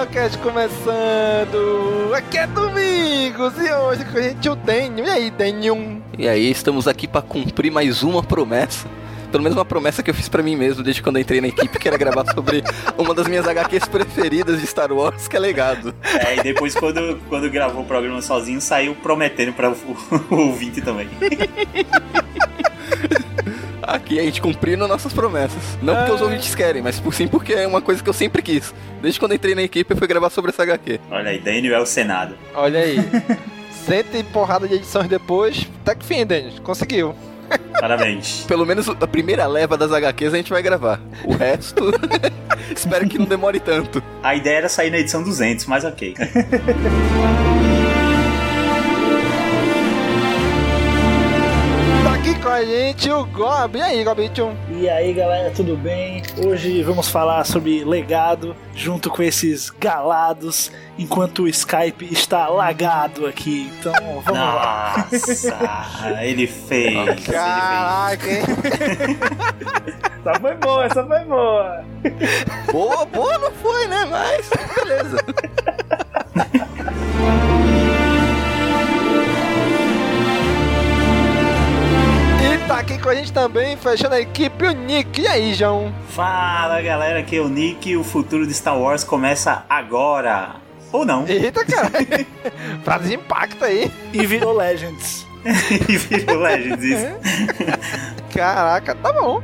[0.00, 2.14] CaminoCast começando!
[2.14, 5.04] Aqui é Domingos e hoje com a gente o Denho.
[5.04, 6.02] E aí, Denho?
[6.16, 8.88] E aí, estamos aqui para cumprir mais uma promessa.
[9.30, 11.48] Pelo menos uma promessa que eu fiz pra mim mesmo desde quando eu entrei na
[11.48, 12.64] equipe, que era gravar sobre
[12.96, 15.94] uma das minhas HQs preferidas de Star Wars, que é Legado.
[16.02, 19.74] É, e depois quando, quando gravou o programa sozinho, saiu prometendo para o,
[20.30, 21.08] o ouvinte também.
[23.90, 25.76] Aqui a gente cumprindo nossas promessas.
[25.82, 28.40] Não porque os ouvintes querem, mas por sim porque é uma coisa que eu sempre
[28.40, 28.72] quis.
[29.02, 31.00] Desde quando eu entrei na equipe, eu fui gravar sobre essa HQ.
[31.10, 32.36] Olha aí, Daniel é o Senado.
[32.54, 32.98] Olha aí.
[33.84, 36.52] Cento e porrada de edições depois, até que fim, Denho.
[36.62, 37.16] Conseguiu.
[37.80, 38.44] Parabéns.
[38.46, 41.00] Pelo menos a primeira leva das HQs a gente vai gravar.
[41.24, 41.90] O resto,
[42.74, 44.00] espero que não demore tanto.
[44.22, 46.14] A ideia era sair na edição 200, mas ok.
[52.30, 53.78] Aqui com a gente o Gob.
[53.78, 54.54] E aí, Gobichon?
[54.70, 56.22] E aí galera, tudo bem?
[56.46, 63.72] Hoje vamos falar sobre legado junto com esses galados, enquanto o Skype está lagado aqui.
[63.78, 63.92] Então
[64.24, 65.08] vamos lá.
[65.10, 67.26] Nossa, ele fez.
[67.26, 68.42] Caraca, hein?
[70.20, 71.84] Essa foi boa, essa foi boa.
[72.70, 74.04] Boa, boa não foi, né?
[74.04, 75.16] Mas, beleza.
[83.30, 85.20] também, fechando a equipe, o Nick.
[85.20, 85.92] E aí, João?
[86.08, 87.96] Fala galera, aqui é o Nick.
[87.96, 90.56] O futuro de Star Wars começa agora.
[90.92, 91.26] Ou não.
[91.26, 92.26] Eita, caralho.
[92.84, 93.90] Frase de impacto aí.
[94.12, 95.26] E virou Legends.
[95.88, 97.06] e virou Legends isso.
[98.34, 99.42] Caraca, tá bom.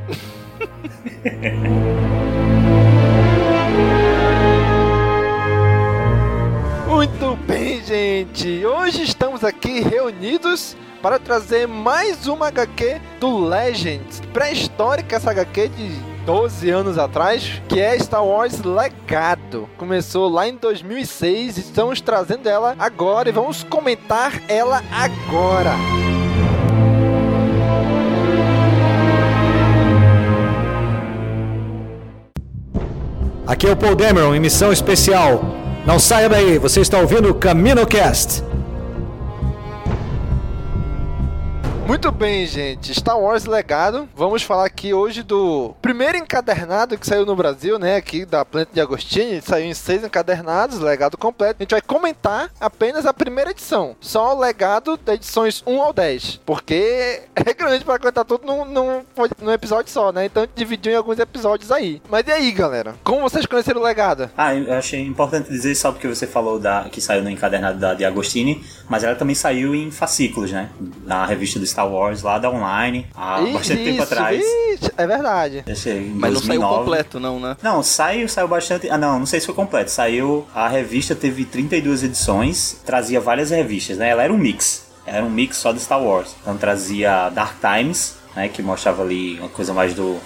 [6.87, 8.65] Muito bem, gente.
[8.65, 14.21] Hoje estamos aqui reunidos para trazer mais uma HQ do Legends.
[14.33, 19.69] Pré-histórica essa HQ de 12 anos atrás, que é Star Wars Legado.
[19.77, 25.73] Começou lá em 2006 e estamos trazendo ela agora e vamos comentar ela agora.
[33.47, 35.41] Aqui é o Paul Dameron em missão especial.
[35.85, 38.43] Não saia daí, você está ouvindo o CaminoCast.
[41.87, 42.93] Muito bem, gente.
[42.93, 44.09] Star Wars Legado.
[44.13, 47.95] Vamos falar aqui hoje do primeiro encadernado que saiu no Brasil, né?
[47.95, 49.41] Aqui da Planta de Agostini.
[49.41, 51.55] Saiu em seis encadernados, legado completo.
[51.59, 53.95] A gente vai comentar apenas a primeira edição.
[54.01, 56.41] Só o legado das edições 1 ao 10.
[56.45, 59.05] Porque é grande para contar tudo num, num,
[59.41, 60.25] num episódio só, né?
[60.25, 62.01] Então dividiu em alguns episódios aí.
[62.09, 62.95] Mas e aí, galera?
[63.01, 64.29] Como vocês conheceram o legado?
[64.37, 67.93] Ah, eu achei importante dizer só porque você falou da que saiu no encadernado da
[67.93, 70.69] de Agostini, mas ela também saiu em fascículos, né?
[71.05, 74.41] Na revista do Star Wars lá da online, há Ih, bastante tempo isso, atrás.
[74.41, 75.63] ixi, é verdade.
[75.67, 76.75] Mas não saiu 2009.
[76.79, 77.55] completo, não, né?
[77.61, 78.89] Não, saiu, saiu bastante.
[78.89, 79.91] Ah, não, não sei se foi completo.
[79.91, 80.47] Saiu.
[80.55, 84.09] A revista teve 32 edições, trazia várias revistas, né?
[84.09, 84.87] Ela era um mix.
[85.05, 86.35] Era um mix só de Star Wars.
[86.41, 88.47] Então trazia Dark Times, né?
[88.49, 90.17] Que mostrava ali uma coisa mais do.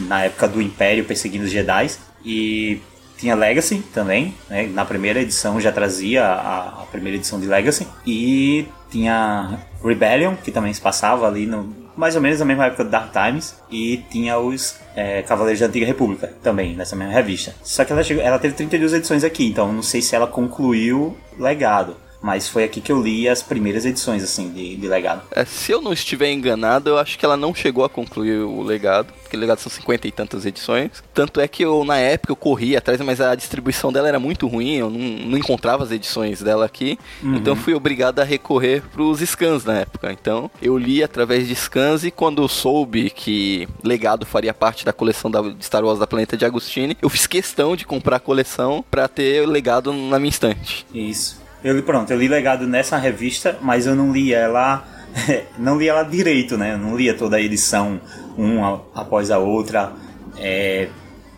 [0.00, 1.90] Na época do Império perseguindo os Jedi.
[2.24, 2.80] E
[3.18, 4.66] tinha Legacy também, né?
[4.68, 7.86] Na primeira edição já trazia a, a primeira edição de Legacy.
[8.06, 12.84] E tinha Rebellion, que também se passava ali no, mais ou menos na mesma época
[12.84, 17.54] do Dark Times, e tinha os é, Cavaleiros da Antiga República também, nessa mesma revista.
[17.62, 21.16] Só que ela, chegou, ela teve 32 edições aqui, então não sei se ela concluiu
[21.38, 21.96] legado.
[22.24, 25.24] Mas foi aqui que eu li as primeiras edições, assim, de, de legado.
[25.30, 28.62] É, se eu não estiver enganado, eu acho que ela não chegou a concluir o
[28.62, 30.90] legado, porque o legado são cinquenta e tantas edições.
[31.12, 34.46] Tanto é que eu, na época, eu corri atrás, mas a distribuição dela era muito
[34.46, 36.98] ruim, eu não, não encontrava as edições dela aqui.
[37.22, 37.34] Uhum.
[37.36, 40.10] Então eu fui obrigado a recorrer pros scans na época.
[40.10, 45.30] Então eu li através de scans e quando soube que legado faria parte da coleção
[45.30, 48.82] da de Star Wars da Planeta de Agostini, eu fiz questão de comprar a coleção
[48.90, 50.86] para ter legado na minha estante.
[50.94, 51.43] Isso.
[51.64, 54.86] Eu li, pronto, eu li legado nessa revista, mas eu não li ela.
[55.58, 56.74] não li ela direito, né?
[56.74, 57.98] Eu não lia toda a edição
[58.36, 59.92] uma após a outra,
[60.36, 60.88] é,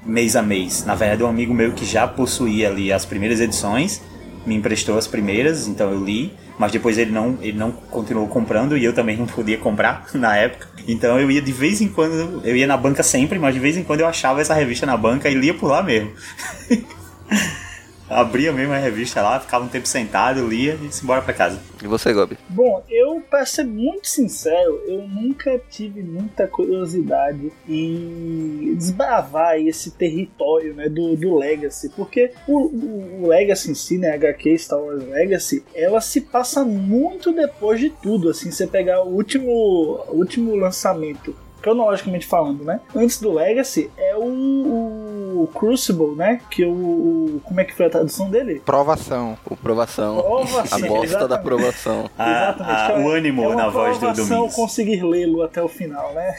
[0.05, 0.85] mês a mês.
[0.85, 4.03] Na verdade, um amigo meu que já possuía ali as primeiras edições
[4.47, 8.77] me emprestou as primeiras, então eu li, mas depois ele não, ele não continuou comprando
[8.77, 10.69] e eu também não podia comprar na época.
[10.87, 13.77] Então eu ia de vez em quando, eu ia na banca sempre, mas de vez
[13.77, 16.13] em quando eu achava essa revista na banca e lia por lá mesmo.
[18.09, 21.61] Abria mesmo a revista lá, ficava um tempo sentado, lia e ia embora pra casa.
[21.83, 22.39] E você, Gobi?
[22.49, 30.75] Bom, eu, pra ser muito sincero, eu nunca tive muita curiosidade em desbravar esse território
[30.75, 35.05] né, do, do Legacy, porque o, o, o Legacy em si, né, HQ Star Wars
[35.05, 39.51] Legacy, ela se passa muito depois de tudo, assim, você pegar o último,
[40.09, 41.35] o último lançamento
[41.67, 42.79] cronologicamente falando, né?
[42.95, 46.41] Antes do Legacy é o, o Crucible, né?
[46.49, 48.63] Que o, o, Como é que foi a tradução dele?
[48.65, 49.37] Provação.
[49.45, 50.23] O provação.
[50.23, 51.29] Provação, a bosta exatamente.
[51.29, 52.11] da provação.
[52.17, 52.77] Exatamente.
[52.81, 54.55] Ah, que é- o ânimo é na voz do provação Domingos.
[54.55, 56.37] conseguir lê-lo até o final, né?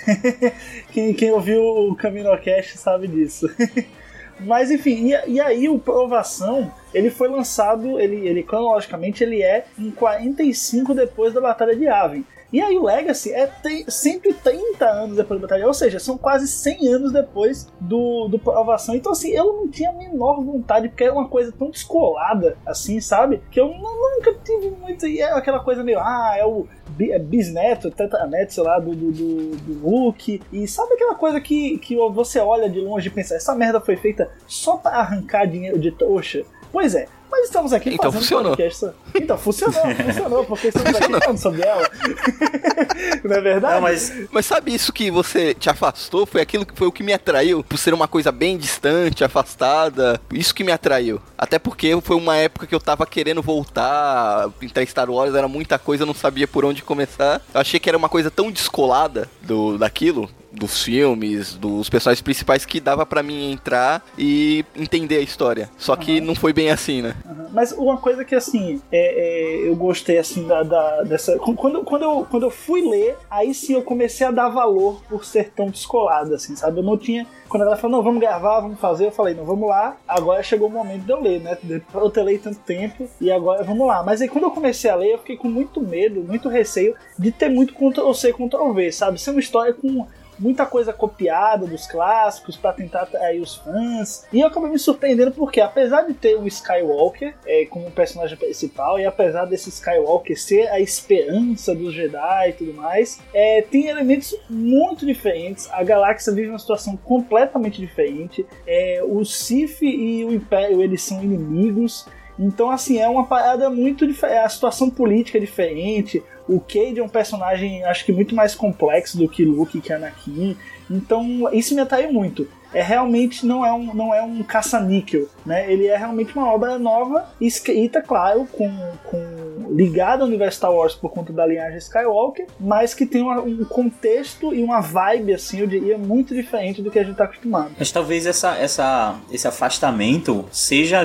[0.93, 3.49] quem, quem ouviu o Caminocast sabe disso.
[4.39, 9.65] Mas enfim, e, e aí o Provação, ele foi lançado, ele, ele cronologicamente ele é
[9.77, 12.23] em 45 depois da Batalha de Yavin.
[12.51, 16.47] E aí o Legacy é te- 130 anos depois da Batalha ou seja, são quase
[16.47, 18.95] 100 anos depois do, do Provação.
[18.95, 23.01] Então assim, eu não tinha a menor vontade, porque é uma coisa tão descolada, assim,
[23.01, 23.41] sabe?
[23.51, 25.05] Que eu nu- nunca tive muito...
[25.05, 26.65] E é aquela coisa meio, ah, é o
[26.99, 30.41] é bisneto, tetraneto, sei lá, do, do, do, do Luke.
[30.51, 33.95] E sabe aquela coisa que, que você olha de longe e pensa, essa merda foi
[33.97, 36.43] feita só pra arrancar dinheiro de trouxa?
[36.71, 38.55] Pois é, mas estamos aqui Então fazendo funcionou.
[38.55, 38.89] podcast.
[39.15, 41.89] Então funcionou, funcionou, porque estamos aqui falando sobre ela.
[43.23, 43.75] Não é verdade?
[43.75, 46.25] Não, mas Mas sabe isso que você te afastou?
[46.25, 50.19] Foi aquilo que foi o que me atraiu, por ser uma coisa bem distante, afastada.
[50.31, 51.21] Isso que me atraiu.
[51.37, 55.47] Até porque foi uma época que eu tava querendo voltar, entrar em Star Wars, era
[55.47, 57.41] muita coisa, eu não sabia por onde começar.
[57.53, 62.65] Eu achei que era uma coisa tão descolada do daquilo, dos filmes, dos personagens principais
[62.65, 65.69] que dava pra mim entrar e entender a história.
[65.77, 67.15] Só que não foi bem assim, né?
[67.25, 67.47] Uhum.
[67.53, 71.37] Mas uma coisa que assim, é, é, eu gostei assim da, da- dessa.
[71.37, 75.23] Quando, quando, eu, quando eu fui ler, aí sim eu comecei a dar valor por
[75.25, 76.79] ser tão descolado, assim, sabe?
[76.79, 77.25] Eu não tinha.
[77.47, 80.67] Quando ela falou, não, vamos gravar, vamos fazer, eu falei, não, vamos lá, agora chegou
[80.67, 81.57] o momento de eu ler, né?
[81.69, 84.03] Eu lido tanto tempo e agora vamos lá.
[84.03, 87.31] Mas aí quando eu comecei a ler, eu fiquei com muito medo, muito receio de
[87.31, 89.19] ter muito Ctrl-C, Ctrl-V, sabe?
[89.19, 90.05] Ser uma história com
[90.39, 94.25] muita coisa copiada dos clássicos pra tentar atrair os fãs.
[94.31, 98.99] E eu acabei me surpreendendo porque, apesar de ter o Skywalker é, como personagem principal,
[98.99, 104.35] e apesar desse Skywalker ser a esperança dos Jedi e tudo mais, é, tem elementos
[104.49, 105.69] muito diferentes.
[105.71, 108.45] A galáxia vive uma situação completamente diferente.
[108.65, 112.05] É, o Sith e o Império eles são inimigos.
[112.39, 114.37] Então, assim, é uma parada muito diferente.
[114.37, 116.23] A situação política é diferente.
[116.47, 120.55] O Cade é um personagem, acho que muito mais complexo do que Luke que Anakin.
[120.89, 122.47] Então, isso me atraiu muito.
[122.77, 125.71] É realmente não é um, não é um caça-níquel, né?
[125.71, 128.69] Ele é realmente uma obra nova, escrita, claro, com,
[129.03, 133.41] com ligada ao universo Star Wars por conta da linhagem Skywalker, mas que tem uma-
[133.41, 137.23] um contexto e uma vibe, assim, eu diria, muito diferente do que a gente tá
[137.23, 137.71] acostumado.
[137.79, 140.99] Mas talvez essa, essa, esse afastamento seja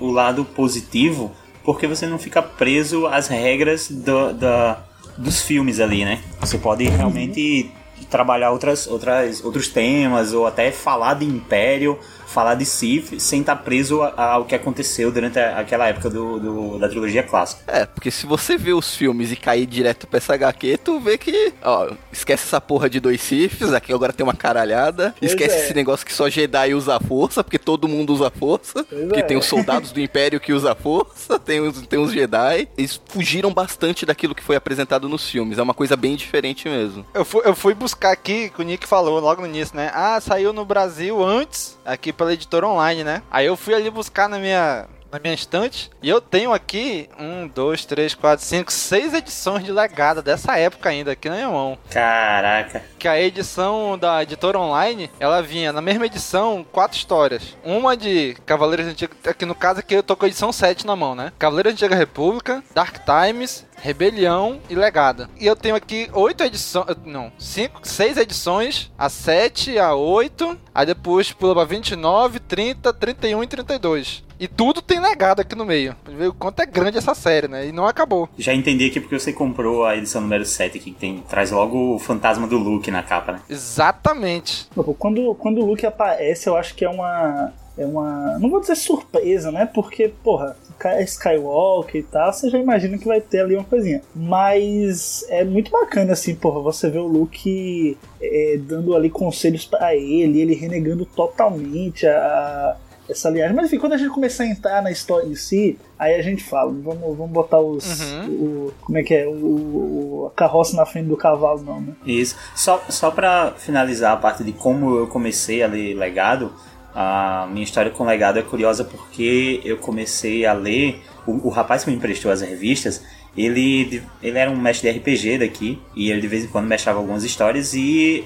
[0.00, 1.32] o lado positivo,
[1.64, 4.78] porque você não fica preso às regras do, da,
[5.16, 6.20] dos filmes ali, né?
[6.40, 7.70] Você pode realmente
[8.06, 13.56] trabalhar outras, outras, outros temas, ou até falar de Império, falar de Sith, sem estar
[13.56, 17.62] preso a- ao que aconteceu durante aquela época do, do- da trilogia clássica.
[17.66, 21.16] É, porque se você vê os filmes e cair direto pra essa HQ, tu vê
[21.18, 25.14] que, ó, esquece essa porra de dois Siths, aqui agora tem uma caralhada.
[25.18, 25.64] Pois esquece é.
[25.64, 28.84] esse negócio que só Jedi usa a força, porque todo mundo usa a força.
[28.84, 29.22] porque é.
[29.22, 32.68] tem os soldados do Império que usam a força, tem os, tem os Jedi.
[32.76, 35.58] Eles fugiram bastante daquilo que foi apresentado nos filmes.
[35.58, 37.04] É uma coisa bem diferente mesmo.
[37.14, 39.90] Eu fui, eu fui buscar aqui, que o Nick falou logo no início, né?
[39.94, 43.22] Ah, saiu no Brasil antes, aqui pela editora online, né?
[43.30, 45.90] Aí eu fui ali buscar na minha na minha estante.
[46.02, 50.88] E eu tenho aqui um, dois, três, quatro, cinco, seis edições de legado dessa época
[50.88, 51.78] ainda aqui na minha mão.
[51.90, 52.82] Caraca.
[52.98, 57.56] Que a edição da editora online, ela vinha na mesma edição, quatro histórias.
[57.64, 60.94] Uma de Cavaleiros Antigos, aqui no caso aqui eu tô com a edição 7 na
[60.94, 61.32] mão, né?
[61.38, 65.28] Cavaleiros Antiga República, Dark Times, Rebelião e Legada.
[65.38, 66.86] E eu tenho aqui oito edições.
[67.04, 68.90] Não, cinco, seis edições.
[68.98, 70.58] A 7, a 8.
[70.74, 74.28] Aí depois pula pra 29, 30, 31 e 32.
[74.40, 75.96] E tudo tem legado aqui no meio.
[76.06, 77.66] Ver o quanto é grande essa série, né?
[77.66, 78.28] E não acabou.
[78.38, 81.96] Já entendi aqui porque você comprou a edição número 7 aqui, que tem, traz logo
[81.96, 83.40] o fantasma do Luke na capa, né?
[83.48, 84.68] Exatamente.
[84.98, 87.52] Quando, quando o Luke aparece, eu acho que é uma.
[87.78, 88.38] É uma.
[88.38, 89.64] Não vou dizer surpresa, né?
[89.72, 90.56] Porque, porra,
[91.04, 94.02] Skywalker e tal, você já imagina que vai ter ali uma coisinha.
[94.14, 99.94] Mas é muito bacana, assim, porra, você vê o Luke é, dando ali conselhos para
[99.94, 102.76] ele, ele renegando totalmente a,
[103.08, 103.54] essa linhagem.
[103.54, 106.44] Mas enfim, quando a gente começar a entrar na história em si, aí a gente
[106.44, 108.00] fala, vamos, vamos botar os.
[108.00, 108.26] Uhum.
[108.28, 109.26] O, como é que é?
[109.26, 111.94] O, o, a carroça na frente do cavalo, não, né?
[112.04, 112.36] Isso.
[112.54, 116.52] Só, só pra finalizar a parte de como eu comecei a ler legado,
[117.00, 121.00] a minha história com legado é curiosa porque eu comecei a ler.
[121.24, 123.04] O, o rapaz que me emprestou as revistas,
[123.36, 126.98] ele, ele era um mestre de RPG daqui e ele de vez em quando mestrava
[126.98, 128.24] algumas histórias e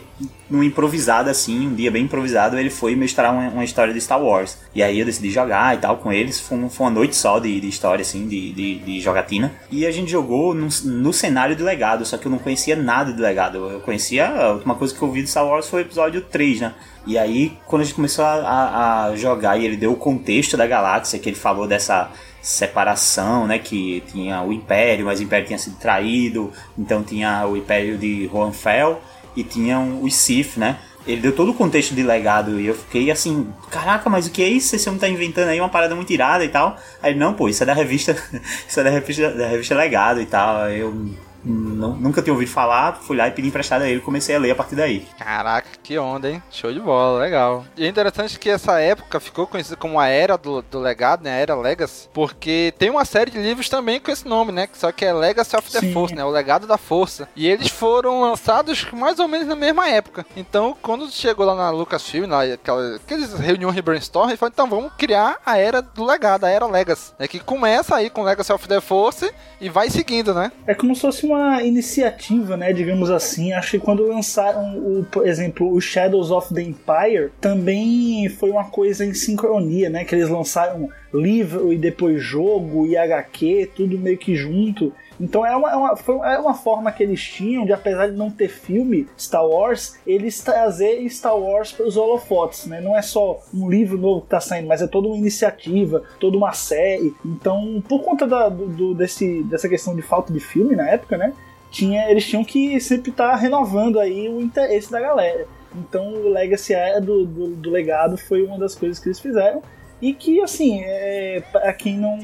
[0.53, 4.23] num improvisado assim, um dia bem improvisado, ele foi mestrar uma, uma, história de Star
[4.23, 4.59] Wars.
[4.75, 6.39] E aí eu decidi jogar e tal com eles.
[6.39, 9.51] Foi, um, foi uma noite só de, de história, assim, de, de, de, jogatina.
[9.71, 13.15] E a gente jogou no, no, cenário de legado, só que eu não conhecia nada
[13.15, 13.71] de legado.
[13.71, 14.29] Eu conhecia.
[14.29, 16.75] A última coisa que eu vi de Star Wars foi o episódio 3, né?
[17.07, 20.55] E aí, quando a gente começou a, a, a jogar e ele deu o contexto
[20.55, 22.11] da galáxia, que ele falou dessa
[22.43, 23.59] separação, né?
[23.59, 28.29] Que tinha o Império, mas o Império tinha sido traído, então tinha o Império de
[28.31, 28.99] Hohenfeld
[29.37, 30.79] e tinham os Sith, né?
[31.07, 34.43] Ele deu todo o contexto de legado e eu fiquei assim, caraca, mas o que
[34.43, 34.77] é isso?
[34.77, 36.77] Esse homem tá inventando aí uma parada muito irada e tal.
[37.03, 38.17] Aí, não, pô, isso é da revista,
[38.69, 40.69] isso é da revista, da revista Legado e tal.
[40.69, 41.11] Eu
[41.45, 44.39] não, nunca tinha ouvido falar, fui lá e pedi emprestado a ele e comecei a
[44.39, 45.07] ler a partir daí.
[45.19, 46.43] Caraca, que onda, hein?
[46.51, 47.65] Show de bola, legal.
[47.77, 51.31] E é interessante que essa época ficou conhecida como a Era do, do Legado, né?
[51.31, 54.69] A Era Legacy, porque tem uma série de livros também com esse nome, né?
[54.73, 55.93] Só que é Legacy of the Sim.
[55.93, 56.25] Force, né?
[56.25, 57.29] O Legado da Força.
[57.35, 60.25] E eles foram lançados mais ou menos na mesma época.
[60.37, 64.69] Então, quando chegou lá na Lucasfilm, lá, aquela, aqueles reuniões de brainstorm, ele falou, então
[64.69, 67.13] vamos criar a Era do Legado, a Era Legacy.
[67.19, 70.53] É que começa aí com Legacy of the Force e vai seguindo, né?
[70.67, 73.53] É como se fosse uma iniciativa, né, digamos assim.
[73.53, 78.65] Acho que quando lançaram, o, por exemplo, o Shadows of the Empire, também foi uma
[78.65, 84.19] coisa em sincronia, né, que eles lançaram livro e depois jogo e HQ, tudo meio
[84.19, 84.93] que junto.
[85.21, 88.17] Então é uma, é uma, foi, é uma forma que eles tinham de, apesar de
[88.17, 92.81] não ter filme Star Wars, eles trazer Star Wars para os holofotes, né?
[92.81, 96.37] Não é só um livro novo que está saindo, mas é toda uma iniciativa, toda
[96.37, 97.15] uma série.
[97.25, 101.33] Então, por conta da, do, desse, dessa questão de falta de filme na época, né?
[101.71, 105.47] Tinha, eles tinham que sempre estar tá renovando aí o interesse da galera.
[105.75, 109.63] Então o Legacy do, do, do legado foi uma das coisas que eles fizeram.
[110.03, 112.19] E que, assim, é, para quem não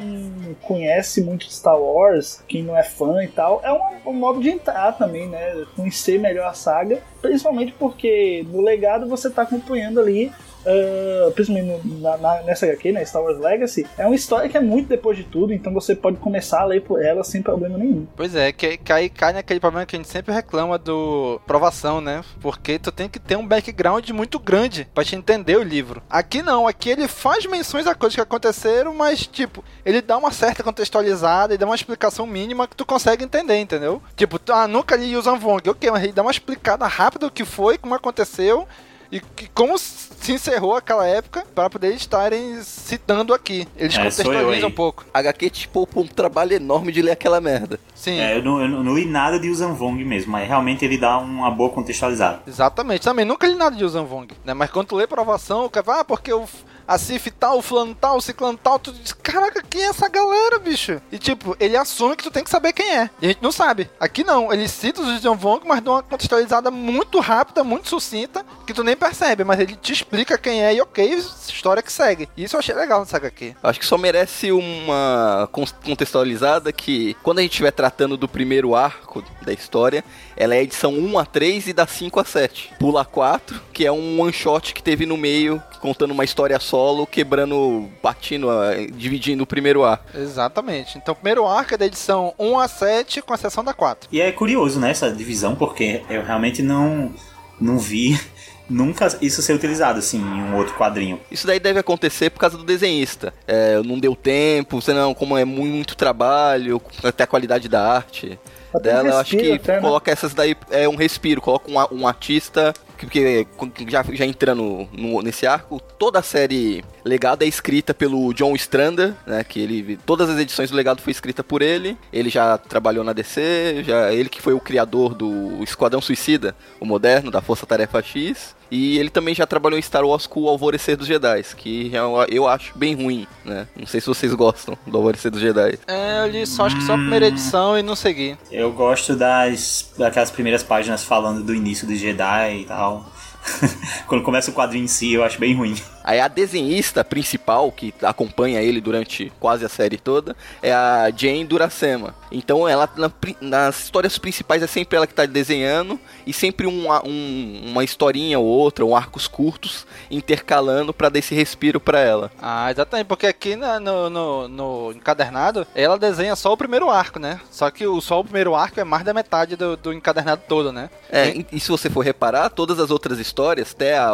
[0.62, 4.50] conhece muito Star Wars, quem não é fã e tal, é um, um modo de
[4.50, 5.64] entrar também, né?
[5.76, 10.32] Conhecer melhor a saga, principalmente porque no legado você está acompanhando ali
[10.64, 14.60] uh, principalmente na, na, nessa HQ, né, Star Wars Legacy, é uma história que é
[14.60, 18.06] muito depois de tudo, então você pode começar a ler por ela sem problema nenhum.
[18.16, 22.22] Pois é, que, aí cai naquele problema que a gente sempre reclama do provação, né?
[22.40, 26.02] Porque tu tem que ter um background muito grande para te entender o livro.
[26.08, 30.30] Aqui não, aqui ele faz menções a coisas que aconteceram, mas tipo, ele dá uma
[30.30, 34.02] certa contextualizada e dá uma explicação mínima que tu consegue entender, entendeu?
[34.16, 37.44] Tipo, ah, nunca li Yuuzhan Vong, ok, mas ele dá uma explicada rápida do que
[37.44, 38.66] foi, como aconteceu
[39.10, 43.66] e que, como se encerrou aquela época para poder estarem citando aqui.
[43.76, 45.04] Eles é, contextualizam um pouco.
[45.12, 47.80] HQ te poupa um trabalho enorme de ler aquela merda.
[47.94, 48.18] Sim.
[48.18, 51.18] É, eu, não, eu não li nada de Uzan Vong mesmo, mas realmente ele dá
[51.18, 52.42] uma boa contextualizada.
[52.46, 53.02] Exatamente.
[53.02, 54.54] Também nunca li nada de Uzan Vong, né?
[54.54, 56.46] Mas quando tu lê provação, o cara fala, ah, porque eu
[56.88, 60.08] a Cif tal, o fulano tal, o ciclano tal, tu diz, caraca, quem é essa
[60.08, 60.98] galera, bicho?
[61.12, 63.10] E tipo, ele assume que tu tem que saber quem é.
[63.20, 63.90] E a gente não sabe.
[64.00, 68.42] Aqui não, ele cita os John Vong, mas dá uma contextualizada muito rápida, muito sucinta,
[68.68, 71.14] que tu nem percebe, mas ele te explica quem é e ok,
[71.48, 72.28] história que segue.
[72.36, 73.54] Isso eu achei legal nessa HQ.
[73.62, 75.48] Acho que só merece uma
[75.82, 80.04] contextualizada que quando a gente estiver tratando do primeiro arco da história,
[80.36, 82.74] ela é edição 1 a 3 e da 5 a 7.
[82.78, 87.06] Pula 4, que é um one shot que teve no meio, contando uma história solo
[87.06, 88.48] quebrando, partindo,
[88.92, 90.04] dividindo o primeiro arco.
[90.14, 90.98] Exatamente.
[90.98, 94.10] Então, o primeiro arco é da edição 1 a 7, com exceção da 4.
[94.12, 97.14] E é curioso, né, essa divisão, porque eu realmente não,
[97.58, 98.20] não vi
[98.68, 101.20] nunca isso ser utilizado assim em um outro quadrinho.
[101.30, 103.32] Isso daí deve acontecer por causa do desenhista.
[103.46, 108.38] É, não deu tempo, senão como é muito, trabalho, até a qualidade da arte
[108.74, 109.80] Até dela, eu acho que até, né?
[109.80, 114.88] coloca essas daí é um respiro, coloca um, um artista que, que já, já entrando
[114.92, 119.98] no- nesse arco, toda a série Legado é escrita pelo John Strander, né, que ele
[120.04, 121.96] todas as edições do Legado foi escrita por ele.
[122.12, 126.84] Ele já trabalhou na DC, já ele que foi o criador do Esquadrão Suicida, o
[126.84, 128.57] moderno da Força Tarefa X.
[128.70, 132.26] E ele também já trabalhou em Star Wars com o Alvorecer dos Jedi, que eu,
[132.28, 133.66] eu acho bem ruim, né?
[133.74, 135.78] Não sei se vocês gostam do Alvorecer dos Jedi.
[135.86, 138.36] É, eu li só, acho que só a primeira edição e não segui.
[138.50, 143.10] Eu gosto das daquelas primeiras páginas falando do início do Jedi e tal.
[144.06, 145.74] Quando começa o quadrinho em si, eu acho bem ruim.
[146.08, 151.44] Aí a desenhista principal, que acompanha ele durante quase a série toda, é a Jane
[151.44, 152.14] Duracema.
[152.32, 153.12] Então ela, na
[153.42, 158.38] nas histórias principais, é sempre ela que tá desenhando, e sempre uma, um- uma historinha
[158.38, 162.30] ou outra, ou arcos curtos, intercalando pra dar esse respiro pra ela.
[162.40, 167.18] Ah, exatamente, porque aqui na- no, no, no encadernado, ela desenha só o primeiro arco,
[167.18, 167.38] né?
[167.50, 170.72] Só que o, só o primeiro arco é mais da metade do, do encadernado todo,
[170.72, 170.88] né?
[171.10, 174.08] É, e, e se você for reparar, todas as outras histórias, até a,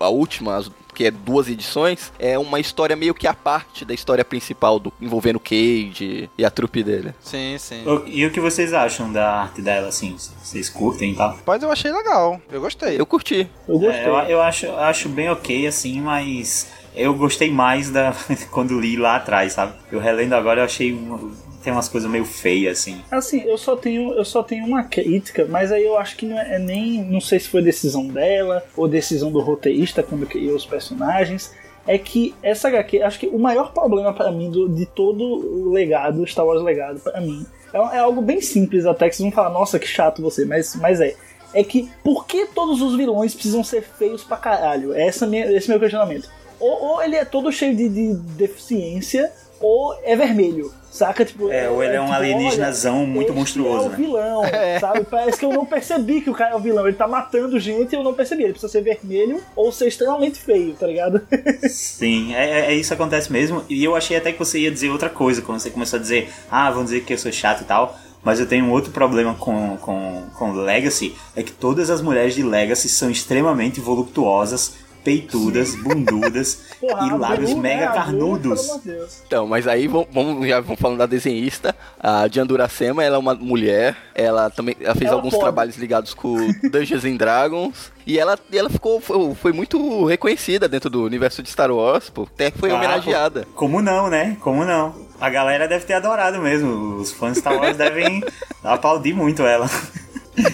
[0.00, 3.94] a última, as- que é duas edições, é uma história meio que a parte da
[3.94, 7.14] história principal, do, envolvendo o Cage e a trupe dele.
[7.20, 7.86] Sim, sim.
[7.86, 10.16] O- E o que vocês acham da arte dela, assim?
[10.42, 11.38] Vocês curtem e tal?
[11.46, 13.00] Mas eu achei legal, eu gostei.
[13.00, 13.48] Eu curti.
[13.68, 14.00] Eu gostei.
[14.02, 18.12] É, eu, eu acho, eu acho bem ok, assim, mas eu gostei mais da
[18.50, 19.74] quando li lá atrás, sabe?
[19.92, 23.00] Eu relendo agora, eu achei um- tem umas coisas meio feias, assim.
[23.10, 26.38] Assim, eu só tenho, eu só tenho uma crítica, mas aí eu acho que não
[26.38, 30.64] é, nem, não sei se foi decisão dela ou decisão do roteirista quando criou os
[30.66, 31.52] personagens.
[31.86, 35.70] É que essa HQ, acho que o maior problema pra mim do- de todo o
[35.72, 39.32] legado, Star Wars legado, pra mim, é, é algo bem simples até que vocês vão
[39.32, 41.14] falar, nossa, que chato você, mas, mas é.
[41.54, 44.92] É que por que todos os vilões precisam ser feios pra caralho?
[44.92, 46.28] É essa minha, esse é meu questionamento.
[46.60, 50.72] Ou, ou ele é todo cheio de, de deficiência, ou é vermelho.
[50.90, 51.22] Saca?
[51.24, 53.96] Tipo, É, ou ele é um tipo, alienígenazão muito monstruoso, é o né?
[53.96, 54.42] vilão,
[54.80, 55.04] sabe?
[55.04, 56.86] Parece que eu não percebi que o cara é o vilão.
[56.88, 58.44] Ele tá matando gente e eu não percebi.
[58.44, 61.20] Ele precisa ser vermelho ou ser extremamente feio, tá ligado?
[61.68, 63.62] Sim, é, é- é isso que acontece mesmo.
[63.68, 66.30] E eu achei até que você ia dizer outra coisa, quando você começou a dizer,
[66.50, 67.96] ah, vão dizer que eu sou chato e tal.
[68.24, 72.34] Mas eu tenho um outro problema com, com, com Legacy, é que todas as mulheres
[72.34, 74.74] de Legacy são extremamente voluptuosas,
[75.08, 78.68] peitudas, bundudas Porra, e lábios Blue, mega carnudos.
[78.84, 79.22] Deus.
[79.26, 81.74] Então, mas aí vamos, já vamos falando da desenhista.
[81.98, 83.96] A Jan Duracema, ela é uma mulher.
[84.14, 85.42] Ela também ela fez Ela alguns pode.
[85.42, 86.36] trabalhos ligados com
[86.70, 87.92] Dungeons and Dragons.
[88.06, 92.08] E ela, e ela ficou foi, foi muito reconhecida dentro do universo de Star Wars,
[92.10, 92.22] pô.
[92.22, 93.42] Até foi Ah, homenageada.
[93.44, 94.36] co- Como não, né?
[94.40, 94.94] Como não?
[95.20, 96.96] A galera deve ter adorado mesmo.
[96.96, 98.22] Os fãs de Star Wars devem
[98.62, 99.68] aplaudir muito ela.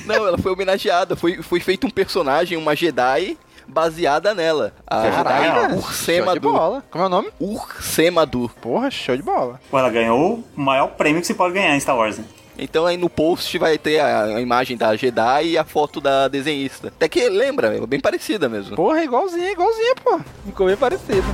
[0.07, 1.15] Não, ela foi homenageada.
[1.15, 4.73] Foi, foi feito um personagem, uma Jedi, baseada nela.
[4.87, 6.53] A Caraca, Jedi show de Ursemadur.
[6.53, 6.85] bola.
[6.91, 7.29] Como é o nome?
[7.41, 8.51] Ursemadur.
[8.61, 9.61] Porra, show de bola.
[9.71, 12.25] Pô, ela ganhou o maior prêmio que se pode ganhar em Star Wars, né?
[12.57, 16.29] Então aí no post vai ter a, a imagem da Jedi e a foto da
[16.29, 16.89] desenhista.
[16.89, 18.77] Até que lembra, é bem parecida mesmo.
[18.77, 20.21] Porra, igualzinho, igualzinho, pô.
[20.47, 21.25] Ficou bem parecido.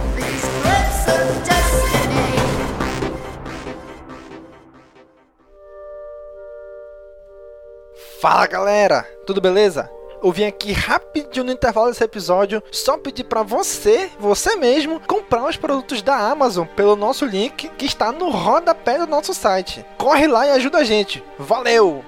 [8.21, 9.91] Fala galera, tudo beleza?
[10.23, 15.49] Eu vim aqui rapidinho no intervalo desse episódio só pedir pra você, você mesmo, comprar
[15.49, 19.85] os produtos da Amazon pelo nosso link que está no rodapé do nosso site.
[19.97, 21.23] Corre lá e ajuda a gente.
[21.39, 22.05] Valeu!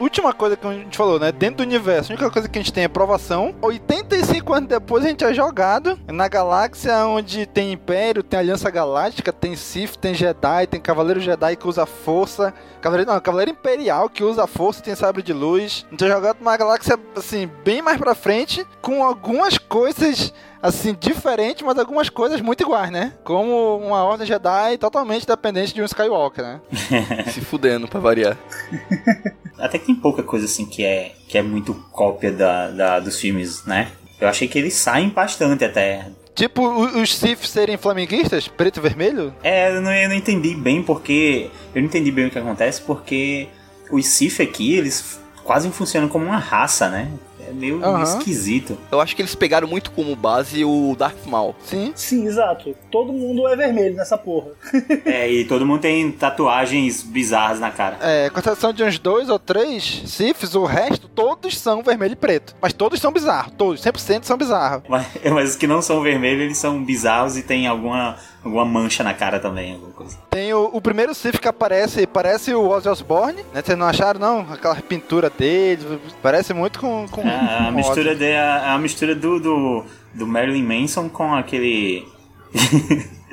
[0.00, 1.30] Última coisa que a gente falou, né?
[1.30, 3.54] Dentro do universo, a única coisa que a gente tem é provação.
[3.62, 9.32] 85 anos depois a gente é jogado na galáxia onde tem Império, tem Aliança Galáctica,
[9.32, 12.52] tem Sith, tem Jedi, tem Cavaleiro Jedi que usa força.
[12.80, 15.86] Cavaleiro, não, Cavaleiro Imperial que usa força, tem sabre de luz.
[15.86, 20.32] A gente é jogado numa galáxia, assim, bem mais pra frente, com algumas coisas
[20.64, 23.12] assim, diferentes, mas algumas coisas muito iguais, né?
[23.22, 26.60] Como uma Ordem Jedi totalmente dependente de um Skywalker, né?
[27.30, 28.36] Se fudendo pra variar.
[29.58, 33.20] Até que tem pouca coisa assim que é, que é muito cópia da, da- dos
[33.20, 33.92] filmes, né?
[34.20, 36.06] Eu achei que eles saem bastante até.
[36.34, 39.34] Tipo, os Sith serem flamenguistas, preto e vermelho?
[39.42, 41.50] É, eu não, eu não entendi bem porque.
[41.74, 43.48] Eu não entendi bem o que acontece porque
[43.90, 47.10] os Sith aqui, eles quase funcionam como uma raça, né?
[47.48, 48.76] É meio esquisito.
[48.90, 51.54] Eu acho que eles pegaram muito como base o Darth Maul.
[51.64, 51.92] Sim.
[51.94, 52.74] Sim, exato.
[52.90, 54.50] Todo mundo é vermelho nessa porra.
[55.04, 57.98] É, e todo mundo tem tatuagens bizarras na cara.
[58.00, 62.16] É, com exceção de uns dois ou três Siths, o resto todos são vermelho e
[62.16, 62.54] preto.
[62.60, 64.84] Mas todos são bizarros, todos, 100% são bizarros.
[64.88, 69.02] Mas, mas os que não são vermelhos, eles são bizarros e tem alguma, alguma mancha
[69.02, 70.16] na cara também, alguma coisa.
[70.30, 73.62] Tem o, o primeiro Sith que aparece, parece o Ozzy Osbourne, né?
[73.64, 74.40] Vocês não acharam, não?
[74.52, 77.06] Aquela pintura dele, parece muito com...
[77.08, 78.18] com É, a com mistura, Ozzy.
[78.18, 82.06] de, a, a mistura do, do, do Marilyn Manson com aquele...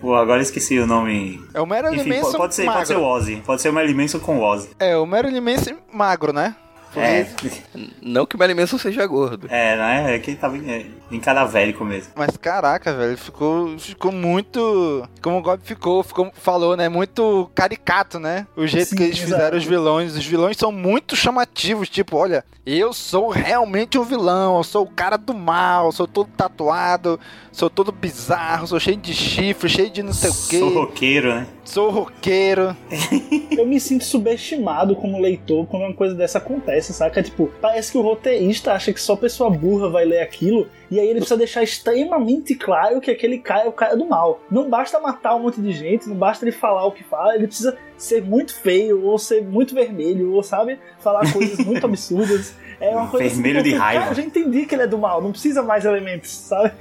[0.00, 1.42] Pô, agora esqueci o nome.
[1.54, 2.78] É o Marilyn Enfim, Manson pode, pode ser, magro.
[2.80, 3.36] pode ser o Ozzy.
[3.46, 4.68] Pode ser o Marilyn Manson com o Ozzy.
[4.78, 6.54] É, o Marilyn Manson magro, né?
[7.00, 7.26] É,
[8.02, 9.46] Não que o Marilyn Manson seja gordo.
[9.50, 10.14] é, né?
[10.14, 12.12] É que ele tava em, em cadavélico mesmo.
[12.14, 15.08] Mas caraca, velho, ficou, ficou muito.
[15.22, 16.88] Como o Gob ficou, ficou, falou, né?
[16.88, 18.46] Muito caricato, né?
[18.56, 19.32] O jeito Sim, que eles exato.
[19.32, 20.16] fizeram os vilões.
[20.16, 24.90] Os vilões são muito chamativos, tipo, olha, eu sou realmente um vilão, eu sou o
[24.90, 27.18] cara do mal, sou todo tatuado,
[27.52, 30.58] sou todo bizarro, sou cheio de chifre, cheio de não sei o quê.
[30.58, 31.46] Sou roqueiro, né?
[31.66, 32.76] Sou roqueiro.
[33.58, 37.22] Eu me sinto subestimado como leitor quando uma coisa dessa acontece, saca?
[37.22, 41.06] Tipo, parece que o roteirista acha que só pessoa burra vai ler aquilo, e aí
[41.06, 44.40] ele precisa deixar extremamente claro que aquele cara é o cara do mal.
[44.48, 47.48] Não basta matar um monte de gente, não basta ele falar o que fala, ele
[47.48, 52.54] precisa ser muito feio, ou ser muito vermelho, ou sabe, falar coisas muito absurdas.
[52.80, 54.00] É uma coisa Vermelho assim, de raiva.
[54.00, 56.72] Cara, eu já entendi que ele é do mal, não precisa mais elementos, sabe?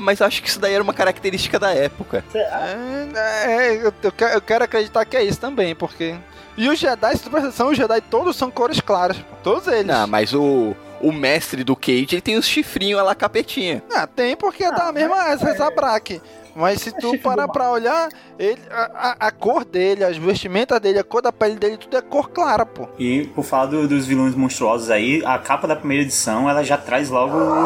[0.00, 2.24] Mas acho que isso daí era uma característica da época.
[2.34, 6.14] É, é, eu, eu quero, acreditar que é isso também, porque.
[6.56, 9.16] E os Jedi, se tu presta atenção, os Jedi todos são cores claras.
[9.42, 9.86] Todos eles.
[9.86, 13.82] Não, mas o, o mestre do Cage, ele tem os chifrinhos lá capetinha.
[13.92, 16.20] Ah, tem porque é da mesma essa Braque.
[16.54, 18.08] Mas se tu parar pra olhar,
[18.38, 21.96] ele, a, a- a cor dele, as vestimentas dele, a cor da pele dele, tudo
[21.96, 22.88] é cor clara, pô.
[22.98, 26.76] E por falar do- dos vilões monstruosos aí, a capa da primeira edição ela já
[26.76, 27.64] traz logo o,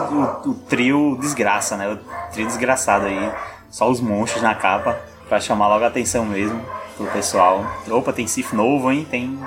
[0.49, 1.89] o- o trio desgraça, né?
[1.93, 1.99] O
[2.33, 3.33] trio desgraçado aí.
[3.71, 6.61] Só os monstros na capa, pra chamar logo a atenção mesmo
[6.97, 7.65] pro pessoal.
[7.91, 9.05] Opa, tem Sif novo, hein?
[9.11, 9.39] Tem,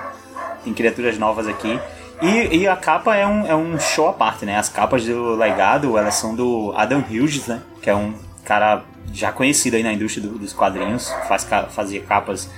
[0.63, 1.79] tem criaturas novas aqui.
[2.21, 4.57] E, e a capa é um, é um show à parte, né?
[4.57, 7.61] As capas do legado, elas são do Adam Hughes, né?
[7.81, 8.81] Que é um cara
[9.13, 11.09] já conhecido aí na indústria do- dos quadrinhos.
[11.27, 12.49] Faz, fazia capas,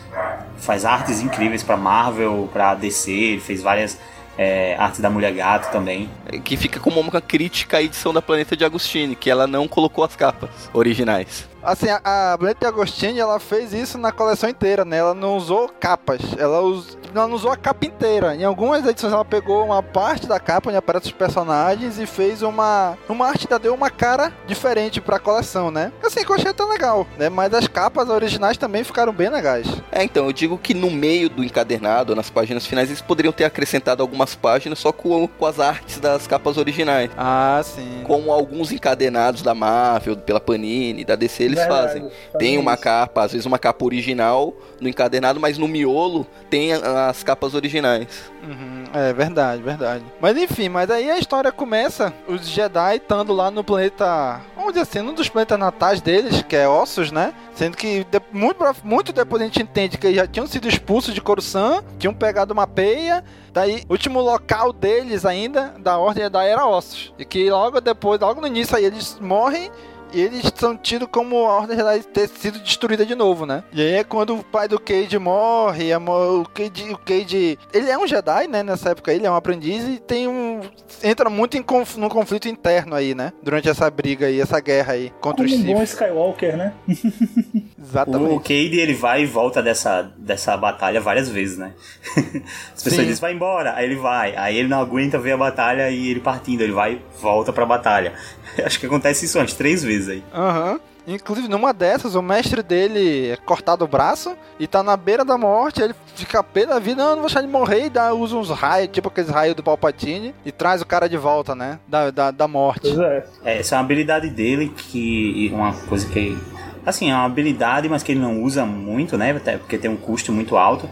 [0.58, 3.98] faz artes incríveis pra Marvel, pra DC, fez várias
[4.38, 6.10] é, artes da Mulher Gato também.
[6.46, 10.02] Que fica como uma crítica à edição da Planeta de Agostini, que ela não colocou
[10.04, 11.49] as capas originais.
[11.62, 14.98] Assim, a, a de Agostini, ela fez isso na coleção inteira, né?
[14.98, 18.36] Ela não usou capas, ela, us, ela não usou a capa inteira.
[18.36, 22.41] Em algumas edições ela pegou uma parte da capa onde aparecem os personagens e fez
[22.41, 25.91] uma, uma arte que deu uma cara diferente pra coleção, né?
[26.04, 27.30] Assim, que eu achei até legal, né?
[27.30, 29.67] Mas as capas originais também ficaram bem legais.
[29.91, 33.43] É, então, eu digo que no meio do encadernado, nas páginas finais, eles poderiam ter
[33.43, 37.10] acrescentado algumas páginas só com, com as artes das capas originais.
[37.17, 38.02] Ah, sim.
[38.06, 42.12] Como alguns encadernados da Marvel, pela Panini, da DC, eles Verdade, fazem.
[42.38, 42.84] Tem uma isso.
[42.84, 48.08] capa, às vezes uma capa original no encadernado, mas no miolo tem as capas originais.
[48.44, 50.04] Uhum, é verdade, verdade.
[50.22, 54.82] Mas enfim, mas aí a história começa, os Jedi estando lá no planeta, vamos dizer
[54.84, 57.34] assim, um dos planetas natais deles, que é Ossos, né?
[57.54, 61.14] Sendo que de- muito, muito depois a gente entende que eles já tinham sido expulsos
[61.14, 66.48] de Coruscant, tinham pegado uma peia, daí o último local deles ainda, da Ordem Jedi,
[66.48, 67.14] era Ossos.
[67.20, 69.70] E que logo depois, logo no início aí, eles morrem
[70.13, 73.63] eles são tidos como a Ordem Jedi ter sido destruída de novo, né?
[73.74, 77.58] E aí é quando o pai do Cade morre, a mo- o Cade, o Cade...
[77.74, 78.63] Ele é um Jedi, né?
[78.63, 80.62] Nessa época ele é um aprendiz e tem um...
[81.04, 81.95] Entra muito em conf...
[81.98, 83.32] num conflito interno aí, né?
[83.43, 85.89] Durante essa briga aí, essa guerra aí contra Como os um bom Sith.
[85.93, 86.74] Skywalker, né?
[87.82, 88.34] Exatamente.
[88.36, 91.74] O Cade ele vai e volta dessa, dessa batalha várias vezes, né?
[92.76, 93.08] As pessoas Sim.
[93.08, 96.19] dizem, vai embora, aí ele vai, aí ele não aguenta ver a batalha e ele
[96.19, 98.13] partindo, ele vai e volta pra batalha.
[98.66, 100.24] Acho que acontece isso umas três vezes aí.
[100.34, 100.80] Aham.
[101.08, 105.40] Inclusive, numa dessas, o mestre dele é cortado o braço e tá na beira da
[105.40, 105.82] morte.
[105.82, 107.86] Ele fica pé da vida, não, não vou deixar ele morrer.
[107.86, 111.18] E dá, usa uns raios, tipo aqueles raios do Palpatine, e traz o cara de
[111.18, 111.80] volta, né?
[111.88, 112.82] Da, da, da morte.
[112.82, 113.26] Pois é.
[113.44, 115.50] É, essa é uma habilidade dele que.
[115.52, 116.38] Uma coisa que.
[116.86, 119.32] Assim, é uma habilidade, mas que ele não usa muito, né?
[119.32, 120.88] Até porque tem um custo muito alto.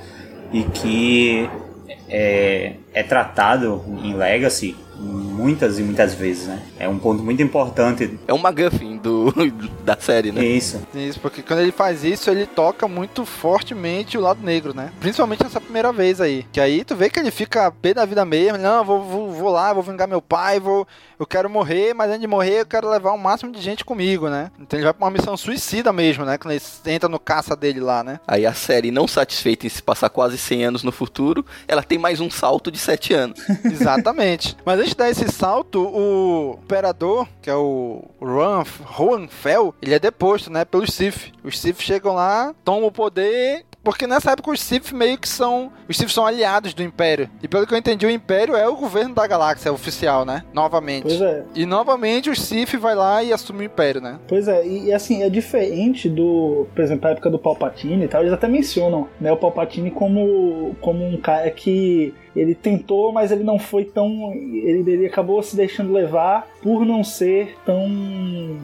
[0.52, 1.48] E que
[2.10, 6.62] é, é tratado em Legacy muitas e muitas vezes, né?
[6.80, 8.20] É um ponto muito importante.
[8.28, 9.34] É um MacGuffin do,
[9.86, 10.44] da série, né?
[10.44, 10.82] Isso.
[10.94, 14.92] Isso, porque quando ele faz isso, ele toca muito fortemente o lado negro, né?
[15.00, 16.46] Principalmente nessa primeira vez aí.
[16.52, 18.58] Que aí tu vê que ele fica pé da vida mesmo.
[18.58, 20.88] Não, vou, vou, vou lá, vou vingar meu pai, vou,
[21.20, 24.30] eu quero morrer, mas antes de morrer eu quero levar o máximo de gente comigo,
[24.30, 24.52] né?
[24.60, 26.38] Então ele vai pra uma missão suicida mesmo, né?
[26.38, 28.20] Quando ele entra no caça dele lá, né?
[28.28, 31.98] Aí a série, não satisfeita em se passar quase 100 anos no futuro, ela tem
[31.98, 33.40] mais um salto de 7 anos.
[33.66, 34.56] Exatamente.
[34.66, 38.64] Mas antes de dar esse salto, o imperador, que é o Juan,
[38.98, 41.32] Juan Fel, ele é deposto, né, pelos Sith.
[41.44, 45.72] Os Sith chegam lá, tomam o poder, porque nessa época os Sith meio que são.
[45.88, 47.30] Os Sith são aliados do Império.
[47.42, 50.44] E pelo que eu entendi, o Império é o governo da galáxia oficial, né?
[50.54, 51.04] Novamente.
[51.04, 51.44] Pois é.
[51.56, 54.20] E novamente os Sith vai lá e assume o Império, né?
[54.28, 58.08] Pois é, e, e, assim, é diferente do, por exemplo, a época do Palpatine e
[58.08, 63.32] tal, eles até mencionam, né, o Palpatine como, como um cara que ele tentou, mas
[63.32, 64.32] ele não foi tão.
[64.34, 67.88] Ele, ele acabou se deixando levar por não ser tão,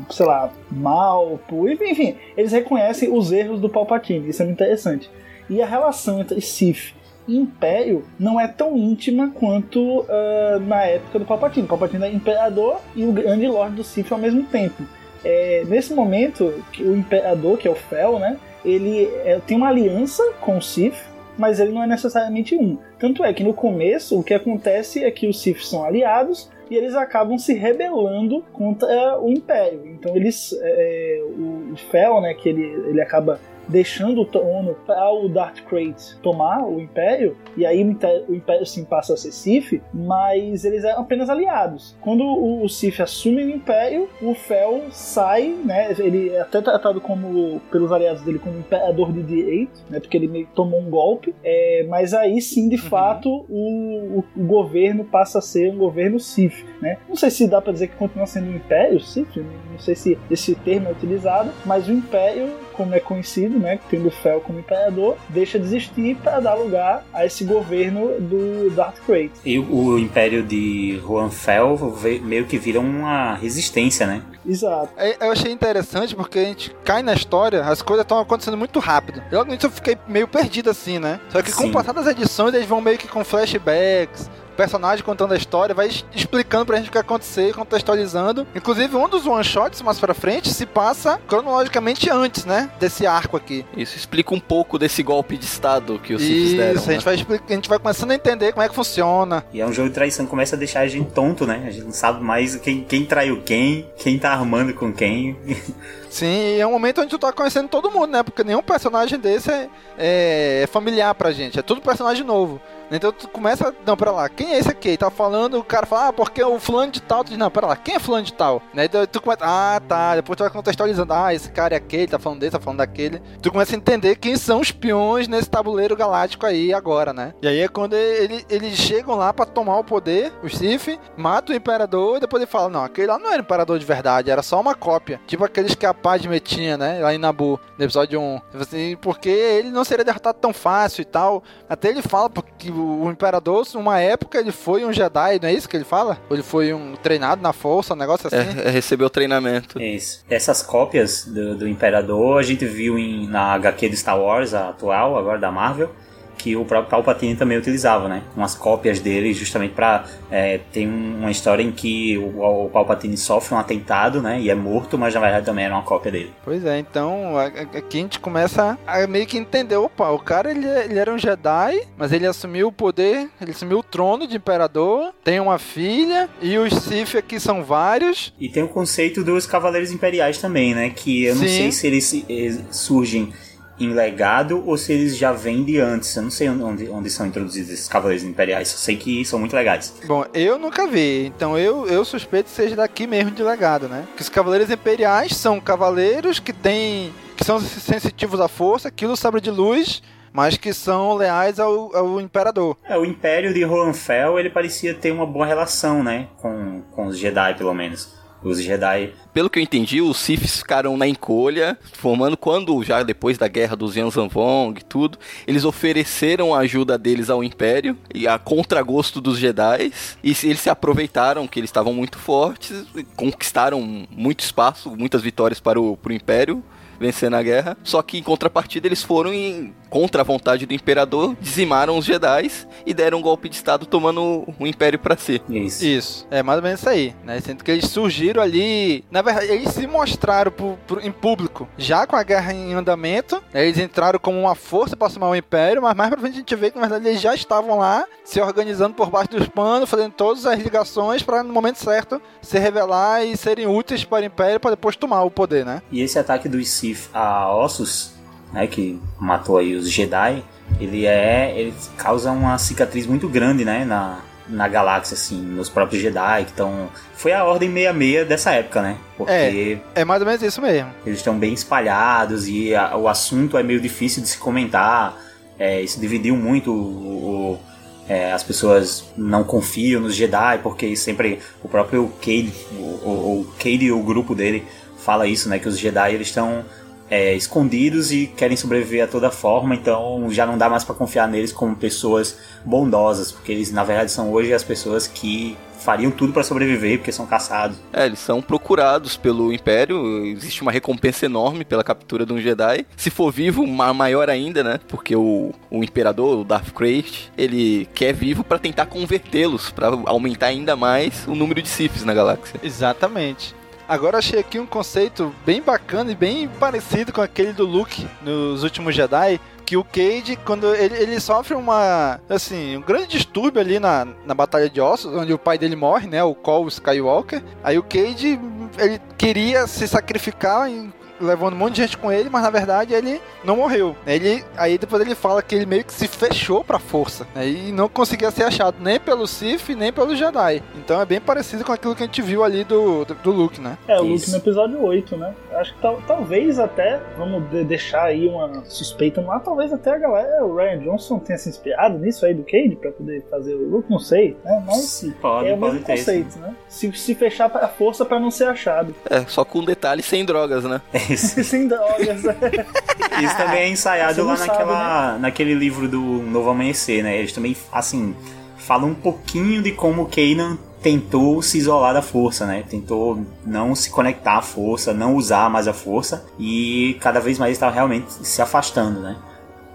[0.10, 1.70] sei lá, mal, por.
[1.72, 5.10] Enfim, eles reconhecem os erros do Palpatine, isso é muito interessante.
[5.50, 6.94] E a relação entre Sith
[7.28, 11.66] e Império não é tão íntima quanto uh, na época do Palpatine.
[11.66, 14.84] O Palpatine é imperador e o grande Lorde do Sith ao mesmo tempo.
[15.24, 20.22] É, nesse momento, o imperador, que é o Fel, né, ele é, tem uma aliança
[20.42, 20.96] com o Sith,
[21.38, 22.78] mas ele não é necessariamente um.
[23.00, 26.76] Tanto é que no começo o que acontece é que os Sith são aliados e
[26.76, 29.82] eles acabam se rebelando contra o Império.
[29.86, 35.30] Então eles, é, o Fel, né, que ele, ele acaba deixando o trono para o
[35.30, 40.66] Darth Krayt tomar o Império, e aí o Império sim passa a ser Sith, mas
[40.66, 41.96] eles eram apenas aliados.
[42.02, 47.62] Quando o Sith assume o Império, o Fel sai, né, ele é até tratado como,
[47.72, 51.86] pelos aliados dele como Imperador de direito, né, porque ele meio tomou um golpe, é,
[51.90, 52.82] mas aí sim, de uhum.
[52.90, 56.98] fato, o, o, o, governo passa a ser um governo Sith, né.
[57.08, 59.36] Não sei se dá para dizer que continua sendo um Império Sith,
[59.72, 64.12] não sei se esse termo é utilizado, mas o Império, como é conhecido, né, tendo
[64.12, 69.32] Fel como imperador, deixa de existir para dar lugar a esse governo do Darth Krayt.
[69.46, 71.78] E o império de Juan Fel
[72.22, 74.22] meio que vira uma resistência, né?
[74.46, 74.90] Exato.
[74.98, 78.80] É, eu achei interessante porque a gente cai na história, as coisas estão acontecendo muito
[78.80, 79.24] rápido.
[79.32, 81.20] Eu, eu fiquei meio perdido assim, né?
[81.30, 85.34] Só que com o passar das edições, eles vão meio que com flashbacks, personagem contando
[85.34, 88.48] a história, vai explicando pra gente o que aconteceu, contextualizando.
[88.56, 92.70] Inclusive, um dos one-shots mais pra frente se passa cronologicamente antes, né?
[92.80, 93.66] Desse arco aqui.
[93.76, 96.74] Isso explica um pouco desse golpe de estado que os Sith deram.
[96.74, 97.06] Isso, a, gente né?
[97.06, 99.44] vai explicar, a gente vai começando a entender como é que funciona.
[99.54, 101.64] E é um jogo de traição que começa a deixar a gente tonto, né?
[101.68, 105.38] A gente não sabe mais quem, quem traiu quem, quem tá armando com quem.
[106.14, 108.22] Sim, é um momento onde tu tá conhecendo todo mundo, né?
[108.22, 111.58] Porque nenhum personagem desse é, é, é familiar pra gente.
[111.58, 112.62] É tudo personagem novo.
[112.96, 114.96] Então tu começa, não, pera lá, quem é esse aqui?
[114.98, 117.68] Tá falando, o cara fala, ah, porque o fulano de tal, tu diz, não, pera
[117.68, 118.62] lá, quem é fulano de tal?
[118.74, 118.86] Né?
[118.86, 122.20] Então tu começa, ah, tá, depois tu vai contextualizando, ah, esse cara é aquele, tá
[122.20, 123.20] falando desse, tá falando daquele.
[123.42, 127.34] Tu começa a entender quem são os peões nesse tabuleiro galáctico aí agora, né?
[127.42, 131.52] E aí é quando ele, eles chegam lá para tomar o poder, o Sif, mata
[131.52, 134.44] o imperador e depois ele fala, não, aquele lá não era imperador de verdade, era
[134.44, 135.20] só uma cópia.
[135.26, 138.40] Tipo aqueles que a Padme tinha, né, lá em Nabu, no episódio 1.
[138.52, 141.44] Tipo assim, porque ele não seria derrotado tão fácil e tal.
[141.68, 145.70] Até ele fala porque o imperador, uma época, ele foi um Jedi, não é isso
[145.70, 146.18] que ele fala?
[146.30, 148.60] Ou ele foi um treinado na força, um negócio assim?
[148.62, 149.82] É, é recebeu treinamento.
[149.82, 150.24] Isso.
[150.30, 154.70] Essas cópias do, do imperador a gente viu em, na HQ do Star Wars, a
[154.70, 155.90] atual, agora da Marvel
[156.38, 158.24] que o próprio Palpatine também utilizava, né?
[158.36, 163.56] Umas cópias dele, justamente para é, tem uma história em que o, o, Palpatine sofre
[163.56, 164.40] um atentado, né?
[164.40, 166.34] E é morto, mas na verdade também era uma cópia dele.
[166.44, 170.68] Pois é, então aqui a gente começa a meio que entender, opa, o cara ele,
[170.68, 175.14] ele era um Jedi, mas ele assumiu o poder, ele assumiu o trono de imperador,
[175.24, 178.34] tem uma filha e os Sith aqui são vários.
[178.40, 180.90] E tem o conceito dos Cavaleiros Imperiais também, né?
[180.90, 181.48] Que eu não Sim.
[181.48, 183.32] sei se eles, eles surgem
[183.80, 186.16] em legado ou se eles já vêm de antes.
[186.16, 189.56] Eu não sei onde, onde são introduzidos esses Cavaleiros Imperiais, só sei que são muito
[189.56, 189.94] legais.
[190.06, 194.08] Bom, eu nunca vi, então eu, eu suspeito que seja daqui mesmo de legado, né?
[194.16, 197.14] Que os Cavaleiros Imperiais são cavaleiros que têm.
[197.36, 200.02] que são sensitivos à força, aquilo sabre de luz
[200.34, 202.76] mas que são leais ao, ao imperador.
[202.84, 207.20] É, o império de Hohenfeld, ele parecia ter uma boa relação, né, com, com os
[207.20, 209.14] Jedi, pelo menos os Jedi.
[209.34, 213.76] Pelo que eu entendi, os Siths ficaram na encolha, formando quando, já depois da guerra
[213.76, 219.38] dos Yanzan-Vong e tudo, eles ofereceram a ajuda deles ao Império, e a contragosto dos
[219.38, 219.92] Jedi,
[220.24, 225.80] e eles se aproveitaram que eles estavam muito fortes, conquistaram muito espaço, muitas vitórias para
[225.80, 226.64] o, para o Império,
[227.00, 227.78] vencer na guerra.
[227.84, 232.50] Só que em contrapartida eles foram em contra a vontade do imperador, dizimaram os Jedi
[232.84, 235.40] e deram um golpe de estado tomando o império para si.
[235.48, 235.86] Isso.
[235.86, 236.28] Isso.
[236.32, 237.40] É mais ou menos isso aí, né?
[237.40, 242.08] Sendo que eles surgiram ali, na verdade, eles se mostraram pro, pro, em público, já
[242.08, 245.96] com a guerra em andamento, eles entraram como uma força para assumir o império, mas
[245.96, 248.96] mais pra frente a gente vê que na verdade eles já estavam lá, se organizando
[248.96, 253.38] por baixo dos panos, fazendo todas as ligações para no momento certo se revelar e
[253.38, 255.84] serem úteis para o império para depois tomar o poder, né?
[255.92, 258.14] E esse ataque dos Sith a Ossos
[258.52, 260.44] né, que matou aí os Jedi,
[260.80, 266.02] ele é, ele causa uma cicatriz muito grande, né, na, na galáxia, assim, nos próprios
[266.02, 266.90] Jedi que estão.
[267.16, 268.98] Foi a Ordem 66 dessa época, né?
[269.18, 269.80] Porque.
[269.96, 270.92] É, é mais ou menos isso mesmo.
[271.06, 275.18] Eles estão bem espalhados e a, o assunto é meio difícil de se comentar.
[275.58, 277.60] É, isso dividiu muito o, o
[278.08, 283.54] é, as pessoas não confiam nos Jedi porque sempre o próprio Cade, o, o, o
[283.58, 284.68] Cade e o grupo dele
[285.04, 285.60] fala isso, né?
[285.60, 286.64] Que os Jedi eles estão
[287.10, 291.28] é, escondidos e querem sobreviver a toda forma, então já não dá mais para confiar
[291.28, 296.32] neles como pessoas bondosas, porque eles na verdade são hoje as pessoas que fariam tudo
[296.32, 297.78] para sobreviver porque são caçados.
[297.92, 302.86] É, eles são procurados pelo Império, existe uma recompensa enorme pela captura de um Jedi.
[302.96, 304.80] Se for vivo, maior ainda, né?
[304.88, 310.48] Porque o, o Imperador, o Darth Krayt, ele quer vivo para tentar convertê-los, para aumentar
[310.48, 312.60] ainda mais o número de Siths na galáxia.
[312.64, 313.54] Exatamente.
[313.94, 318.64] Agora achei aqui um conceito bem bacana e bem parecido com aquele do Luke nos
[318.64, 323.80] últimos Jedi, que o Cade, quando ele, ele sofre uma, assim, um grande distúrbio ali
[323.80, 327.78] na, na Batalha de Ossos, onde o pai dele morre, né, o Cole Skywalker, aí
[327.78, 328.40] o Cade,
[328.80, 330.92] ele queria se sacrificar em
[331.24, 333.96] levando um monte de gente com ele, mas na verdade ele não morreu.
[334.06, 337.26] Ele, aí depois ele fala que ele meio que se fechou pra força.
[337.34, 340.62] Né, e não conseguia ser achado nem pelo Sith, nem pelo Jedi.
[340.76, 343.60] Então é bem parecido com aquilo que a gente viu ali do, do, do Luke,
[343.60, 343.78] né?
[343.88, 345.34] É, o Luke no episódio 8, né?
[345.54, 349.92] Acho que tal, talvez até, vamos de, deixar aí uma suspeita no ar, talvez até
[349.92, 353.54] a galera, o Ryan Johnson tenha se inspirado nisso aí do Cade pra poder fazer
[353.54, 354.64] o Luke, não sei, né?
[354.66, 356.56] Mas Sim, pode, é o pode mesmo ter, conceito, né?
[356.68, 358.94] Se, se fechar pra força pra não ser achado.
[359.10, 360.82] É, só com um detalhe sem drogas, né?
[361.20, 362.22] Sem drogas.
[363.24, 367.18] Isso também é ensaiado lá sabe, naquela, naquele livro do Novo Amanhecer, né?
[367.18, 368.16] Eles também, assim,
[368.58, 372.64] falam um pouquinho de como o Kanan tentou se isolar da força, né?
[372.70, 377.54] Tentou não se conectar à força, não usar mais a força e cada vez mais
[377.54, 379.16] estava realmente se afastando, né?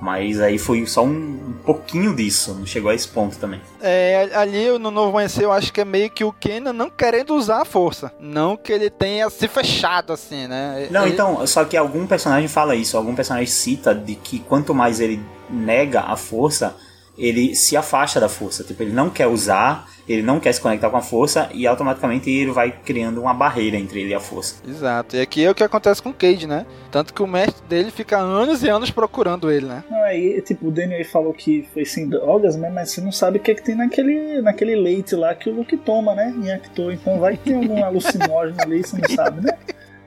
[0.00, 3.60] Mas aí foi só um, pouquinho disso, não chegou a esse ponto também.
[3.80, 7.34] É, ali no Novo Amanhecer eu acho que é meio que o Kenan não querendo
[7.34, 8.12] usar a força.
[8.20, 10.86] Não que ele tenha se fechado assim, né?
[10.90, 14.72] Não, Ele- então, só que algum personagem fala isso, algum personagem cita de que quanto
[14.72, 16.76] mais ele nega a força,
[17.18, 18.62] ele se afasta da força.
[18.62, 22.30] Tipo, ele não quer usar, ele não quer se conectar com a força e automaticamente
[22.30, 24.62] ele vai criando uma barreira entre ele e a força.
[24.66, 25.16] Exato.
[25.16, 26.64] E aqui é o que acontece com o Cade, né?
[26.90, 29.82] Tanto que o mestre dele fica anos e anos procurando ele, né?
[29.90, 32.70] Não, aí, tipo, o Daniel aí falou que foi sem drogas, né?
[32.70, 35.54] Mas você não sabe o que, é que tem naquele, naquele leite lá que o
[35.54, 36.32] Luke toma, né?
[36.40, 36.92] Em Actor.
[36.92, 39.52] Então vai que tem algum alucinógeno ali, você não sabe, né?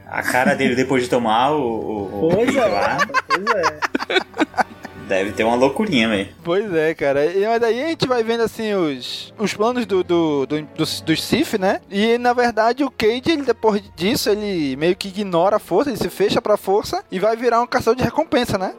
[0.08, 2.98] A cara dele depois de tomar o, o, o Pois é, lá,
[3.28, 4.81] pois é.
[5.12, 6.30] Deve ter uma loucurinha, velho.
[6.44, 7.26] Pois é, cara.
[7.26, 11.02] E mas daí a gente vai vendo assim os, os planos do, do, do, dos,
[11.02, 11.82] dos Sith, né?
[11.90, 15.98] E na verdade o Cade, ele, depois disso, ele meio que ignora a força, ele
[15.98, 18.74] se fecha pra força e vai virar um caçador de recompensa, né?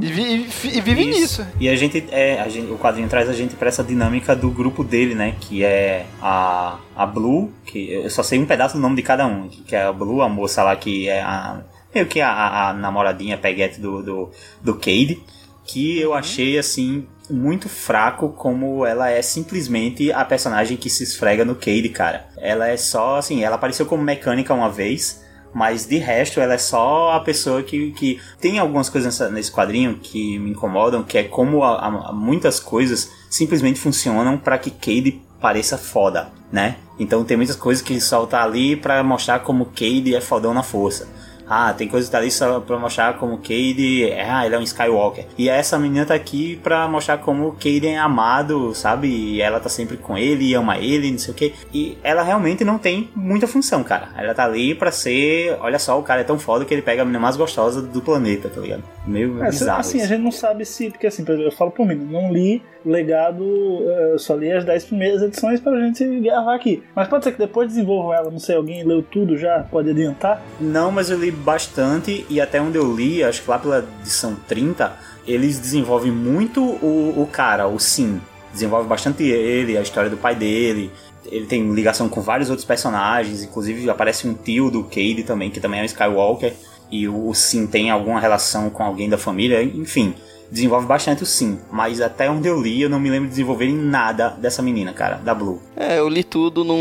[0.00, 0.22] E, vi-
[0.64, 1.20] e e vive Isso.
[1.42, 1.46] nisso.
[1.60, 4.50] E a gente, é, a gente, o quadrinho traz a gente pra essa dinâmica do
[4.50, 5.34] grupo dele, né?
[5.40, 9.26] Que é a, a Blue, que eu só sei um pedaço do nome de cada
[9.26, 9.48] um.
[9.48, 11.60] Que é a Blue, a moça lá que é a.
[11.94, 15.22] Meio que a, a, a namoradinha peguete do, do, do Cade.
[15.66, 17.06] Que eu achei assim.
[17.28, 22.28] Muito fraco como ela é simplesmente a personagem que se esfrega no Cade, cara.
[22.38, 26.58] Ela é só assim, ela apareceu como mecânica uma vez, mas de resto, ela é
[26.58, 27.90] só a pessoa que.
[27.92, 28.20] que...
[28.40, 31.78] Tem algumas coisas nessa- nesse quadrinho que me incomodam, que é como a-
[32.10, 36.76] a- muitas coisas simplesmente funcionam para que Cade pareça foda, né?
[36.98, 40.62] Então tem muitas coisas que só tá ali pra mostrar como Cade é fodão na
[40.62, 41.08] força.
[41.48, 44.58] Ah, tem coisa que tá ali só pra mostrar como Cade é, ah, ele é
[44.58, 45.24] um Skywalker.
[45.38, 49.08] E essa menina tá aqui pra mostrar como Cade é amado, sabe?
[49.08, 51.54] E ela tá sempre com ele, ama ele, não sei o que.
[51.72, 54.08] E ela realmente não tem muita função, cara.
[54.16, 57.02] Ela tá ali pra ser, olha só, o cara é tão foda que ele pega
[57.02, 58.82] a menina mais gostosa do planeta, tá ligado?
[59.06, 59.80] Meio É, bizarro.
[59.80, 60.08] assim, a isso.
[60.08, 60.90] gente não sabe se.
[60.90, 63.44] Porque assim, eu falo por mim, não li legado,
[63.84, 66.82] eh, eu só li as 10 primeiras edições pra gente gravar aqui.
[66.94, 70.40] Mas pode ser que depois desenvolvam ela, não sei, alguém leu tudo já, pode adiantar?
[70.60, 74.36] Não, mas eu li bastante e até onde eu li, acho que lá pela edição
[74.48, 74.96] 30,
[75.26, 78.20] eles desenvolvem muito o, o cara, o Sim.
[78.52, 80.90] Desenvolve bastante ele, a história do pai dele.
[81.26, 85.60] Ele tem ligação com vários outros personagens, inclusive aparece um tio do Cade também, que
[85.60, 86.54] também é um Skywalker.
[86.90, 90.14] E o Sim tem alguma relação com alguém da família, enfim.
[90.50, 93.74] Desenvolve bastante o Sim, mas até onde eu li, eu não me lembro de desenvolverem
[93.74, 95.60] nada dessa menina, cara, da Blue.
[95.76, 96.78] É, eu li tudo, não,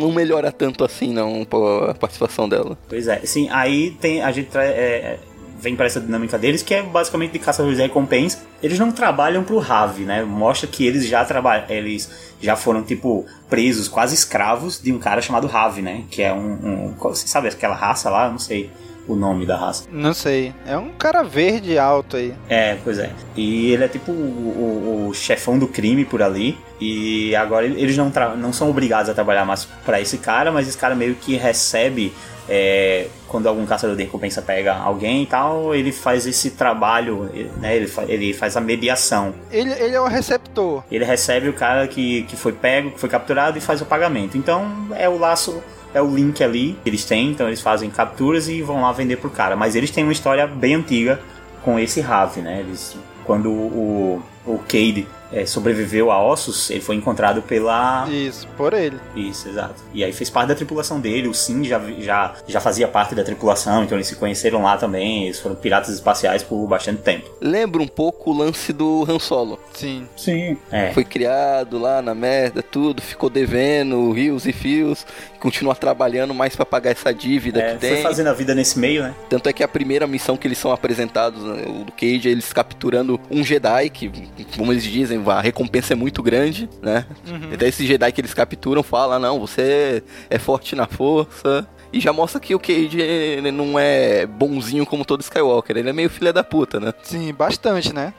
[0.00, 1.46] não melhora tanto assim, não,
[1.88, 2.78] a participação dela.
[2.88, 5.18] Pois é, sim, aí tem, a gente tra- é,
[5.60, 8.38] vem para essa dinâmica deles, que é basicamente de caçadores de recompensa.
[8.62, 10.22] Eles não trabalham pro Ravi, né?
[10.22, 12.08] Mostra que eles já trabalham, eles
[12.40, 16.04] já foram, tipo, presos, quase escravos de um cara chamado Ravi, né?
[16.10, 18.26] Que é um, um você sabe aquela raça lá?
[18.26, 18.70] Eu não sei
[19.08, 19.84] o nome da raça.
[19.90, 20.54] Não sei.
[20.66, 22.34] É um cara verde alto aí.
[22.48, 23.10] É, pois é.
[23.34, 26.56] E ele é tipo o, o, o chefão do crime por ali.
[26.80, 30.78] E agora eles não, não são obrigados a trabalhar mais para esse cara, mas esse
[30.78, 32.12] cara meio que recebe
[32.48, 37.76] é, quando algum caçador de recompensa pega alguém e tal, ele faz esse trabalho, né?
[37.76, 39.34] Ele, fa ele faz a mediação.
[39.50, 40.82] Ele, ele é o receptor.
[40.90, 44.38] Ele recebe o cara que, que foi pego, que foi capturado e faz o pagamento.
[44.38, 45.62] Então é o laço
[45.94, 49.16] é o link ali que eles têm, então eles fazem capturas e vão lá vender
[49.16, 49.56] pro cara.
[49.56, 51.20] Mas eles têm uma história bem antiga
[51.62, 52.60] com esse Rave, né?
[52.60, 58.08] Eles, quando o, o Cade é, sobreviveu a ossos, ele foi encontrado pela.
[58.08, 58.98] Isso, por ele.
[59.14, 59.82] Isso, exato.
[59.92, 61.28] E aí fez parte da tripulação dele.
[61.28, 65.24] O Sim já, já, já fazia parte da tripulação, então eles se conheceram lá também.
[65.24, 67.30] Eles foram piratas espaciais por bastante tempo.
[67.40, 69.58] Lembra um pouco o lance do Han Solo.
[69.74, 70.06] Sim.
[70.16, 70.56] Sim.
[70.70, 70.92] É.
[70.92, 75.06] Foi criado lá na merda, tudo, ficou devendo rios e fios,
[75.38, 77.94] continua trabalhando mais para pagar essa dívida é, que tem.
[77.94, 79.14] Foi fazendo a vida nesse meio, né?
[79.28, 82.32] Tanto é que a primeira missão que eles são apresentados, né, o do Cage, é
[82.32, 84.10] eles capturando um Jedi, que,
[84.56, 87.06] como eles dizem, a recompensa é muito grande, né?
[87.26, 87.54] Uhum.
[87.54, 91.66] Até esse Jedi que eles capturam fala, não, você é forte na força.
[91.90, 96.10] E já mostra que o Cage não é bonzinho como todo Skywalker, ele é meio
[96.10, 96.92] filha da puta, né?
[97.02, 98.12] Sim, bastante, né?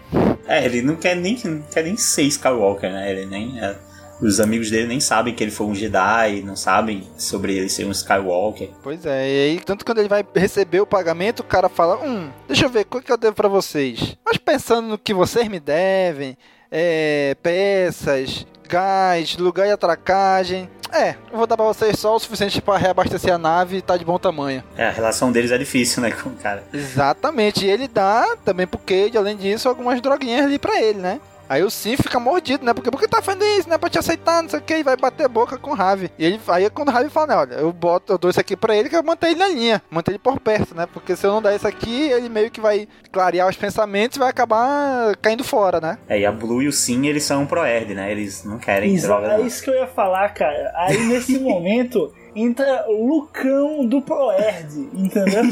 [0.47, 3.11] É, ele não quer nem, não quer nem ser Skywalker, né?
[3.11, 3.59] Ele nem.
[3.59, 3.75] É
[4.21, 7.85] os amigos dele nem sabem que ele foi um Jedi, não sabem sobre ele ser
[7.85, 8.69] um Skywalker.
[8.83, 12.29] Pois é, e aí, tanto quando ele vai receber o pagamento, o cara fala: Hum,
[12.47, 14.17] deixa eu ver, qual que eu devo para vocês?
[14.25, 16.37] Mas pensando no que vocês me devem,
[16.71, 20.69] é, peças, gás, lugar de atracagem.
[20.91, 23.95] É, eu vou dar pra vocês só o suficiente para reabastecer a nave e tá
[23.95, 24.63] de bom tamanho.
[24.75, 26.63] É, a relação deles é difícil, né, com o cara.
[26.73, 31.19] Exatamente, e ele dá também pro Cade, além disso, algumas droguinhas ali pra ele, né?
[31.49, 32.73] Aí o Sim fica mordido, né?
[32.75, 33.77] Porque, porque tá fazendo isso, né?
[33.77, 36.11] Pra te aceitar, não sei o que, e vai bater boca com o Ravi.
[36.17, 37.35] E ele, aí é quando o Ravi fala, né?
[37.35, 39.81] Olha, eu boto, eu dou isso aqui pra ele que eu manter ele na linha,
[39.89, 40.87] manter ele por perto, né?
[40.93, 44.19] Porque se eu não der isso aqui, ele meio que vai clarear os pensamentos e
[44.19, 45.97] vai acabar caindo fora, né?
[46.07, 48.11] É, e a Blue e o Sim, eles são pro-erd, né?
[48.11, 49.27] Eles não querem Isso, droga.
[49.27, 49.47] é não.
[49.47, 50.71] isso que eu ia falar, cara.
[50.75, 55.43] Aí nesse momento entra Lucão do Proerd, entendeu?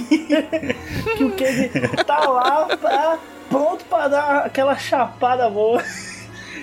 [1.17, 1.69] que o Cade
[2.05, 3.17] tá lá pra,
[3.49, 5.83] pronto pra dar aquela chapada boa.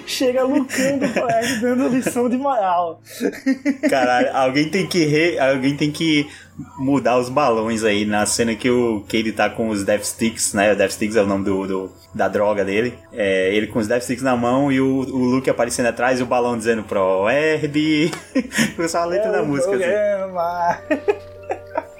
[0.06, 3.00] Chega Lucão do Proerd dando lição de moral.
[3.88, 5.38] Caralho, alguém tem que re...
[5.38, 6.28] alguém tem que
[6.76, 10.72] mudar os balões aí na cena que o Cade tá com os Death Sticks, né?
[10.72, 12.98] O Death Sticks é o nome do, do da droga dele.
[13.12, 16.22] É, ele com os Death Sticks na mão e o, o Luke aparecendo atrás e
[16.22, 18.10] o balão dizendo pro Herb.
[18.76, 19.74] Começou a letra É da música.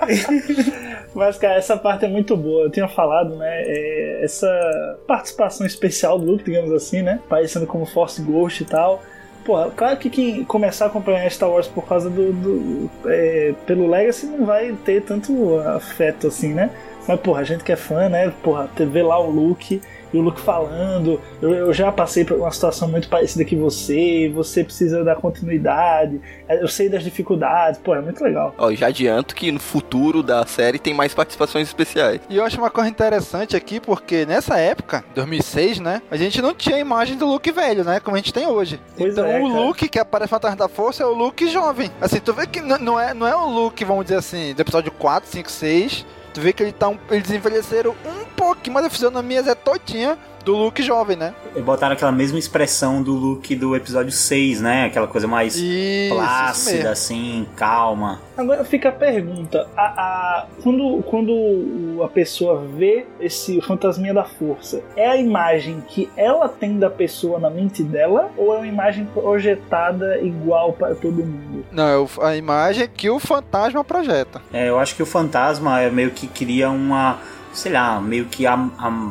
[0.00, 0.74] Assim.
[1.14, 2.64] Mas, cara, essa parte é muito boa.
[2.64, 3.62] Eu tinha falado, né?
[3.64, 7.20] é, essa participação especial do Luke, digamos assim, né?
[7.28, 9.00] Parecendo como Force Ghost e tal.
[9.44, 12.32] Porra, claro que quem começar a acompanhar Star Wars por causa do.
[12.32, 16.70] do é, pelo Legacy não vai ter tanto afeto assim, né?
[17.06, 18.32] Mas, porra, a gente que é fã, né?
[18.42, 19.80] Porra, ver lá o Luke
[20.14, 21.20] e o Luke falando.
[21.42, 26.20] Eu, eu, já passei por uma situação muito parecida que você, você precisa dar continuidade.
[26.48, 28.54] Eu sei das dificuldades, pô, é muito legal.
[28.56, 32.20] Ó, já adianto que no futuro da série tem mais participações especiais.
[32.30, 36.54] E eu acho uma coisa interessante aqui, porque nessa época, 2006, né, a gente não
[36.54, 38.80] tinha a imagem do Luke velho, né, como a gente tem hoje.
[38.96, 39.60] Pois então é, o cara.
[39.60, 41.90] Luke que aparece Atrás da Força é o Luke jovem.
[42.00, 44.92] Assim, tu vê que não é, não é o Luke, vamos dizer assim, do episódio
[44.92, 46.06] 4, 5, 6.
[46.34, 50.18] Tu vê que ele tá um, eles envelheceram um pouquinho, mas a fisionomia é todinha
[50.44, 51.34] do Luke jovem, né?
[51.56, 54.84] E botaram aquela mesma expressão do Luke do episódio 6, né?
[54.84, 58.20] Aquela coisa mais isso, plácida, isso assim, calma.
[58.36, 64.82] Agora fica a pergunta: a, a, quando, quando a pessoa vê esse fantasminha da força,
[64.94, 69.06] é a imagem que ela tem da pessoa na mente dela ou é uma imagem
[69.06, 71.64] projetada igual para todo mundo?
[71.72, 74.42] Não, é a imagem que o fantasma projeta.
[74.52, 77.18] É, eu acho que o fantasma é meio que cria uma,
[77.54, 79.10] sei lá, meio que a, a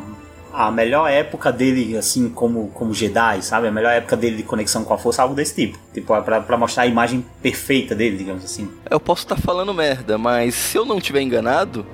[0.54, 3.66] a melhor época dele, assim, como, como Jedi, sabe?
[3.66, 5.78] A melhor época dele de conexão com a força, algo desse tipo.
[5.92, 8.70] Tipo, pra, pra mostrar a imagem perfeita dele, digamos assim.
[8.88, 11.84] Eu posso estar tá falando merda, mas se eu não tiver enganado,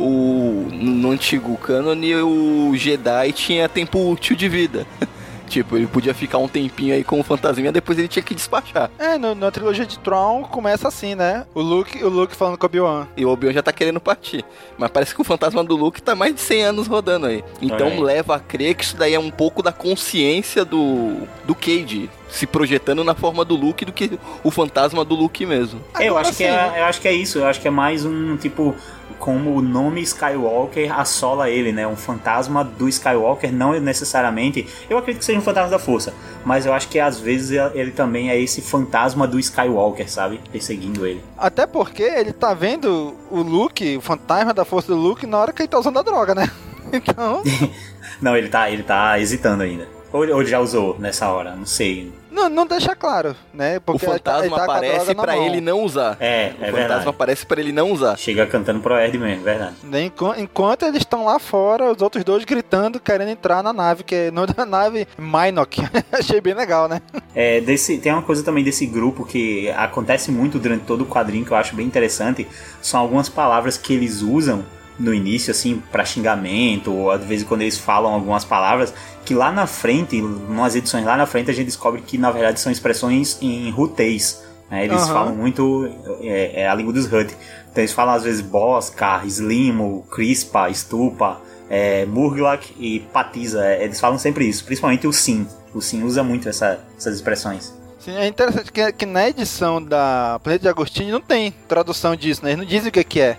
[0.00, 4.84] o no antigo canon o Jedi tinha tempo útil de vida.
[5.48, 8.90] Tipo, ele podia ficar um tempinho aí com o fantasminha, depois ele tinha que despachar.
[8.98, 11.46] É, no, na trilogia de Tron começa assim, né?
[11.54, 13.06] O Luke, o Luke falando com o Obi-Wan.
[13.16, 14.44] E o Obi-Wan já tá querendo partir.
[14.76, 17.42] Mas parece que o fantasma do Luke tá mais de 100 anos rodando aí.
[17.62, 18.00] Então É.
[18.00, 22.10] leva a crer que isso daí é um pouco da consciência do, do Cade.
[22.28, 25.80] se projetando na forma do Luke do que o fantasma do Luke mesmo.
[25.98, 28.36] eu acho que é, eu acho que é isso, eu acho que é mais um
[28.36, 28.76] tipo
[29.18, 31.86] como o nome Skywalker assola ele, né?
[31.86, 34.66] Um fantasma do Skywalker, não necessariamente.
[34.88, 37.90] Eu acredito que seja um fantasma da força, mas eu acho que às vezes ele
[37.90, 40.40] também é esse fantasma do Skywalker, sabe?
[40.50, 41.22] Perseguindo ele.
[41.36, 45.52] Até porque ele tá vendo o Luke, o fantasma da força do Luke, na hora
[45.52, 46.50] que ele tá usando a droga, né?
[46.90, 47.42] Então.
[48.18, 49.97] não, ele tá, ele tá hesitando ainda.
[50.12, 52.12] Ou, ou já usou nessa hora, não sei.
[52.30, 53.80] Não, não deixa claro, né?
[53.80, 56.16] Porque o fantasma ele tá, ele tá aparece para ele não usar.
[56.20, 57.08] É, o é fantasma verdade.
[57.08, 58.16] aparece para ele não usar.
[58.16, 59.74] Chega cantando pro Ed mesmo, verdade.
[60.04, 64.14] Enquanto, enquanto eles estão lá fora, os outros dois gritando, querendo entrar na nave, que
[64.14, 65.82] é da nave Minok.
[66.12, 67.02] Achei bem legal, né?
[67.34, 71.44] É, desse, tem uma coisa também desse grupo que acontece muito durante todo o quadrinho
[71.44, 72.46] que eu acho bem interessante.
[72.80, 74.64] São algumas palavras que eles usam
[74.98, 78.92] no início, assim, para xingamento, ou às vezes quando eles falam algumas palavras,
[79.24, 82.30] que lá na frente, em umas edições lá na frente, a gente descobre que na
[82.30, 84.42] verdade são expressões em rutês.
[84.70, 84.84] Né?
[84.84, 85.08] Eles uhum.
[85.08, 85.88] falam muito
[86.20, 87.34] é, é, a língua dos Hut.
[87.70, 91.40] Então eles falam às vezes Bosca, Slimo, Crispa, Stupa,
[91.70, 93.64] é, Murglak e Patiza.
[93.74, 95.46] Eles falam sempre isso, principalmente o Sim.
[95.74, 97.72] O Sim usa muito essa, essas expressões.
[97.98, 102.44] Sim, é interessante que, que, na edição da Planeta de Agostinho não tem tradução disso,
[102.44, 102.50] né?
[102.50, 103.36] Eles não dizem o que, que é.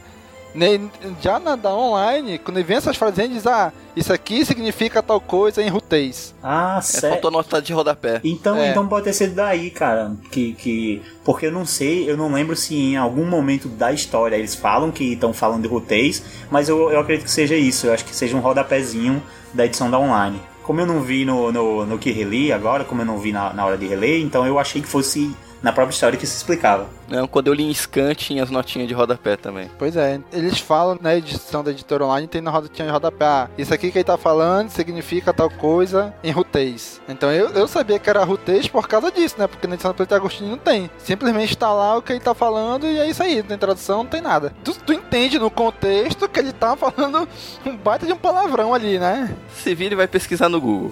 [1.21, 5.61] Já na da online, quando vem essas frases, diz: Ah, isso aqui significa tal coisa
[5.61, 6.33] em rutês.
[6.41, 7.09] Ah, é, sério?
[7.09, 8.19] Faltou nota de rodapé.
[8.23, 8.71] Então, é.
[8.71, 10.11] então pode ter sido daí, cara.
[10.31, 11.01] Que, que.
[11.23, 14.91] Porque eu não sei, eu não lembro se em algum momento da história eles falam
[14.91, 17.87] que estão falando de rutês, mas eu, eu acredito que seja isso.
[17.87, 19.21] Eu acho que seja um rodapézinho
[19.53, 20.41] da edição da online.
[20.63, 23.51] Como eu não vi no, no, no que reli agora, como eu não vi na,
[23.53, 26.87] na hora de reler, então eu achei que fosse na própria história que se explicava.
[27.07, 29.69] Não, quando eu li em scan tinha as notinhas de rodapé também.
[29.77, 33.49] Pois é, eles falam na edição da editora online, tem na rodatinha de rodapé, ah,
[33.57, 37.01] isso aqui que ele tá falando significa tal coisa em rutês.
[37.07, 39.47] Então eu, eu sabia que era rutês por causa disso, né?
[39.47, 40.89] Porque na edição do Preto Agostinho não tem.
[40.97, 43.97] Simplesmente tá lá o que ele tá falando e é isso aí, não tem tradução,
[43.99, 44.53] não tem nada.
[44.63, 47.27] Tu, tu entende no contexto que ele tá falando
[47.65, 49.35] um baita de um palavrão ali, né?
[49.55, 50.91] Se vira e vai pesquisar no Google.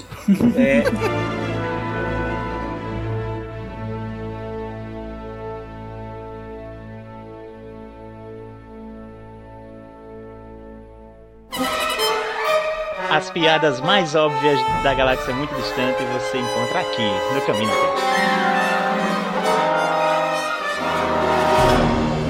[0.55, 0.83] é.
[13.17, 17.01] As piadas mais óbvias da galáxia muito distante você encontra aqui,
[17.33, 17.71] no Caminho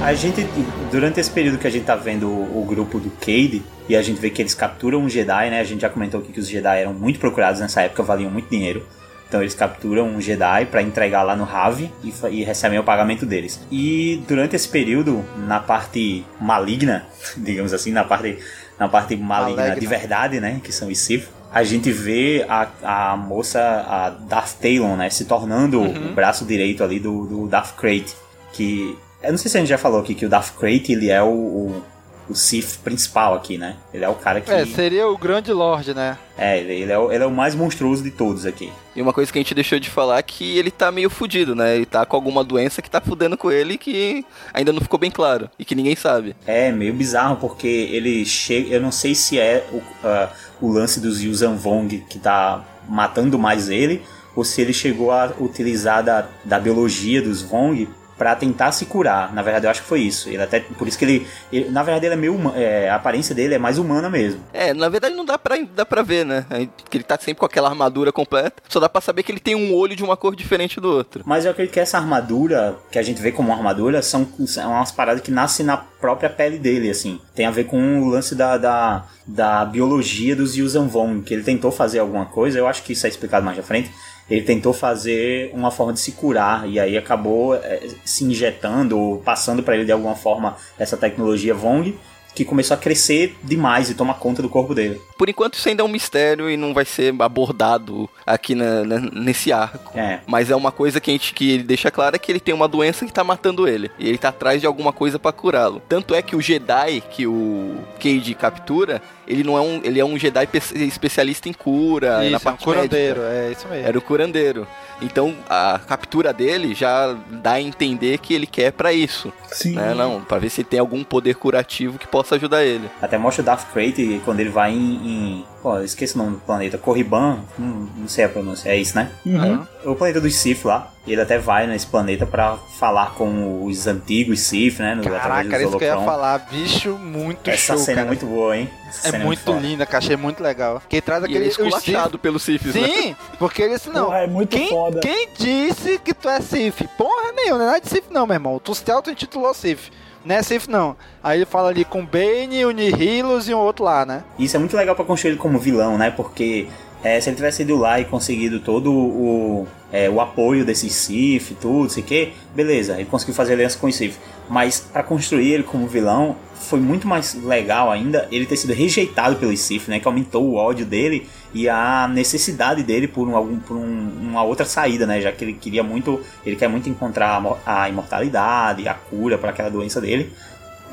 [0.02, 0.48] A gente,
[0.90, 4.02] durante esse período que a gente tá vendo o, o, grupo do Cade, e a
[4.02, 5.60] gente vê que eles capturam um Jedi, né?
[5.60, 8.50] A gente já comentou aqui que os Jedi eram muito procurados nessa época, valiam muito
[8.50, 8.88] dinheiro.
[9.28, 13.26] Então eles capturam um Jedi para entregar lá no Rave e, e, recebem o pagamento
[13.26, 13.60] deles.
[13.70, 18.40] E durante esse período, na parte maligna, digamos assim, na parte
[18.80, 19.80] na parte maligna Alegre.
[19.80, 20.62] de verdade, né?
[20.64, 21.28] Que são os Sith.
[21.52, 25.10] A gente vê a, a moça, a Darth Talon, né?
[25.10, 26.12] Se tornando uhum.
[26.12, 28.14] o braço direito ali do, do Darth Krayt.
[28.54, 28.98] Que...
[29.24, 31.22] Eu não sei se a gente já falou aqui que o Darth Krayt, ele é
[31.22, 31.84] o, o
[32.30, 33.76] o Sith principal aqui, né?
[33.94, 34.52] Ele é o cara que.
[34.52, 36.18] É, seria o grande Lorde, né?
[36.38, 38.72] É, ele, ele, é o, ele é o mais monstruoso de todos aqui.
[38.96, 41.56] E uma coisa que a gente deixou de falar é que ele tá meio fudido,
[41.56, 41.76] né?
[41.76, 45.12] Ele tá com alguma doença que tá fudendo com ele que ainda não ficou bem
[45.12, 46.36] claro e que ninguém sabe.
[46.46, 48.76] É, meio bizarro porque ele chega.
[48.76, 50.30] Eu não sei se é o, uh,
[50.62, 54.02] o lance dos Yuuzhan Vong que tá matando mais ele
[54.36, 59.34] ou se ele chegou a utilizar da, da biologia dos Vong para tentar se curar.
[59.34, 60.30] Na verdade, eu acho que foi isso.
[60.30, 63.36] Ele até por isso que ele, ele na verdade, ele é meio é, a aparência
[63.36, 64.42] dele é mais humana mesmo.
[64.54, 66.46] É, na verdade não dá para dá para ver, né?
[66.90, 68.62] Que ele tá sempre com aquela armadura completa.
[68.68, 71.24] Só dá para saber que ele tem um olho de uma cor diferente do outro.
[71.26, 74.92] Mas eu acredito que essa armadura que a gente vê como armadura são, são umas
[74.92, 77.20] paradas que nascem na própria pele dele, assim.
[77.36, 81.44] Tem a ver com o lance da, da, da biologia dos Yuuzhan Vong, que ele
[81.44, 82.58] tentou fazer alguma coisa.
[82.58, 83.92] Eu acho que isso é explicado mais à frente
[84.30, 89.64] ele tentou fazer uma forma de se curar e aí acabou é, se injetando passando
[89.64, 91.98] para ele de alguma forma essa tecnologia Vong
[92.38, 95.02] que começou a crescer demais e tomar conta do corpo dele.
[95.18, 99.00] Por enquanto isso ainda é um mistério e não vai ser abordado aqui na, na,
[99.00, 99.98] nesse arco.
[99.98, 100.20] É.
[100.28, 102.54] Mas é uma coisa que a gente que ele deixa claro é que ele tem
[102.54, 103.90] uma doença que tá matando ele.
[103.98, 105.82] E ele tá atrás de alguma coisa para curá-lo.
[105.90, 110.06] Tanto é que o Jedi que o Cade captura, ele não é um, ele é
[110.06, 113.36] um Jedi especialista em cura, isso, na parte é um curandeiro, médica.
[113.36, 113.88] é isso mesmo.
[113.88, 114.68] Era o curandeiro.
[115.02, 119.34] Então a captura dele já dá a entender que ele quer para isso.
[119.52, 119.74] Sim.
[119.74, 119.94] Né?
[119.94, 122.90] Não, para ver se ele tem algum poder curativo que possa possa ajudar ele.
[123.02, 124.76] Até mostra o Darth Crate quando ele vai em.
[124.78, 126.78] em pô, eu esqueci o nome do planeta.
[126.78, 127.40] Corriban?
[127.58, 128.70] Não, não sei a pronúncia.
[128.70, 129.10] É isso, né?
[129.26, 129.66] Uhum.
[129.86, 130.92] O planeta dos Sith lá.
[131.08, 134.94] Ele até vai nesse planeta pra falar com os antigos Sith, né?
[134.94, 136.38] No, Caraca, era isso que eu ia falar.
[136.52, 138.08] Bicho, muito Essa show, cena cara.
[138.08, 138.70] é muito boa, hein?
[138.90, 139.60] Essa É cena muito foda.
[139.60, 140.00] linda, cara.
[140.00, 140.82] Achei muito legal.
[140.90, 141.40] Que traz E aquele.
[141.40, 142.88] ele é os esculachado Sith- pelos Siths, né?
[142.88, 144.06] Sim, porque ele disse, não.
[144.08, 145.00] Porra, é muito quem, foda.
[145.00, 146.86] quem disse que tu é Sif?
[146.98, 148.60] Porra nenhuma, não é de Sif não, meu irmão.
[148.60, 149.90] Tu se auto-intitulou Sif.
[150.28, 150.98] Não é não.
[151.24, 154.26] Aí ele fala ali com Bane, o Nihilus e um outro lá, né?
[154.38, 156.12] Isso é muito legal pra construir ele como vilão, né?
[156.12, 156.68] Porque
[157.04, 161.52] é, se ele tivesse ido lá e conseguido todo o, é, o apoio desses Sith
[161.52, 164.16] e tudo, sei que, beleza, ele conseguiu fazer aliança com os Sith.
[164.50, 169.36] Mas pra construir ele como vilão, foi muito mais legal ainda ele ter sido rejeitado
[169.36, 170.00] pelos Sith, né?
[170.00, 174.44] Que aumentou o ódio dele e a necessidade dele por, um, algum, por um- uma
[174.44, 175.20] outra saída, né?
[175.22, 179.50] Já que ele queria muito, ele quer muito encontrar a a imortalidade, a cura para
[179.52, 180.32] aquela doença dele.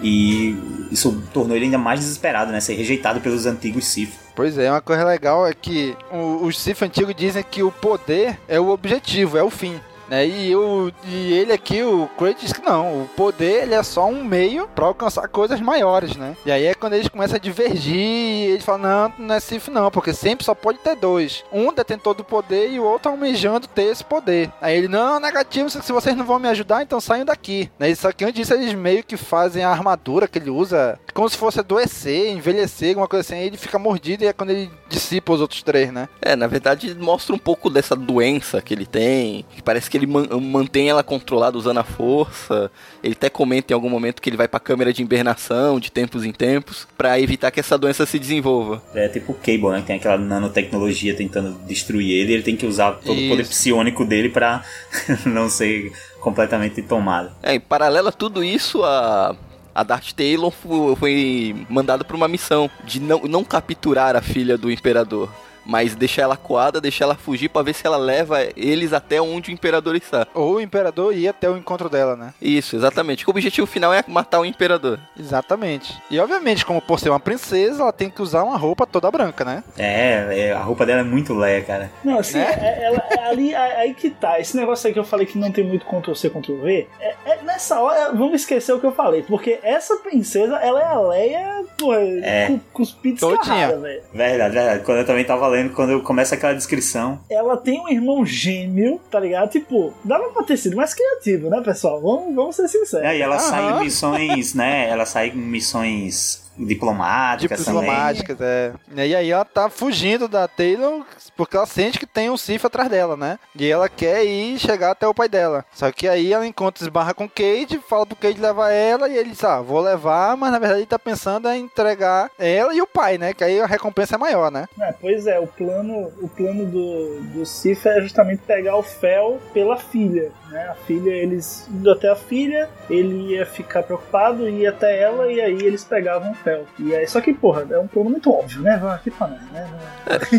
[0.02, 0.56] E
[0.90, 2.60] isso tornou ele ainda mais desesperado, né?
[2.60, 4.12] Ser rejeitado pelos antigos Sith.
[4.34, 8.58] Pois é, uma coisa legal é que os Sith antigos dizem que o poder é
[8.58, 9.80] o objetivo, é o fim.
[10.14, 10.28] Né?
[10.28, 14.06] E, o, e ele aqui, o Kratos, diz que não, o poder ele é só
[14.06, 16.36] um meio pra alcançar coisas maiores, né?
[16.46, 19.68] E aí é quando eles começam a divergir e eles falam, não, não é Sith
[19.68, 21.42] não, porque sempre só pode ter dois.
[21.52, 24.52] Um detentor do poder e o outro almejando ter esse poder.
[24.60, 27.68] Aí ele, não, negativo, se vocês não vão me ajudar, então saiam daqui.
[27.76, 27.92] Né?
[27.96, 31.36] Só que antes disso eles meio que fazem a armadura que ele usa como se
[31.36, 33.40] fosse adoecer, envelhecer, alguma coisa assim.
[33.40, 36.08] Aí ele fica mordido e é quando ele dissipa os outros três, né?
[36.22, 40.03] É, na verdade mostra um pouco dessa doença que ele tem, que parece que ele
[40.06, 42.70] man- mantém ela controlada usando a força.
[43.02, 46.24] Ele até comenta em algum momento que ele vai pra câmera de hibernação de tempos
[46.24, 48.82] em tempos pra evitar que essa doença se desenvolva.
[48.94, 49.82] É tipo o Cable, né?
[49.86, 52.32] Tem aquela nanotecnologia tentando destruir ele.
[52.32, 53.50] e Ele tem que usar todo o poder Isso.
[53.50, 54.62] psionico dele pra
[55.26, 57.30] não ser completamente tomado.
[57.42, 59.34] É, em paralelo a tudo isso, a
[59.76, 60.12] a Darth
[60.52, 65.28] fu- foi mandada pra uma missão de não, não capturar a filha do imperador,
[65.64, 69.50] mas deixar ela coada, deixar ela fugir pra ver se ela leva eles até onde
[69.50, 70.26] o imperador está.
[70.34, 72.32] Ou o imperador ia até o encontro dela, né?
[72.40, 73.24] Isso, exatamente.
[73.24, 74.98] Que o objetivo final é matar o imperador.
[75.18, 75.96] Exatamente.
[76.10, 79.44] E obviamente, como por ser uma princesa, ela tem que usar uma roupa toda branca,
[79.44, 79.62] né?
[79.76, 81.90] É, é, a roupa dela é muito leia, cara.
[82.04, 82.46] Não, assim, Né?
[82.60, 84.38] é, ela- é ali é- aí que tá.
[84.40, 87.80] Esse negócio aí que eu falei que não tem muito Ctrl-C, Ctrl-V, é, é nessa
[87.80, 89.22] hora, vamos esquecer o que eu falei.
[89.22, 92.46] Porque essa princesa, ela é a Leia, porra, É.
[92.46, 93.38] com, com os pits Todinha.
[93.44, 94.02] carrada, velho.
[94.12, 94.84] Verdade, verdade.
[94.84, 97.18] Quando eu também tava lendo, quando começa aquela descrição.
[97.30, 99.50] Ela tem um irmão gêmeo, tá ligado?
[99.50, 102.00] Tipo, dava pra ter sido mais criativo, né, pessoal?
[102.00, 103.06] Vamos, vamos ser sinceros.
[103.06, 103.48] É, e ela Aham.
[103.50, 104.88] sai em missões, né?
[104.88, 107.80] Ela sai em missões diplomáticas também.
[107.80, 108.72] Diplomáticas, é.
[108.94, 111.04] E aí ela tá fugindo da Taylor
[111.36, 113.38] porque ela sente que tem um Sif atrás dela, né?
[113.58, 115.64] E ela quer ir chegar até o pai dela.
[115.72, 119.16] Só que aí ela encontra esbarra com o Cade, fala pro Cade levar ela e
[119.16, 122.80] ele diz, ah, vou levar, mas na verdade ele tá pensando em entregar ela e
[122.80, 123.32] o pai, né?
[123.32, 124.66] Que aí a recompensa é maior, né?
[124.80, 129.40] É, pois é, o plano, o plano do, do Sif é justamente pegar o Fel
[129.52, 130.68] pela filha, né?
[130.70, 135.40] A filha, eles indo até a filha, ele ia ficar preocupado, ia até ela e
[135.40, 136.64] aí eles pegavam o Fel.
[136.78, 138.76] E aí, só que, porra, é um plano muito óbvio, né?
[138.80, 139.68] Vamos aqui pra nós, né?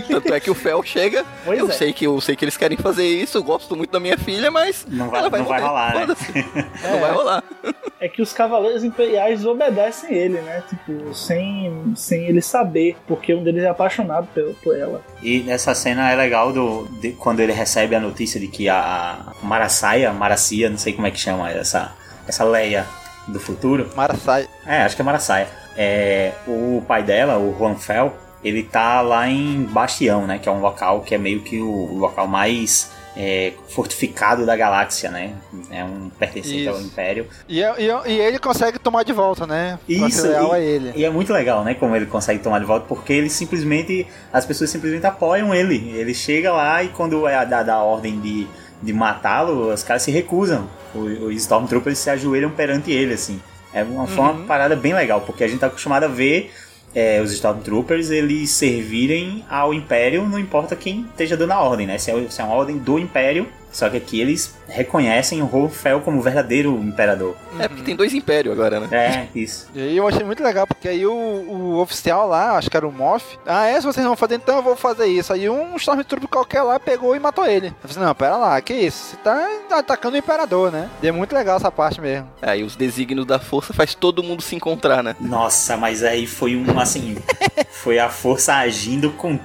[0.08, 1.72] Tanto é que o Fel chega, Pois eu é.
[1.72, 4.50] sei que eu sei que eles querem fazer isso, eu gosto muito da minha filha,
[4.50, 5.70] mas Não vai, ela vai não vai morrer.
[5.70, 6.00] rolar, né?
[6.02, 6.32] Foda-se.
[6.88, 7.44] Não vai rolar.
[8.00, 10.64] É que os cavaleiros imperiais obedecem ele, né?
[10.70, 15.02] Tipo, sem, sem ele saber, porque um deles é apaixonado por, por ela.
[15.24, 18.78] E nessa cena é legal do, de- quando ele recebe a notícia de que a,
[19.42, 19.46] a
[20.14, 21.94] Marasaia, Maracia, não sei como é que chama essa,
[22.28, 22.86] essa Leia
[23.28, 23.90] do futuro.
[23.96, 24.48] Marasai.
[24.66, 25.48] É, acho que é Marasaia.
[25.78, 30.40] É, o pai dela, o Juan Fel, ele tá lá em Bastião, né?
[30.40, 35.10] Que é um local que é meio que o, local mais é, fortificado da galáxia,
[35.10, 35.34] né?
[35.72, 36.80] É um pertencente ao.
[36.80, 37.28] Império.
[37.50, 39.80] E, e, e ele consegue tomar de volta, né?
[39.86, 40.94] Pra Isso, e, a ele.
[40.96, 41.74] e é muito legal, né?
[41.74, 44.06] Como ele consegue tomar de volta, porque ele simplesmente.
[44.32, 45.90] As pessoas simplesmente apoiam ele.
[45.98, 48.48] Ele chega lá e quando é a da, da ordem de,
[48.86, 50.68] de matá-lo, os caras se recusam.
[50.94, 53.42] Os, Stormtroopers se ajoelham perante ele, assim.
[53.74, 54.46] É uma, foi uma Uhum.
[54.46, 56.54] parada bem legal, porque a gente tá acostumado a ver
[56.94, 61.98] é, os Stormtroopers eles servirem ao Império, não importa quem esteja dando a ordem, né?
[61.98, 66.00] Se é, se é uma ordem do Império, só que aqui eles reconhecem o Rofel
[66.00, 67.36] como o verdadeiro imperador.
[67.60, 68.88] É, porque tem dois impérios agora, né?
[68.90, 69.68] É, isso.
[69.76, 72.88] E aí eu achei muito legal, porque aí o, o oficial lá, acho que era
[72.88, 75.34] o Moff, ah, é, se vocês não vão fazer, então eu vou fazer isso.
[75.34, 77.68] Aí um Stormtrooper qualquer lá pegou e matou ele.
[77.68, 79.10] Eu falei, assim, não, pera lá, que isso?
[79.10, 80.90] Você tá atacando o Imperador, né?
[81.04, 82.30] E é muito legal essa parte mesmo.
[82.42, 85.18] Aí os desígnios da força faz todo mundo se encontrar, né?
[85.20, 87.18] Nossa, mas aí foi um assim.
[87.72, 89.38] foi a força agindo com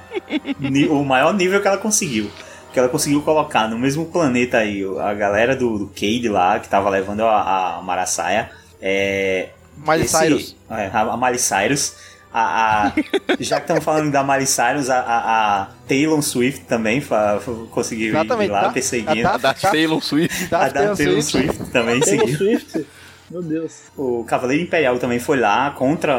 [0.89, 2.31] o maior nível que ela conseguiu.
[2.73, 6.68] Que ela conseguiu colocar no mesmo planeta aí a galera do, do Cade lá, que
[6.68, 8.51] tava levando a, a Marasaia,
[8.81, 10.57] é, Miley Esse- Cyrus.
[10.71, 11.95] É, a, a Miley Cyrus.
[12.33, 12.93] A, a-
[13.41, 17.53] já que estamos falando da Miley Cyrus, a, a, a Taylor Swift também fa, fa-
[17.73, 19.27] conseguiu ir lá da- perseguindo.
[19.27, 20.45] a da- Taylor Swift.
[20.55, 21.47] A da Taylor Taylor Swift.
[21.57, 22.39] Swift também Taylor seguiu.
[22.61, 22.87] Swift.
[23.31, 23.83] Meu Deus.
[23.97, 26.18] O Cavaleiro Imperial também foi lá contra,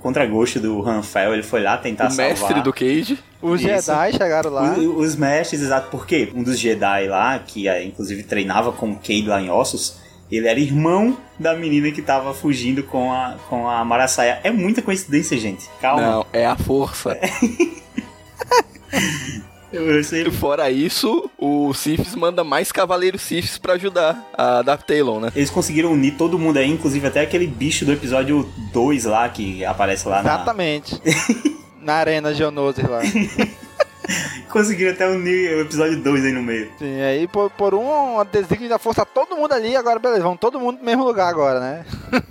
[0.00, 1.02] contra a gosto do Han
[1.32, 2.62] ele foi lá tentar O mestre salvar.
[2.62, 3.18] do Cage.
[3.42, 3.68] Os Isso.
[3.68, 4.74] Jedi chegaram lá.
[4.74, 8.94] O- os mestres, exato, porque um dos Jedi lá, que eh, inclusive treinava com o
[8.94, 9.96] Cade lá em Ossos,
[10.30, 14.38] ele era irmão da menina que tava fugindo com a, com a Marasaia.
[14.44, 15.68] É muita coincidência, gente.
[15.80, 16.00] Calma.
[16.02, 17.18] Não, é a força.
[17.18, 17.82] Sei.
[20.32, 25.32] Fora isso, o Sifis manda mais cavaleiros Sifis pra ajudar a Darth Talon, né?
[25.34, 29.64] Eles conseguiram unir todo mundo aí, inclusive até aquele bicho do episódio 2 lá, que
[29.64, 30.34] aparece lá na...
[30.34, 31.00] Exatamente.
[31.82, 33.00] Na arena Geonosis lá.
[34.50, 36.70] Conseguiram até unir o episódio 2 aí no meio.
[36.78, 40.60] Sim, aí por, por um desígnio da força, todo mundo ali, agora beleza, vão todo
[40.60, 41.84] mundo no mesmo lugar agora, né?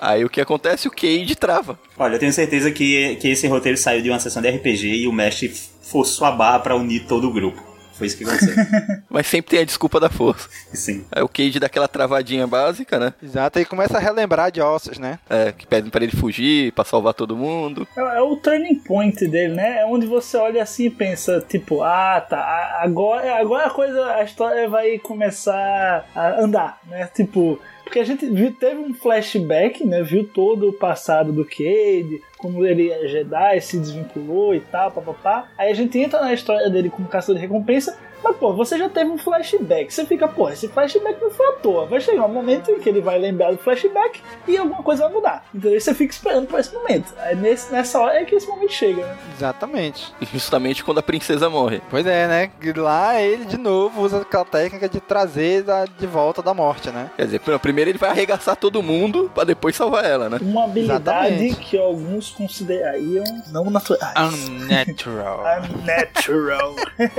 [0.00, 0.86] Aí o que acontece?
[0.86, 1.78] O Cade trava.
[1.96, 5.08] Olha, eu tenho certeza que, que esse roteiro saiu de uma sessão de RPG e
[5.08, 5.48] o mestre
[5.82, 7.62] forçou a barra pra unir todo o grupo.
[7.94, 8.54] Foi isso que aconteceu.
[9.08, 10.48] Mas sempre tem a desculpa da força.
[10.72, 11.04] Sim.
[11.10, 13.14] Aí o Cade dá aquela travadinha básica, né?
[13.22, 15.18] Exato, aí começa a relembrar de ossos, né?
[15.30, 17.86] É, que pedem pra ele fugir, pra salvar todo mundo.
[17.96, 19.80] É, é o turning point dele, né?
[19.80, 24.24] É onde você olha assim e pensa, tipo, ah, tá, agora, agora a coisa, a
[24.24, 27.08] história vai começar a andar, né?
[27.14, 30.02] Tipo, porque a gente viu, teve um flashback, né?
[30.02, 35.48] Viu todo o passado do Cade, como ele é Jedi, se desvinculou e tal, papapá.
[35.56, 38.88] Aí a gente entra na história dele como caçador de recompensa, mas, pô, você já
[38.88, 39.92] teve um flashback.
[39.92, 41.86] Você fica, pô, esse flashback não foi à toa.
[41.86, 45.12] Vai chegar um momento em que ele vai lembrar do flashback e alguma coisa vai
[45.12, 45.44] mudar.
[45.54, 45.76] Entendeu?
[45.76, 47.12] E você fica esperando por esse momento.
[47.18, 49.16] Aí nesse, nessa hora é que esse momento chega, né?
[49.36, 50.12] Exatamente.
[50.32, 51.80] Justamente quando a princesa morre.
[51.90, 52.50] Pois é, né?
[52.62, 56.90] E Lá ele de novo usa aquela técnica de trazer da- de volta da morte,
[56.90, 57.10] né?
[57.16, 60.38] Quer dizer, pr- primeiro ele vai arregaçar todo mundo pra depois salvar ela, né?
[60.40, 61.56] Uma habilidade Exatamente.
[61.56, 64.14] que alguns considerariam não naturais.
[64.48, 65.44] Unnatural.
[65.82, 66.74] Unnatural.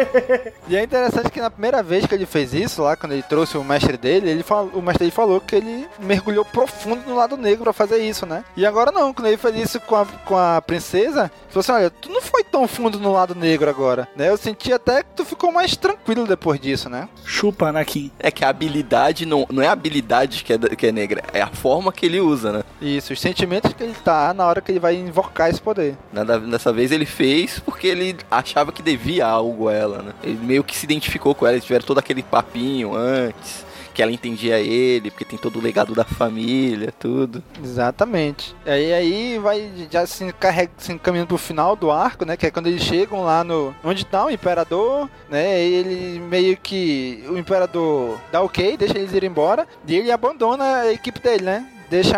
[0.67, 3.57] E é interessante que na primeira vez que ele fez isso, lá quando ele trouxe
[3.57, 7.37] o mestre dele, ele fal- o mestre dele falou que ele mergulhou profundo no lado
[7.37, 8.43] negro pra fazer isso, né?
[8.55, 11.89] E agora não, quando ele fez isso com a, com a princesa, falou assim: olha,
[11.89, 14.29] tu não foi tão fundo no lado negro agora, né?
[14.29, 17.07] Eu senti até que tu ficou mais tranquilo depois disso, né?
[17.23, 18.11] Chupa, Anakin.
[18.19, 21.41] É que a habilidade não, não é a habilidade que é, que é negra, é
[21.41, 22.63] a forma que ele usa, né?
[22.81, 25.95] Isso, os sentimentos que ele tá na hora que ele vai invocar esse poder.
[26.11, 30.13] Nada- Dessa vez ele fez porque ele achava que devia algo a ela, né?
[30.23, 34.11] Ele meio que se identificou com ela, eles tiveram todo aquele papinho antes, que ela
[34.11, 37.41] entendia ele, porque tem todo o legado da família, tudo.
[37.63, 38.55] Exatamente.
[38.65, 42.35] Aí, aí vai já se, carrega, se encaminhando pro final do arco, né?
[42.35, 43.73] Que é quando eles chegam lá no.
[43.83, 45.63] Onde tá o Imperador, né?
[45.65, 47.23] E ele meio que.
[47.29, 49.65] O Imperador dá ok, deixa eles ir embora.
[49.87, 51.74] E ele abandona a equipe dele, né?
[51.89, 52.17] Deixa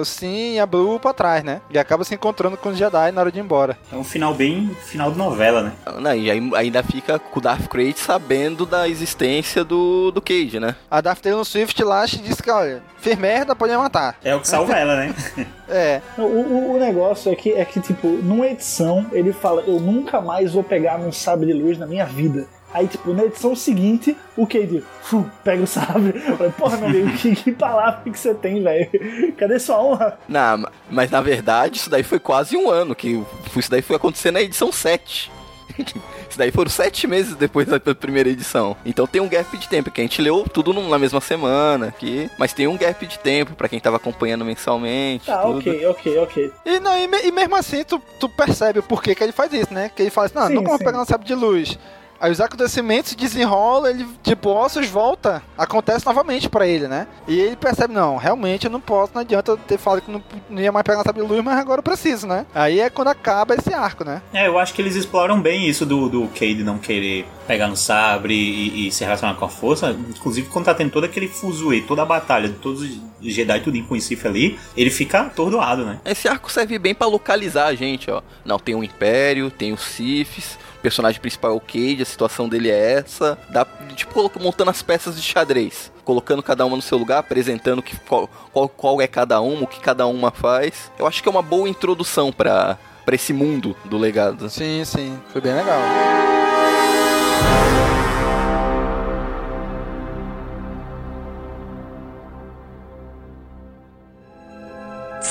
[0.00, 1.60] o Sim e a Blue pra trás, né?
[1.70, 3.78] E acaba se encontrando com os Jedi na hora de ir embora.
[3.92, 5.72] É um final bem final de novela, né?
[6.00, 10.58] Não, e aí ainda fica com o Darth Krayt sabendo da existência do, do Cage,
[10.58, 10.74] né?
[10.90, 14.16] A Darth Taylor Swift lá disse que, olha, fez merda, pode matar.
[14.22, 15.14] É o que salva ela, né?
[15.68, 16.02] É.
[16.18, 20.20] O, o, o negócio é que, é que, tipo, numa edição ele fala: Eu nunca
[20.20, 22.46] mais vou pegar num sabre de luz na minha vida.
[22.74, 26.22] Aí, tipo, na edição seguinte, o Cade fu, pega o sabre.
[26.26, 28.88] Eu falei, porra, meu amigo, que, que palavra que você tem, velho?
[29.36, 30.18] Cadê sua honra?
[30.28, 33.22] Não, ma- mas na verdade isso daí foi quase um ano, que
[33.56, 35.30] isso daí foi acontecer na edição 7.
[36.28, 38.76] Isso daí foram sete meses depois da primeira edição.
[38.84, 42.30] Então tem um gap de tempo, que a gente leu tudo na mesma semana aqui.
[42.38, 45.26] Mas tem um gap de tempo pra quem tava acompanhando mensalmente.
[45.26, 45.58] Tá, tudo.
[45.58, 46.52] ok, ok, ok.
[46.66, 49.50] E, não, e, me- e mesmo assim, tu, tu percebe o porquê que ele faz
[49.52, 49.90] isso, né?
[49.94, 51.78] Que ele fala assim, não, Sim, nunca vou pegar um sabre de luz.
[52.22, 57.08] Aí os acontecimentos se desenrolam, ele, tipo, ossos volta, acontece novamente pra ele, né?
[57.26, 60.22] E ele percebe, não, realmente eu não posso, não adianta eu ter falado que não,
[60.48, 62.46] não ia mais pegar sabre de luz, mas agora eu preciso, né?
[62.54, 64.22] Aí é quando acaba esse arco, né?
[64.32, 67.76] É, eu acho que eles exploram bem isso do, do Cade não querer pegar no
[67.76, 69.90] sabre e, e se relacionar com a força.
[69.90, 73.82] Inclusive, quando tá tendo todo aquele fuzuê, toda a batalha de todos os Jedi, tudo
[73.84, 76.00] com o Sif ali, ele fica atordoado, né?
[76.04, 78.22] Esse arco serve bem pra localizar a gente, ó.
[78.44, 82.48] Não, tem o Império, tem os Siths, o personagem principal é o Cade, a situação
[82.48, 83.38] dele é essa.
[83.48, 83.64] Dá,
[83.94, 85.92] tipo, montando as peças de xadrez.
[86.04, 89.66] Colocando cada uma no seu lugar, apresentando que, qual, qual, qual é cada uma, o
[89.66, 90.90] que cada uma faz.
[90.98, 92.76] Eu acho que é uma boa introdução pra
[93.10, 94.50] esse mundo do legado.
[94.50, 95.80] Sim, sim, foi bem legal.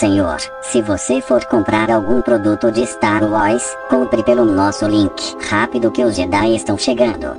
[0.01, 5.37] Senhor, se você for comprar algum produto de Star Wars, compre pelo nosso link.
[5.47, 7.37] Rápido que os Jedi estão chegando.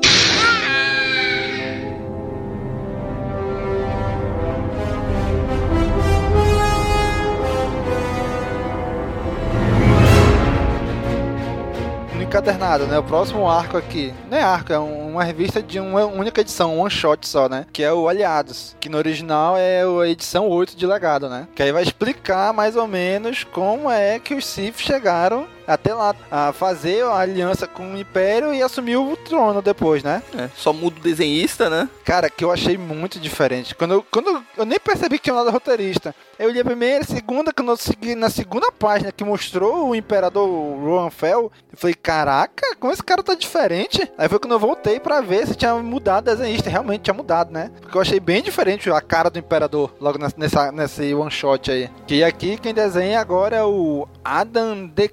[12.42, 12.98] Encadernado, né?
[12.98, 14.12] O próximo arco aqui.
[14.28, 17.48] Não é arco, é um- uma revista de uma única edição, um one shot só,
[17.48, 17.66] né?
[17.72, 18.74] Que é o Aliados.
[18.80, 21.46] Que no original é a edição 8 de legado, né?
[21.54, 26.14] Que aí vai explicar mais ou menos como é que os Sith chegaram até lá
[26.30, 30.22] a fazer a aliança com o Império e assumir o trono depois, né?
[30.36, 31.88] É, só muda o desenhista, né?
[32.04, 33.74] Cara, que eu achei muito diferente.
[33.74, 36.14] Quando eu, quando eu, eu nem percebi que tinha nada roteirista.
[36.38, 39.94] Eu li a primeira, a segunda, quando eu segui na segunda página que mostrou o
[39.94, 44.10] Imperador Rohan Fel, eu falei, caraca, como esse cara tá diferente?
[44.18, 46.68] Aí foi quando eu voltei pra ver se tinha mudado o desenhista.
[46.68, 47.70] Realmente tinha mudado, né?
[47.80, 51.88] Porque eu achei bem diferente a cara do Imperador, logo nessa, nesse one shot aí.
[52.06, 55.08] Que aqui quem desenha agora é o Adam de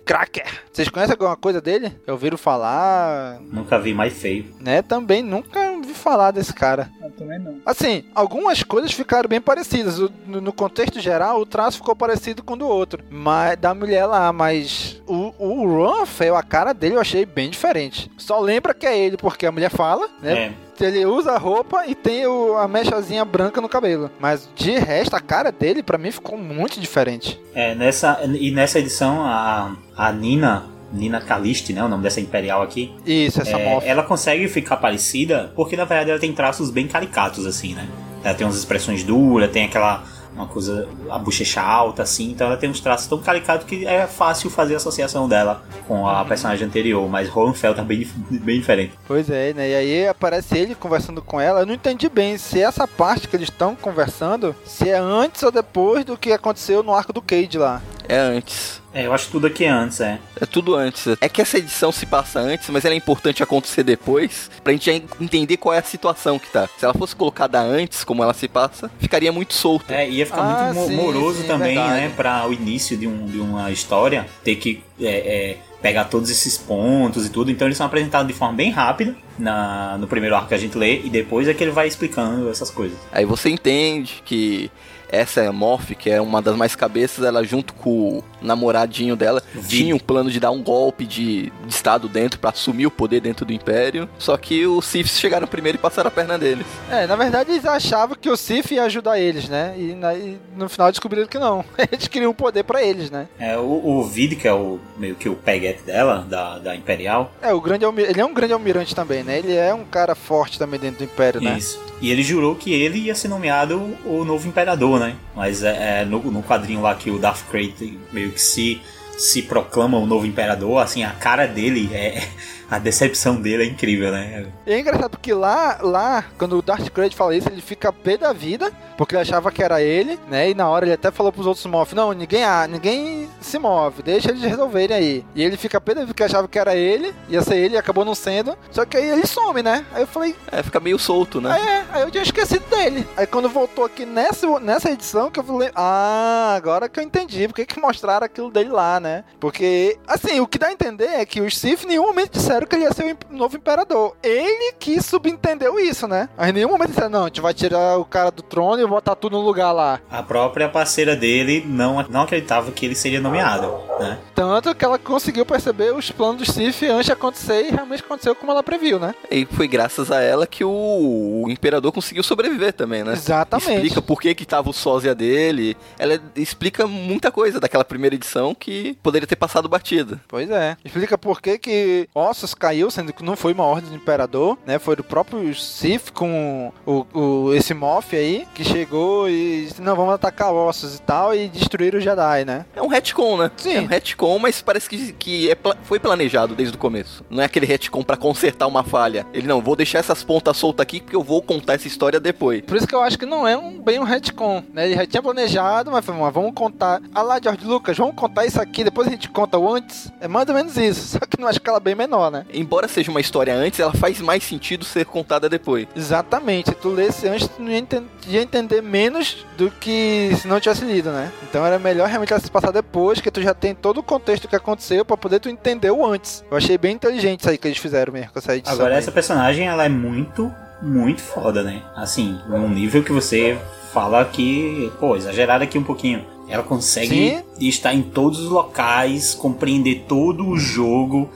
[0.72, 1.92] Vocês conhecem alguma coisa dele?
[2.06, 4.46] Eu ouviram falar, Nunca vi mais feio.
[4.60, 4.82] né?
[4.82, 6.90] Também nunca vi falar desse cara.
[7.02, 7.60] Eu também não.
[7.66, 10.00] Assim, algumas coisas ficaram bem parecidas.
[10.26, 13.04] No, no contexto geral, o traço ficou parecido com o do outro.
[13.10, 18.12] Mas da mulher lá, mas o, o Ron a cara dele eu achei bem diferente.
[18.18, 20.54] Só lembra que é ele porque a mulher fala, né?
[20.84, 24.10] Ele usa a roupa e tem o- a mechazinha branca no cabelo.
[24.20, 27.40] Mas de resto, a cara dele, pra mim, ficou muito diferente.
[27.54, 31.84] É, nessa, e nessa edição, a, a Nina, Nina Caliste, né?
[31.84, 32.94] O nome dessa Imperial aqui.
[33.06, 33.82] Isso, essa é.
[33.86, 37.88] Ela consegue ficar parecida porque, na verdade, ela tem traços bem caricatos, assim, né?
[38.24, 40.04] Ela tem umas expressões duras, tem aquela.
[40.40, 40.88] Uma coisa.
[41.10, 42.32] A bochecha alta, assim.
[42.32, 46.08] Então ela tem uns traços tão caricatos que é fácil fazer a associação dela com
[46.08, 47.10] a personagem anterior.
[47.10, 48.94] Mas Hohenfeld tá bem, bem diferente.
[49.06, 49.70] Pois é, né?
[49.70, 51.60] E aí aparece ele conversando com ela.
[51.60, 55.52] Eu não entendi bem se essa parte que eles estão conversando, se é antes ou
[55.52, 57.82] depois do que aconteceu no arco do Cade lá.
[58.08, 58.82] É antes.
[59.00, 60.20] É, eu acho que tudo aqui é antes, é.
[60.40, 61.06] É tudo antes.
[61.22, 64.86] É que essa edição se passa antes, mas ela é importante acontecer depois, pra gente
[64.88, 66.68] já entender qual é a situação que tá.
[66.78, 69.94] Se ela fosse colocada antes, como ela se passa, ficaria muito solta.
[69.94, 72.02] É, ia ficar Ah, muito sim, moroso sim, também, verdade.
[72.02, 72.14] né?
[72.16, 75.06] Pra o início de, um, de uma história, ter que é,
[75.52, 77.50] é, pegar todos esses pontos e tudo.
[77.52, 80.78] Então eles são apresentados de forma bem rápida na, no primeiro arco que a gente
[80.78, 82.98] lê, e depois é que ele vai explicando essas coisas.
[83.12, 84.70] Aí você entende que
[85.12, 89.42] essa é Morph, que é uma das mais cabeças, ela junto com o namoradinho dela,
[89.68, 93.20] tinha um plano de dar um golpe de, de estado dentro pra assumir o poder
[93.22, 94.08] dentro do Império.
[94.18, 96.66] Só que os Siths chegaram primeiro e passaram a perna deles.
[96.90, 99.74] É, na verdade eles achavam que o Sif ia ajudar eles, né?
[99.78, 101.64] E, na- e no final descobriram que não.
[101.92, 103.28] Eles queriam poder pra eles, né?
[103.40, 107.32] É, o, o Vid, que é o meio que o peguete dela, da, da Imperial,
[107.42, 109.40] É, o grande ele é um grande almirante também, né?
[109.40, 111.58] Ele é um cara forte também dentro do Império, né?
[111.58, 111.80] Isso.
[112.02, 115.16] E ele jurou que ele ia ser nomeado o novo imperador, né?
[115.40, 118.82] Mas é, é, no, no quadrinho lá que o Darth Krayt meio que se,
[119.18, 122.28] se proclama o novo imperador, assim, a cara dele é.
[122.70, 124.46] A decepção dele é incrível, né?
[124.66, 128.18] E é engraçado porque lá, lá, quando o Darth Krayt fala isso, ele fica pé
[128.18, 130.50] da vida, porque ele achava que era ele, né?
[130.50, 134.04] E na hora ele até falou pros outros Moff, não, ninguém, ah, ninguém se move,
[134.04, 135.26] deixa eles resolverem aí.
[135.34, 137.78] E ele fica pé da vida porque achava que era ele, ia ser ele, e
[137.78, 138.58] acabou não sendo.
[138.72, 139.86] Só que aí ele some, né?
[139.92, 141.58] Aí eu falei, É, fica meio solto, né?
[141.60, 143.08] é, aí eu tinha esquecido dele.
[143.18, 147.48] Aí quando voltou aqui nessa, nessa edição que eu falei, ah, agora que eu entendi,
[147.48, 149.24] por que que mostraram aquilo dele lá, né?
[149.40, 152.59] Porque, assim, o que dá a entender é que os Sith em nenhum momento disseram
[152.68, 154.16] que ele ia ser o novo imperador.
[154.24, 156.30] Ele que subentendeu isso, né?
[156.38, 158.88] Aí em nenhum momento disseram, não, a gente vai tirar o cara do trono e
[158.88, 160.00] botar tudo no lugar lá.
[160.10, 164.18] A própria parceira dele não, não acreditava que ele seria nomeado, né?
[164.34, 168.36] Tanto que ela conseguiu perceber os planos dos Sith antes de acontecer e realmente aconteceu
[168.36, 169.14] como ela previu, né?
[169.30, 173.14] E foi graças a ela que o, o imperador conseguiu sobreviver também, né?
[173.14, 173.72] Exatamente.
[173.72, 175.78] Explica por que que tava o sósia dele.
[175.98, 180.22] Ela explica muita coisa daquela primeira edição que poderia ter passado batida.
[180.28, 180.78] Pois é.
[180.84, 184.80] Explica por que que Ossos caiu, sendo que não foi uma ordem do imperador, né?
[184.80, 189.96] Foi do próprio Sif com o, o- esse Moff aí, que chegou e disse, não,
[189.96, 192.66] vamos atacar Ossos e tal, e destruir o Jedi, né?
[192.76, 193.52] É um retcon, né?
[193.58, 193.76] Sim.
[193.76, 197.24] É um retcon, mas parece que, que é foi planejado desde o começo.
[197.30, 199.26] Não é aquele retcon pra consertar uma falha.
[199.34, 202.62] Ele não, vou deixar essas pontas soltas aqui porque eu vou contar essa história depois.
[202.62, 204.86] Por isso que eu acho que não é um, bem um retcon, né?
[204.86, 207.02] Ele já tinha planejado, mas foi, "Mas vamos contar.
[207.14, 210.12] Ah lá, George Lucas, vamos contar isso aqui, depois a gente conta o antes.
[210.22, 212.39] É mais ou menos isso, só que numa escala bem menor, né?
[212.54, 215.88] Embora seja uma história antes, ela faz mais sentido ser contada depois.
[215.96, 216.70] Exatamente.
[216.70, 220.60] Se tu lesse antes, tu não ia, enten- ia entender menos do que se não
[220.60, 221.32] tivesse lido, né?
[221.44, 224.48] Então era melhor realmente ela se passar depois, que tu já tem todo o contexto
[224.48, 226.44] que aconteceu pra poder tu entender o antes.
[226.50, 228.76] Eu achei bem inteligente isso aí que eles fizeram mesmo com essa edição.
[228.76, 229.00] Agora, aí.
[229.00, 231.82] essa personagem, ela é muito, muito foda, né?
[231.96, 233.58] Assim, num nível que você
[233.94, 236.24] fala que, pô, exagerado aqui um pouquinho.
[236.48, 241.30] Ela consegue estar em todos os locais, compreender todo o jogo,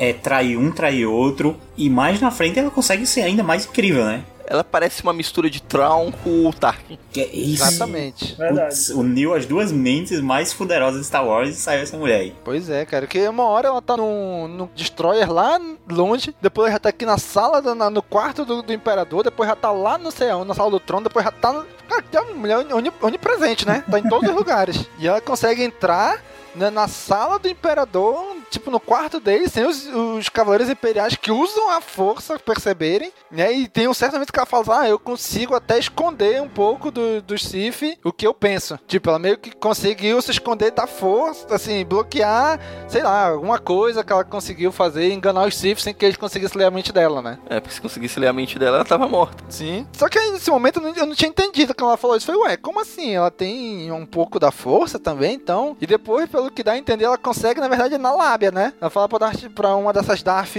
[0.00, 4.04] é, trair um, trair outro, e mais na frente ela consegue ser ainda mais incrível,
[4.04, 4.24] né?
[4.46, 6.98] Ela parece uma mistura de Traum com o Tarkin.
[7.12, 7.62] Que é isso.
[7.62, 8.34] Exatamente.
[8.34, 12.34] Putz, uniu as duas mentes mais poderosas de Star Wars e saiu essa mulher aí.
[12.44, 16.72] Pois é, cara, que uma hora ela tá no, no Destroyer lá longe, depois ela
[16.72, 19.70] já tá aqui na sala, do- na- no quarto do, do Imperador, depois já tá
[19.70, 21.64] lá no céu, na sala do trono, depois já tá.
[21.88, 23.84] Cara, que é uma mulher oni- onipresente, né?
[23.88, 24.84] Tá em todos os lugares.
[24.98, 26.20] E ela consegue entrar
[26.56, 31.30] né, na sala do Imperador, tipo, no quarto dele, sem os, os Cavaleiros Imperiais que
[31.30, 33.52] usam a força perceberem, né?
[33.52, 36.90] E tem um certo momento que ela fala, ah, eu consigo até esconder um pouco
[36.90, 38.78] do, do Sif o que eu penso.
[38.86, 44.02] Tipo, ela meio que conseguiu se esconder da força, assim, bloquear, sei lá, alguma coisa
[44.02, 47.22] que ela conseguiu fazer, enganar os Sif sem que eles conseguissem ler a mente dela,
[47.22, 47.38] né?
[47.48, 49.44] É, porque se conseguisse ler a mente dela, ela tava morta.
[49.48, 49.86] Sim.
[49.92, 52.26] Só que aí, nesse momento eu não, eu não tinha entendido quando ela falou isso.
[52.26, 53.14] Falei, ué, como assim?
[53.14, 55.76] Ela tem um pouco da força também, então?
[55.80, 58.72] E depois, pelo que dá a entender, ela consegue, na verdade, na lábia, né?
[58.80, 60.54] Ela fala pra, Darth, pra uma dessas Darth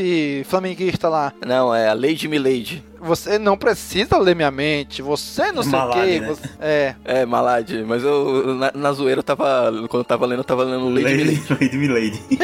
[0.45, 1.33] flamenguista lá.
[1.45, 2.83] Não, é a Lady Milady.
[2.99, 6.19] Você não precisa ler minha mente, você não sei o Malade, quê.
[6.19, 6.27] né?
[6.27, 6.95] você- É.
[7.03, 7.83] É, Malade.
[7.87, 9.71] Mas eu, na, na zoeira, eu tava.
[9.89, 11.43] Quando eu tava lendo, eu tava lendo Lady, Milady.
[11.49, 12.21] Lady Milady.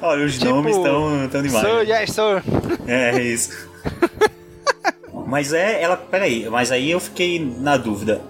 [0.00, 1.66] Olha, os Tipo, nomes estão tão demais.
[1.66, 2.42] Sir, yes, sir.
[2.86, 3.68] É, é isso.
[5.26, 5.96] mas é, ela.
[5.98, 8.22] Peraí, mas aí eu fiquei na dúvida.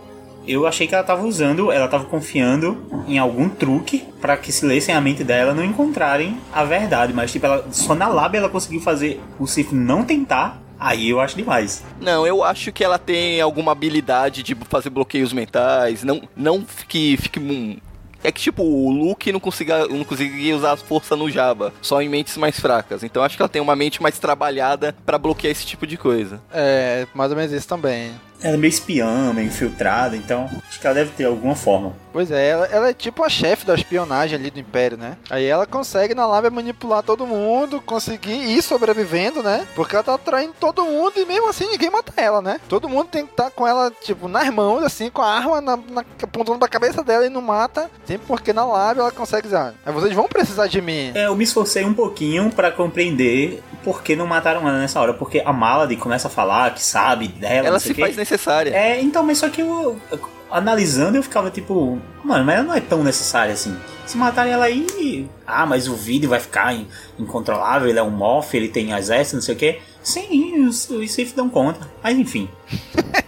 [0.46, 4.64] Eu achei que ela tava usando, ela tava confiando em algum truque pra que se
[4.64, 7.12] lessem a mente dela não encontrarem a verdade.
[7.12, 10.62] Mas, tipo, ela, só na lábia ela conseguiu fazer o Sif não tentar.
[10.78, 11.82] Aí eu acho demais.
[12.00, 16.04] Não, eu acho que ela tem alguma habilidade de fazer bloqueios mentais.
[16.04, 17.80] Não, não que fique.
[18.22, 22.02] É que, tipo, o Luke não conseguia, não conseguia usar a força no Jabba, só
[22.02, 23.04] em mentes mais fracas.
[23.04, 26.40] Então acho que ela tem uma mente mais trabalhada pra bloquear esse tipo de coisa.
[26.52, 28.12] É, mais ou menos isso também.
[28.42, 31.94] Ela é meio espiã, meio infiltrada, então acho que ela deve ter alguma forma.
[32.12, 35.18] Pois é, ela, ela é tipo a chefe da espionagem ali do Império, né?
[35.28, 39.66] Aí ela consegue na lábia manipular todo mundo, conseguir ir sobrevivendo, né?
[39.74, 42.58] Porque ela tá traindo todo mundo e mesmo assim ninguém mata ela, né?
[42.68, 45.76] Todo mundo tem que estar com ela, tipo, nas mãos, assim, com a arma na,
[45.76, 47.90] na, apontando pra cabeça dela e não mata.
[48.06, 51.12] Sempre porque na lábia ela consegue dizer, ah, vocês vão precisar de mim.
[51.14, 55.12] É, eu me esforcei um pouquinho pra compreender por que não mataram ela nessa hora.
[55.12, 57.68] Porque a Malady começa a falar que sabe dela.
[57.68, 58.70] Ela se faz necessária.
[58.74, 59.96] É, então, mas só que eu,
[60.50, 63.76] analisando eu ficava tipo, mano, mas ela não é tão necessária assim.
[64.04, 66.86] Se matarem ela aí, ah, mas o vídeo vai ficar in-
[67.18, 69.78] incontrolável, ele é um moff, ele tem exército, não sei o que.
[70.02, 71.88] Sim, os, os Sith dão conta.
[72.02, 72.48] Mas enfim.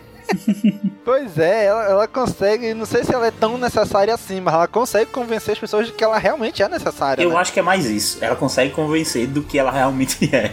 [1.04, 4.68] Pois é, ela, ela consegue, não sei se ela é tão necessária assim, mas ela
[4.68, 7.22] consegue convencer as pessoas de que ela realmente é necessária.
[7.22, 7.36] Eu né?
[7.36, 8.18] acho que é mais isso.
[8.20, 10.52] Ela consegue convencer do que ela realmente é.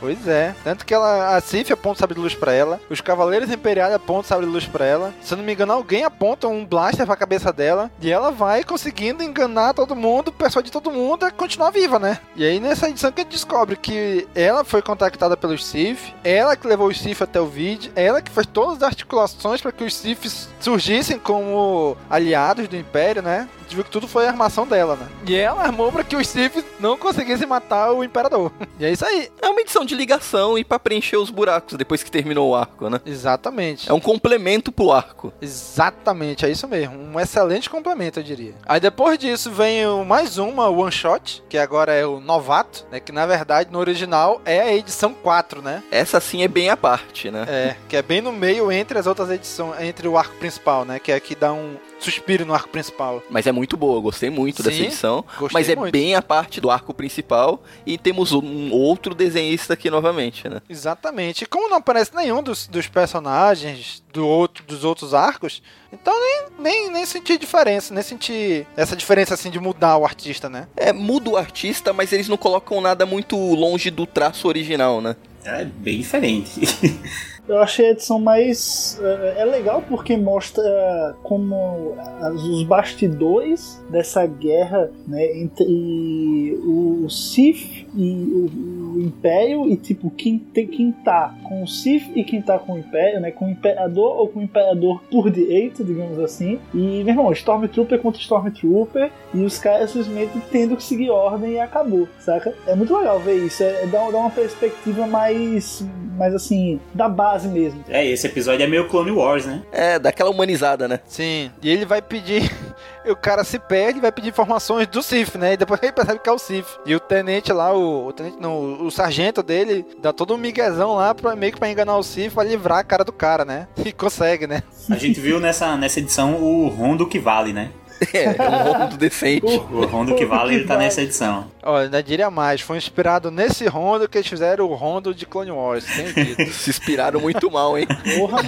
[0.00, 0.54] Pois é.
[0.62, 3.92] Tanto que ela, a Sif aponta o sabre de luz pra ela, os Cavaleiros Imperiais
[3.94, 5.14] apontam o sabre de luz pra ela.
[5.22, 7.90] Se eu não me engano, alguém aponta um blaster pra cabeça dela.
[8.00, 12.18] E ela vai conseguindo enganar todo mundo, persuadir todo mundo a continuar viva, né?
[12.34, 16.56] E aí nessa edição que a gente descobre que ela foi contactada pelos Sith, ela
[16.56, 19.84] que levou os Sith até o vídeo, ela que fez todas as articulações para que
[19.84, 23.48] os Siths surgissem como aliados do Império, né?
[23.58, 25.08] A gente viu que tudo foi a armação dela, né?
[25.26, 28.52] E ela armou para que os Sith não conseguissem matar o Imperador.
[28.78, 29.30] E é isso aí.
[29.40, 32.90] É uma edição de ligação e pra preencher os buracos depois que terminou o arco,
[32.90, 33.00] né?
[33.06, 33.90] Exatamente.
[33.90, 35.32] É um complemento pro arco.
[35.40, 36.98] Exatamente, é isso mesmo.
[36.98, 38.54] Um excelente complemento, eu diria.
[38.66, 43.00] Aí depois disso vem mais uma one shot, que agora é o Novato, né?
[43.00, 45.82] Que na verdade no original é a edição 4, né?
[45.90, 47.44] Essa sim é bem à parte, né?
[47.48, 50.98] É, que é bem no meio entre as outras edições, entre o arco principal, né?
[50.98, 53.22] Que é que dá um suspiro no arco principal.
[53.30, 55.24] Mas é muito boa, gostei muito dessa Sim, edição.
[55.38, 55.92] gostei Mas é muito.
[55.92, 57.62] bem a parte do arco principal.
[57.84, 60.60] E temos um outro desenhista aqui novamente, né?
[60.68, 61.44] Exatamente.
[61.44, 66.46] E como não aparece nenhum dos, dos personagens do outro, dos outros arcos, então nem,
[66.58, 70.68] nem, nem senti diferença, nem senti essa diferença assim de mudar o artista, né?
[70.76, 75.16] É, muda o artista, mas eles não colocam nada muito longe do traço original, né?
[75.44, 76.60] É bem diferente.
[77.48, 79.00] Eu achei a edição mais.
[79.02, 87.86] eh, É legal porque mostra como as- os bastidores dessa guerra né, entre o Sith
[87.94, 92.42] e o, o Império, e tipo, quem, tem, quem tá com o Sith e quem
[92.42, 93.30] tá com o Império, né?
[93.30, 96.58] Com o Imperador ou com o Imperador por direito, digamos assim.
[96.74, 101.58] E, meu irmão, Stormtrooper contra Stormtrooper, e os caras simplesmente tendo que seguir ordem e
[101.60, 102.52] acabou, saca?
[102.66, 105.84] É muito legal ver isso, é, dá, dá uma perspectiva mais,
[106.16, 107.84] mais assim, da base mesmo.
[107.88, 109.62] É, esse episódio é meio Clone Wars, né?
[109.72, 111.00] É, daquela humanizada, né?
[111.06, 112.50] Sim, e ele vai pedir.
[113.08, 115.52] O cara se perde e vai pedir informações do Sif, né?
[115.52, 116.76] E depois ele percebe que é o Sif.
[116.84, 120.96] E o tenente lá, o, o tenente, não, o sargento dele, dá todo um miguezão
[120.96, 123.68] lá pra, meio que pra enganar o Sif, pra livrar a cara do cara, né?
[123.86, 124.64] E consegue, né?
[124.90, 127.70] A gente viu nessa, nessa edição o Rondo que vale, né?
[128.12, 129.46] É, é um rondo decente.
[129.46, 131.50] O rondo que vale, ele tá nessa edição.
[131.62, 135.50] Olha, ainda diria mais, foi inspirado nesse rondo que eles fizeram o rondo de Clone
[135.50, 136.52] Wars, dito.
[136.52, 137.86] Se inspiraram muito mal, hein?
[138.16, 138.38] Porra,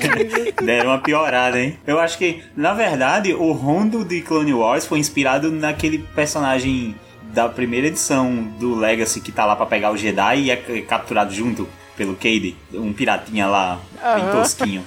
[0.62, 1.78] Deram uma piorada, hein?
[1.86, 7.48] Eu acho que, na verdade, o rondo de Clone Wars foi inspirado naquele personagem da
[7.48, 11.68] primeira edição do Legacy que tá lá pra pegar o Jedi e é capturado junto
[11.96, 13.80] pelo Cade, um piratinha lá,
[14.14, 14.84] bem tosquinho.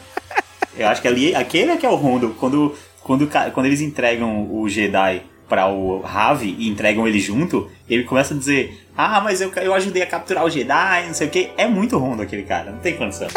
[0.77, 2.35] Eu acho que ali, aquele é que é o rondo.
[2.39, 8.03] Quando, quando, quando eles entregam o Jedi para o Ravi e entregam ele junto, ele
[8.03, 11.29] começa a dizer: Ah, mas eu, eu ajudei a capturar o Jedi, não sei o
[11.29, 11.51] que.
[11.57, 13.27] É muito rondo aquele cara, não tem condição.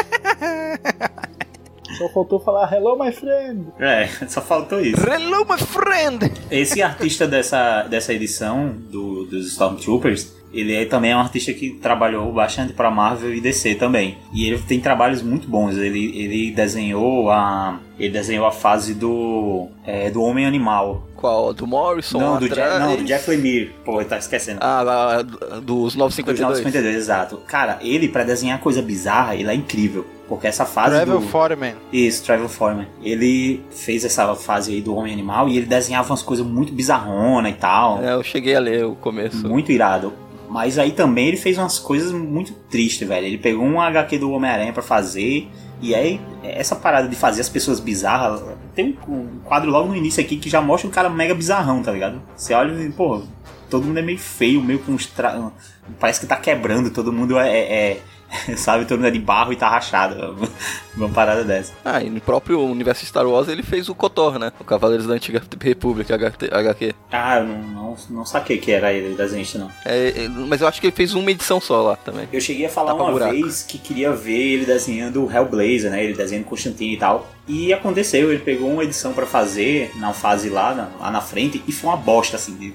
[1.99, 3.67] Só faltou falar hello, my friend.
[3.79, 5.01] É, só faltou isso.
[5.09, 6.33] Hello, my friend!
[6.51, 11.71] Esse artista dessa, dessa edição do, dos Stormtroopers, ele é, também é um artista que
[11.71, 14.17] trabalhou bastante para Marvel e DC também.
[14.33, 15.77] E ele tem trabalhos muito bons.
[15.77, 21.07] Ele, ele desenhou a ele desenhou a fase do é, do Homem Animal.
[21.17, 21.55] Qual?
[21.55, 22.19] Do Morrison?
[22.19, 22.81] Não, do, atrás?
[22.81, 23.73] Não, do Jeff Lemire.
[23.85, 24.59] Pô, tá esquecendo.
[24.61, 26.39] Ah, lá, dos 952.
[26.39, 27.37] Dos 952, exato.
[27.47, 30.05] Cara, ele pra desenhar coisa bizarra, ele é incrível.
[30.29, 31.27] Porque essa fase Travel do...
[31.27, 31.75] Foreman.
[31.93, 32.87] Isso, Travel Foreman.
[33.03, 37.49] Ele fez essa fase aí do Homem Animal e ele desenhava umas coisas muito bizarrona
[37.51, 38.03] e tal.
[38.03, 39.47] É, eu cheguei a ler o começo.
[39.47, 40.13] Muito irado.
[40.55, 43.27] Mas aí também ele fez umas coisas muito tristes, velho.
[43.27, 45.49] Ele pegou um HQ do Homem-Aranha pra fazer.
[45.83, 48.41] E aí, essa parada de fazer as pessoas bizarras.
[48.73, 51.91] Tem um quadro logo no início aqui que já mostra um cara mega bizarrão, tá
[51.91, 52.23] ligado?
[52.37, 53.23] Você olha e, pô,
[53.69, 54.97] todo mundo é meio feio, meio com.
[54.97, 55.51] Tra...
[55.99, 57.49] Parece que tá quebrando, todo mundo é.
[57.51, 58.01] é- é-
[58.57, 60.37] sabe, todo mundo é de barro e tá rachado.
[60.97, 61.73] Uma parada dessa.
[61.85, 64.53] Ah, e no próprio universo Star Wars ele fez o Kotor, né?
[64.61, 66.95] O Cavaleiros da Antiga República HQ.
[67.11, 69.71] Ah, eu não, não, não saquei que era ele, desenhista, não.
[69.85, 72.29] É, é, mas eu acho que ele fez uma edição só lá também.
[72.33, 73.33] Eu cheguei a falar Tapa uma buraco.
[73.33, 76.05] vez que queria ver ele desenhando o Hellblazer, né?
[76.05, 77.29] Ele desenhando Constantine e tal.
[77.49, 81.61] E aconteceu, ele pegou uma edição pra fazer na fase lá, na- lá na frente,
[81.67, 82.73] e foi uma bosta, assim.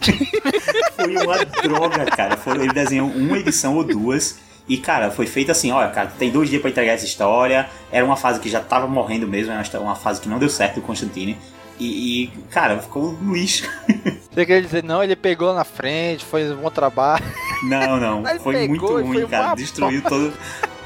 [0.96, 2.36] foi uma droga, cara.
[2.36, 4.38] Foi, ele desenhou uma edição ou duas.
[4.68, 7.68] E, cara, foi feito assim, olha, cara, tem dois dias pra entregar essa história.
[7.90, 10.78] Era uma fase que já tava morrendo mesmo, era uma fase que não deu certo
[10.78, 11.36] o Constantine.
[11.78, 13.68] E, e, cara, ficou um lixo.
[14.30, 17.24] Você quer dizer, não, ele pegou na frente, foi um bom trabalho.
[17.64, 18.22] Não, não.
[18.40, 19.54] Foi pegou muito ruim, cara.
[19.54, 20.32] Destruiu todo,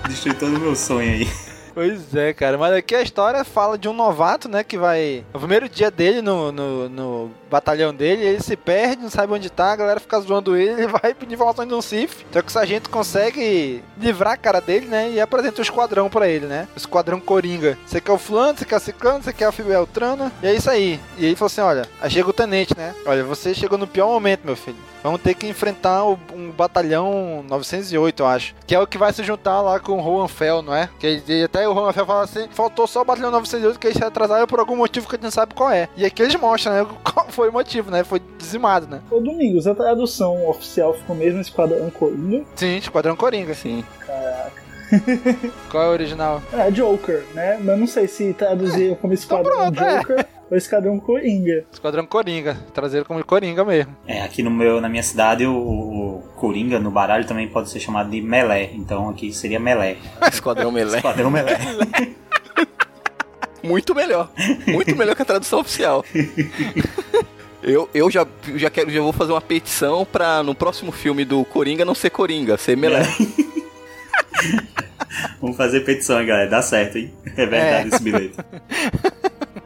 [0.09, 1.29] destruiu todo o meu sonho aí.
[1.77, 2.57] Pois é, cara.
[2.57, 4.65] Mas aqui a história fala de um novato, né?
[4.65, 5.23] Que vai.
[5.35, 9.51] No primeiro dia dele no, no, no batalhão dele, ele se perde, não sabe onde
[9.51, 12.25] tá, a galera fica zoando ele, ele vai pedir informações de um Sif.
[12.33, 15.11] Só que o sargento consegue livrar a cara dele, né?
[15.11, 16.67] E apresenta o esquadrão pra ele, né?
[16.75, 17.77] O esquadrão Coringa.
[17.87, 20.33] Você quer o fulano, você quer o ciclano, você quer a Fibeltrana.
[20.43, 20.99] E é isso aí.
[21.19, 22.95] E ele falou assim: olha, aí chega o tenente, né?
[23.05, 24.79] Olha, você chegou no pior momento, meu filho.
[25.03, 28.55] Vamos ter que enfrentar o- um batalhão 908, eu acho.
[28.67, 30.89] Que é o que vai se juntar lá com o Rohan Fel, não é?
[30.99, 33.99] Que ele- até o Rohan Fel fala assim: faltou só o batalhão 908 que eles
[33.99, 35.89] se atrasaram por algum motivo que a gente não sabe qual é.
[35.97, 36.87] E aqui eles mostram, né?
[37.05, 38.05] Qual foi o motivo, né?
[38.05, 39.01] Foi dizimado, né?
[39.11, 42.45] Ô Domingos, a tradução oficial ficou mesmo Esquadrão Coringa.
[42.55, 43.55] Sim, Esquadrão Coringa.
[43.55, 43.85] Sim.
[44.07, 44.67] Caraca.
[45.71, 46.43] Qual é o original?
[46.53, 47.59] É, Joker, né?
[47.63, 49.99] Mas não sei se traduziram como Esquadrão pronto, é.
[49.99, 51.65] Joker ou Esquadrão Coringa.
[51.73, 52.57] Esquadrão Coringa.
[52.73, 53.97] Trazer como Coringa mesmo.
[54.07, 57.81] É, aqui no meu, na minha cidade, o, o Coringa no baralho também pode ser
[57.81, 58.71] chamado de Melé.
[58.75, 59.97] Então aqui seria Melé.
[60.33, 60.97] Esquadrão Melé.
[60.97, 61.59] Esquadrão Melé.
[63.63, 64.31] Muito melhor.
[64.69, 66.05] Muito melhor que a tradução oficial.
[67.63, 68.25] Eu, eu já,
[68.55, 72.11] já, quero, já vou fazer uma petição pra no próximo filme do Coringa não ser
[72.11, 73.03] Coringa, ser Melé.
[75.41, 76.49] Vamos fazer petição, hein, galera.
[76.49, 77.13] Dá certo, hein?
[77.37, 77.95] É verdade É.
[77.95, 78.37] esse bilhete.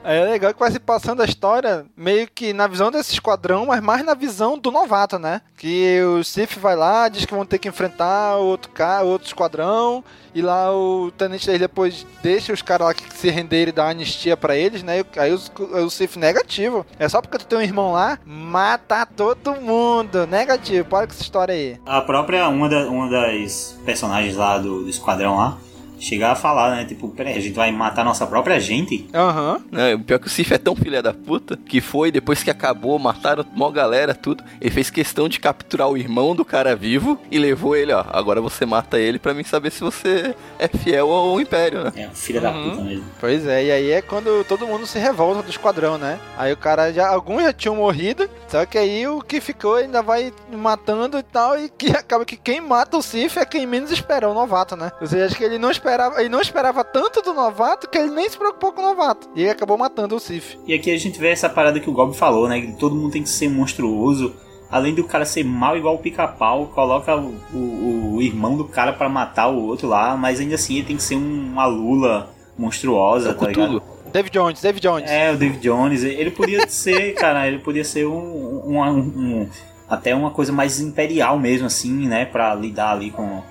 [0.02, 3.66] Aí é legal que vai se passando a história meio que na visão desse esquadrão,
[3.66, 5.42] mas mais na visão do novato, né?
[5.58, 10.02] Que o Sif vai lá, diz que vão ter que enfrentar outro cara, outro esquadrão,
[10.34, 13.88] e lá o tenente dele depois deixa os caras lá que se renderem e dá
[13.90, 15.04] anistia pra eles, né?
[15.18, 16.86] Aí os- o Sif negativo.
[16.98, 20.26] É só porque tu tem um irmão lá, mata todo mundo.
[20.26, 21.78] Negativo, para com essa história aí.
[21.84, 25.58] A própria, uma, da- uma das personagens lá do, do esquadrão lá,
[26.00, 26.84] chegar a falar, né?
[26.84, 29.06] Tipo, peraí, a gente vai matar nossa própria gente?
[29.14, 29.60] Aham.
[29.72, 32.50] É, o pior que o Sif é tão filha da puta que foi, depois que
[32.50, 34.42] acabou, mataram mó galera, tudo.
[34.60, 38.04] Ele fez questão de capturar o irmão do cara vivo e levou ele, ó.
[38.08, 41.92] Agora você mata ele pra mim saber se você é fiel ao Império, né?
[41.96, 43.04] É, filha da puta mesmo.
[43.20, 46.18] Pois é, e aí é quando todo mundo se revolta do esquadrão, né?
[46.36, 47.08] Aí o cara já.
[47.08, 51.58] Alguns já tinham morrido, só que aí o que ficou ainda vai matando e tal,
[51.58, 54.90] e que acaba que quem mata o Sif é quem menos espera, o novato, né?
[55.00, 56.20] Ou seja, acho que ele não esperava.
[56.20, 59.28] Ele não esperava tanto do novato que ele nem se preocupou com o novato.
[59.34, 60.56] E ele acabou matando o Sif.
[60.66, 62.60] E aqui a gente vê essa parada que o Gob falou, né?
[62.60, 64.34] Que todo mundo tem que ser monstruoso.
[64.70, 68.92] Além do cara ser mal igual o pica-pau, coloca o, o- o irmão do cara
[68.92, 72.30] pra matar o outro lá, mas ainda assim ele tem que ser um- uma lula
[72.56, 73.82] monstruosa, É tá ligado?
[74.12, 75.10] David Jones, David Jones.
[75.10, 76.04] É, o David Jones.
[76.04, 78.98] Ele podia ser, cara, ele podia ser um, um, um,
[79.42, 79.48] um
[79.88, 82.24] até uma coisa mais imperial mesmo, assim, né?
[82.24, 83.42] Pra lidar ali com.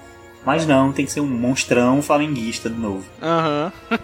[0.50, 3.06] Mas não, tem que ser um monstrão flamenguista de novo.
[3.22, 3.72] Aham.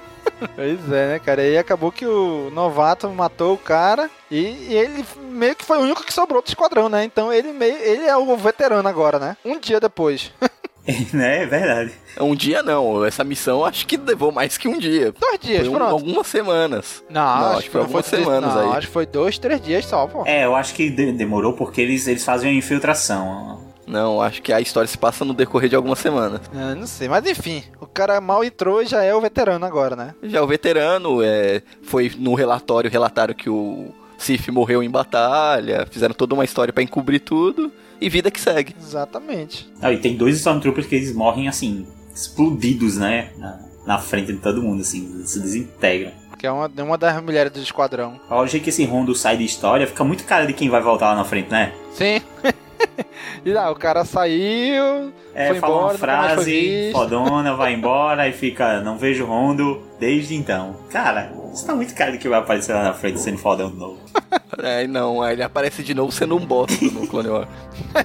[0.56, 1.44] Pois é, né, cara?
[1.48, 4.40] E acabou que o novato matou o cara e,
[4.70, 7.06] e ele meio que foi o único que sobrou do esquadrão, né?
[7.06, 9.38] Então ele meio ele é o veterano agora, né?
[9.46, 10.32] Um dia depois.
[11.14, 11.94] né, é verdade.
[12.20, 15.14] Um dia não, essa missão acho que levou mais que um dia.
[15.18, 15.92] Dois dias, foi um, pronto.
[15.92, 17.04] algumas semanas.
[17.10, 18.78] Não, Não, acho, acho que foi algumas três- semanas não, aí.
[18.78, 20.24] acho que foi dois, três dias só, pô.
[20.26, 23.65] É, eu acho que de- demorou porque eles, eles fazem uma infiltração.
[23.88, 26.42] Não, acho que a história se passa no decorrer de algumas semanas.
[26.54, 29.96] É, não sei, mas enfim, o cara mal entrou e já é o veterano agora,
[29.96, 30.16] né?
[30.24, 36.14] Já o veterano é, foi no relatório, relataram que o Sif morreu em batalha, fizeram
[36.14, 37.72] toda uma história pra encobrir tudo
[38.02, 38.76] e vida que segue.
[38.80, 39.70] Exatamente.
[39.82, 43.30] Ah, e tem dois Stormtroopers que eles morrem assim, explodidos, né?
[43.38, 46.12] Na, na frente de todo mundo, assim, eles se desintegram.
[46.38, 48.20] Que é uma, uma das mulheres do esquadrão.
[48.30, 51.10] Ao jeito que esse Rondo sai de história, fica muito cara de quem vai voltar
[51.10, 51.74] lá na frente, né?
[51.94, 52.22] Sim.
[53.46, 58.34] e lá, o cara saiu, É, foi fala embora, uma frase fodona, vai embora e
[58.34, 60.76] fica, não vejo Rondo desde então.
[60.90, 63.78] Cara, isso tá muito cara de que vai aparecer lá na frente sendo fodão de
[63.78, 64.00] novo.
[64.58, 67.48] É, não, aí ele aparece de novo sendo um bosta no Clone Wars.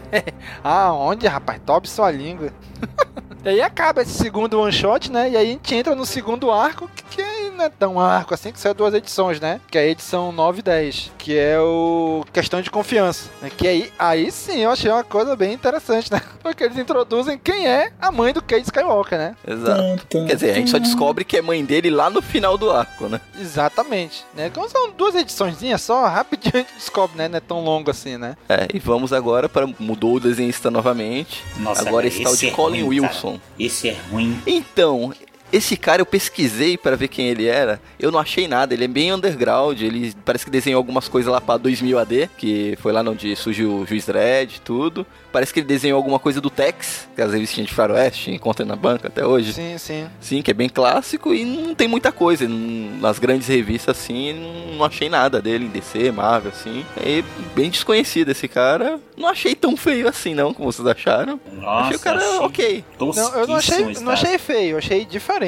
[0.64, 1.60] Ah, onde, rapaz?
[1.64, 2.52] Top sua língua.
[3.44, 5.30] e aí acaba esse segundo one shot, né?
[5.30, 7.22] E aí a gente entra no segundo arco, que, que
[7.60, 9.60] não é tão arco assim, que são duas edições, né?
[9.70, 13.28] Que é a edição 9 e 10, que é o Questão de Confiança.
[13.42, 13.50] Né?
[13.54, 16.22] Que aí, aí sim eu achei uma coisa bem interessante, né?
[16.42, 19.36] Porque eles introduzem quem é a mãe do Cade Skywalker, né?
[19.46, 20.06] Exato.
[20.08, 23.08] Quer dizer, a gente só descobre que é mãe dele lá no final do arco,
[23.08, 23.20] né?
[23.38, 24.24] Exatamente.
[24.34, 24.50] Né?
[24.50, 27.28] Como são duas ediçõezinhas só, rapidinho a gente descobre, né?
[27.28, 28.36] Não é tão longo assim, né?
[28.48, 29.68] É, e vamos agora para.
[29.78, 31.44] Mudou o desenhista novamente.
[31.58, 33.12] Nossa, agora cara, esse tal de é Colin ruim, cara.
[33.12, 33.40] Wilson.
[33.58, 34.40] Esse é ruim.
[34.46, 35.12] Então,
[35.52, 37.80] esse cara eu pesquisei para ver quem ele era.
[37.98, 38.74] Eu não achei nada.
[38.74, 39.80] Ele é bem underground.
[39.80, 43.74] Ele parece que desenhou algumas coisas lá para 2000 AD, que foi lá onde surgiu
[43.74, 45.06] o Juiz Dredd e tudo.
[45.32, 48.74] Parece que ele desenhou alguma coisa do Tex, que as revistinhas de faroeste encontra na
[48.74, 49.52] banca até hoje.
[49.52, 50.06] Sim, sim.
[50.20, 52.48] Sim, que é bem clássico e não tem muita coisa.
[52.48, 54.32] Nas grandes revistas, assim,
[54.76, 56.84] não, achei nada dele em DC, Marvel, assim.
[56.96, 57.22] É
[57.54, 58.98] bem desconhecido esse cara.
[59.16, 61.38] Não achei tão feio assim, não, como vocês acharam.
[61.52, 62.84] Nossa, achei o cara achei ok.
[62.98, 65.39] Não, eu não achei, não achei feio, achei diferente.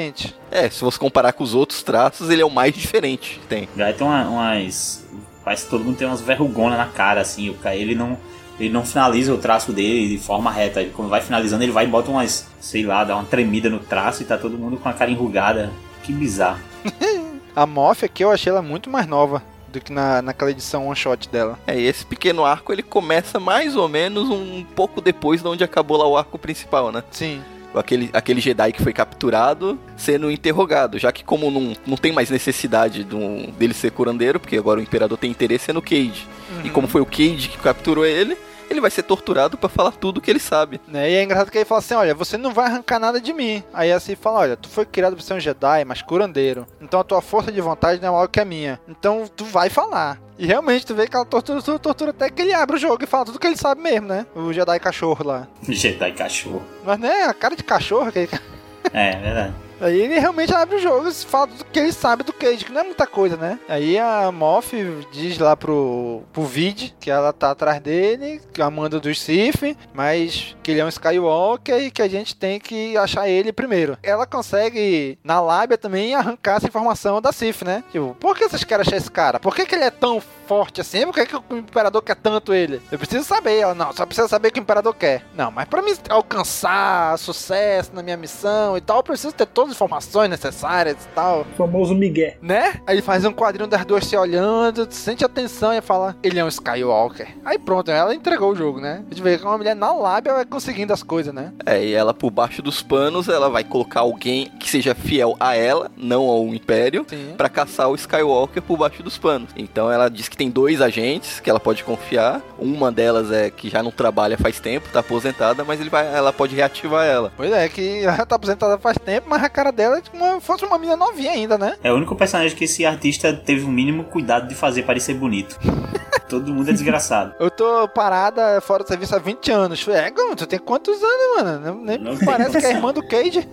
[0.51, 3.69] É, se você comparar com os outros traços, ele é o mais diferente que tem.
[3.75, 5.05] Já tem uma- umas.
[5.43, 7.49] Parece que todo mundo tem umas verrugonas na cara, assim.
[7.49, 8.17] O cara, ele não.
[8.59, 10.79] Ele não finaliza o traço dele de forma reta.
[10.81, 12.45] Ele, quando vai finalizando, ele vai e bota umas.
[12.61, 15.71] Sei lá, dá uma tremida no traço e tá todo mundo com a cara enrugada.
[16.03, 16.59] Que bizarro.
[17.55, 20.95] A Moff aqui eu achei ela muito mais nova do que na, naquela edição one
[20.95, 21.57] shot dela.
[21.67, 25.63] É, e esse pequeno arco ele começa mais ou menos um pouco depois de onde
[25.63, 27.03] acabou lá o arco principal, né?
[27.11, 27.41] Sim.
[27.75, 32.29] Aquele, aquele Jedi que foi capturado sendo interrogado, já que como não, não tem mais
[32.29, 36.27] necessidade do, dele ser curandeiro, porque agora o Imperador tem interesse é no Cage.
[36.63, 38.37] E como foi o Cage que capturou ele,
[38.73, 40.81] ele vai ser torturado pra falar tudo que ele sabe.
[40.87, 41.11] Né?
[41.11, 43.63] E é engraçado que ele fala assim: olha, você não vai arrancar nada de mim.
[43.73, 46.65] Aí assim fala: olha, tu foi criado pra ser um Jedi, mas curandeiro.
[46.81, 48.79] Então a tua força de vontade não é maior que a minha.
[48.87, 50.19] Então tu vai falar.
[50.37, 53.03] E realmente tu vê que ela tortura, tortura, tortura até que ele abre o jogo
[53.03, 54.25] e fala tudo que ele sabe mesmo, né?
[54.35, 55.47] O Jedi cachorro lá.
[55.69, 56.63] Jedi cachorro.
[56.83, 58.29] Mas né, a cara de cachorro que ele...
[58.91, 59.53] É, verdade.
[59.83, 62.71] Aí ele realmente abre o jogo e fala tudo que ele sabe do Cage, que
[62.71, 63.59] não é muita coisa, né?
[63.67, 64.73] Aí a Moff
[65.11, 69.19] diz lá pro, pro Vid que ela tá atrás dele, que é a manda dos
[69.21, 73.51] Sith, mas que ele é um Skywalker e que a gente tem que achar ele
[73.51, 73.97] primeiro.
[74.01, 77.83] Ela consegue, na lábia também, arrancar essa informação da Sith, né?
[77.91, 79.37] Tipo, por que vocês querem achar esse cara?
[79.37, 80.21] Por que, que ele é tão
[80.53, 81.03] forte assim?
[81.05, 82.79] Por que, que o Imperador quer tanto ele?
[82.91, 83.57] Eu preciso saber.
[83.57, 85.25] Ela, não, só precisa saber o que o Imperador quer.
[85.35, 89.71] Não, mas pra mim alcançar sucesso na minha missão e tal, eu preciso ter todas
[89.71, 91.41] as informações necessárias e tal.
[91.41, 92.35] O famoso Miguel.
[92.39, 92.81] Né?
[92.85, 96.45] Aí ele faz um quadrinho das duas se olhando, sente atenção e fala: Ele é
[96.45, 97.35] um Skywalker.
[97.43, 99.03] Aí pronto, ela entregou o jogo, né?
[99.07, 101.51] A gente vê que uma mulher na lábia vai conseguindo as coisas, né?
[101.65, 105.55] É, e ela por baixo dos panos, ela vai colocar alguém que seja fiel a
[105.55, 107.05] ela, não ao Império,
[107.37, 109.49] pra caçar o Skywalker por baixo dos panos.
[109.55, 112.41] Então ela diz que tem dois agentes que ela pode confiar.
[112.57, 116.31] Uma delas é que já não trabalha faz tempo, tá aposentada, mas ele vai, ela
[116.31, 117.31] pode reativar ela.
[117.35, 120.45] Pois é, que ela tá aposentada faz tempo, mas a cara dela é como se
[120.45, 121.75] fosse uma menina novinha ainda, né?
[121.83, 125.57] É o único personagem que esse artista teve o mínimo cuidado de fazer parecer bonito.
[126.29, 127.33] Todo mundo é desgraçado.
[127.39, 129.87] Eu tô parada fora do serviço há 20 anos.
[129.87, 131.81] É, tu tem quantos anos, mano?
[131.83, 133.47] Nem Não parece tem que é irmã do Cage.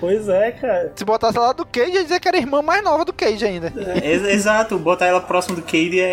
[0.00, 0.92] Pois é, cara.
[0.94, 3.44] Se botasse lá do Cage, ia dizer que era a irmã mais nova do Cage
[3.44, 3.72] ainda.
[4.02, 6.04] Ex- Exato, botar ela próximo do Cade é,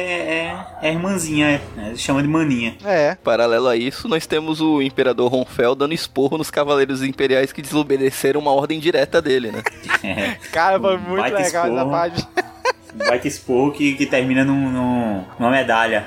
[0.81, 2.77] é, é irmãzinha, é, chama de maninha.
[2.85, 3.15] É.
[3.23, 8.39] Paralelo a isso, nós temos o Imperador Ronfel dando esporro nos Cavaleiros Imperiais que desobedeceram
[8.39, 9.63] uma ordem direta dele, né?
[10.51, 11.89] Cara, foi muito Baita legal essa esporro.
[12.93, 13.09] parte.
[13.09, 16.05] Baita esporro que, que termina num, num- numa medalha.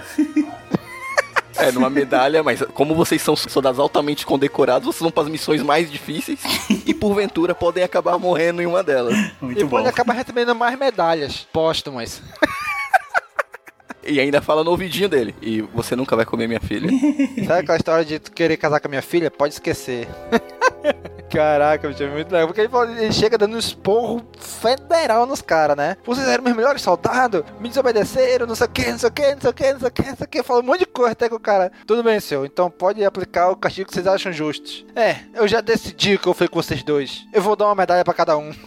[1.57, 5.63] É, numa medalha, mas como vocês são soldados altamente condecorados, vocês vão para as missões
[5.63, 6.41] mais difíceis
[6.87, 9.15] e porventura podem acabar morrendo em uma delas.
[9.57, 12.23] e pode acabar recebendo mais medalhas póstumas.
[14.05, 15.33] E ainda fala no ouvidinho dele.
[15.41, 16.89] E você nunca vai comer minha filha.
[17.47, 19.31] Sabe aquela história de tu querer casar com a minha filha?
[19.31, 20.09] Pode esquecer.
[21.33, 22.47] Caraca, bicho, é muito legal.
[22.47, 25.97] Porque ele, fala- ele chega dando um esporro federal nos caras, né?
[26.05, 29.23] Vocês eram meus melhores soldados, me desobedeceram, não sei o que, não sei o que,
[29.33, 30.43] não sei o que, não sei o que, não sei o que.
[30.43, 31.73] Fala um monte de coisa até que o cara.
[31.87, 32.45] Tudo bem, senhor.
[32.45, 34.85] Então pode aplicar o castigo que vocês acham justos.
[34.95, 37.25] É, eu já decidi que eu fui com vocês dois.
[37.33, 38.53] Eu vou dar uma medalha pra cada um.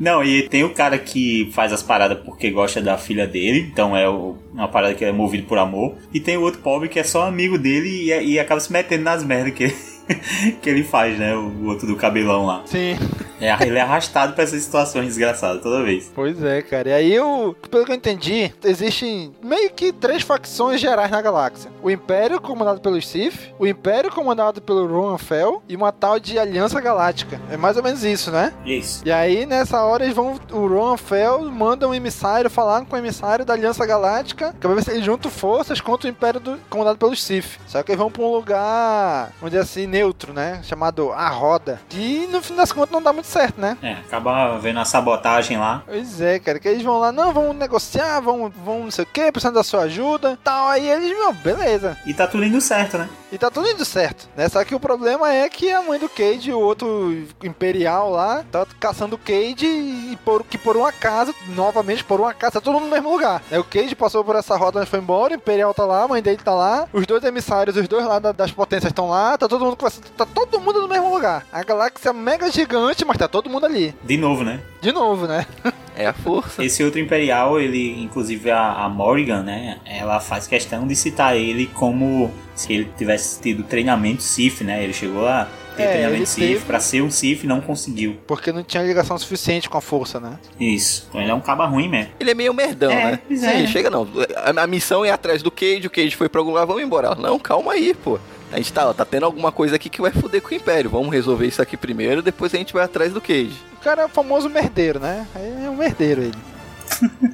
[0.00, 3.96] Não, e tem o cara que faz as paradas porque gosta da filha dele, então
[3.96, 5.94] é uma parada que é movido por amor.
[6.12, 9.04] E tem o outro pobre que é só amigo dele e, e acaba se metendo
[9.04, 9.72] nas merdas que,
[10.60, 11.34] que ele faz, né?
[11.34, 12.62] O outro do cabelão lá.
[12.66, 12.96] Sim.
[13.40, 16.12] É, ele é arrastado pra essas situações desgraçadas toda vez.
[16.14, 16.90] Pois é, cara.
[16.90, 21.68] E aí, eu, pelo que eu entendi, existem meio que três facções gerais na galáxia:
[21.82, 26.38] o Império, comandado pelos Sith, o Império, comandado pelo Rohan Fel, e uma tal de
[26.38, 27.40] Aliança Galáctica.
[27.50, 28.52] É mais ou menos isso, né?
[28.64, 29.02] Isso.
[29.04, 30.38] E aí, nessa hora, eles vão.
[30.52, 34.76] O Rohan Fel manda um emissário falar com o emissário da Aliança Galáctica, que vai
[34.76, 37.58] ver se eles juntam forças contra o Império do- comandado pelos Sith.
[37.66, 40.60] Só que eles vão pra um lugar, dizer assim, neutro, né?
[40.64, 41.78] Chamado A Roda.
[41.92, 43.76] E no fim das contas não dá muito certo, né?
[43.82, 45.82] É, acaba vendo a sabotagem lá.
[45.86, 49.06] Pois é, cara, que eles vão lá, não, vamos negociar, vão, vão não sei o
[49.06, 51.96] que, precisando da sua ajuda, tal, aí eles, meu, beleza.
[52.06, 53.08] E tá tudo indo certo, né?
[53.30, 54.48] E tá tudo indo certo, né?
[54.48, 58.66] Só que o problema é que a mãe do Cade, o outro imperial lá, tá
[58.80, 62.74] caçando o Cade e por, que por um acaso, novamente por um acaso, tá todo
[62.74, 63.42] mundo no mesmo lugar.
[63.50, 63.58] Né?
[63.58, 66.22] O Cade passou por essa roda, mas foi embora, o imperial tá lá, a mãe
[66.22, 69.48] dele tá lá, os dois emissários, os dois lá da- das potências estão lá, tá
[69.48, 71.46] todo mundo tá todo mundo no mesmo lugar.
[71.52, 73.94] A galáxia é mega gigante, mas tá todo mundo ali.
[74.04, 74.60] De novo, né?
[74.80, 75.46] De novo, né?
[75.94, 76.64] É a força.
[76.64, 79.78] Esse outro Imperial, ele, inclusive a, a Morrigan, né?
[79.84, 84.82] Ela faz questão de citar ele como se ele tivesse tido treinamento Sith, né?
[84.82, 85.46] Ele chegou a
[85.76, 86.64] ter É, treinamento Sith teve.
[86.64, 88.16] pra ser um e não conseguiu.
[88.26, 90.38] Porque não tinha ligação suficiente com a força, né?
[90.58, 91.06] Isso.
[91.10, 92.12] Então ele é um caba ruim mesmo.
[92.18, 93.18] Ele é meio merdão, É, né?
[93.30, 93.36] é.
[93.36, 94.08] Sim, chega não.
[94.36, 97.14] A, a missão é atrás do Cage, o Cage foi pra algum lugar, vamos embora.
[97.14, 98.18] Não, calma aí, pô.
[98.52, 100.90] A gente tá, ó, tá tendo alguma coisa aqui que vai foder com o Império.
[100.90, 103.56] Vamos resolver isso aqui primeiro, depois a gente vai atrás do Cage.
[103.74, 105.26] O cara é o famoso merdeiro, né?
[105.34, 106.38] É um merdeiro ele.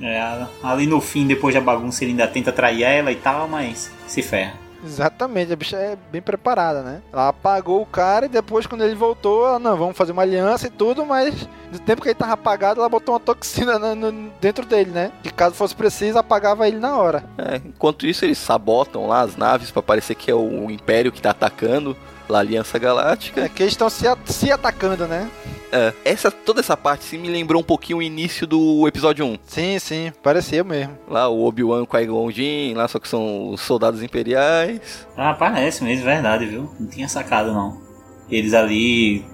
[0.00, 3.90] É, ali no fim, depois da bagunça, ele ainda tenta trair ela e tal, mas
[4.06, 4.54] se ferra.
[4.84, 7.02] Exatamente, a bicha é bem preparada, né?
[7.12, 10.66] Ela apagou o cara e depois, quando ele voltou, ela, não, vamos fazer uma aliança
[10.66, 14.30] e tudo, mas do tempo que ele tava apagado, ela botou uma toxina na- no-
[14.40, 15.12] dentro dele, né?
[15.22, 17.24] Que caso fosse preciso, apagava ele na hora.
[17.36, 21.20] É, enquanto isso, eles sabotam lá as naves pra parecer que é o Império que
[21.20, 21.96] tá atacando
[22.28, 23.42] lá a Aliança Galáctica.
[23.42, 25.28] É que eles estão se, se atacando, né?
[25.70, 29.38] É, essa, toda essa parte sim me lembrou um pouquinho o início do episódio 1.
[29.46, 30.96] Sim, sim, parecia mesmo.
[31.08, 35.06] Lá o Obi-Wan com a Qui-Gon Jinn, lá só que são os soldados imperiais.
[35.16, 36.70] Ah, parece mesmo, verdade, viu?
[36.80, 37.80] Não tinha sacado, não.
[38.30, 39.24] Eles ali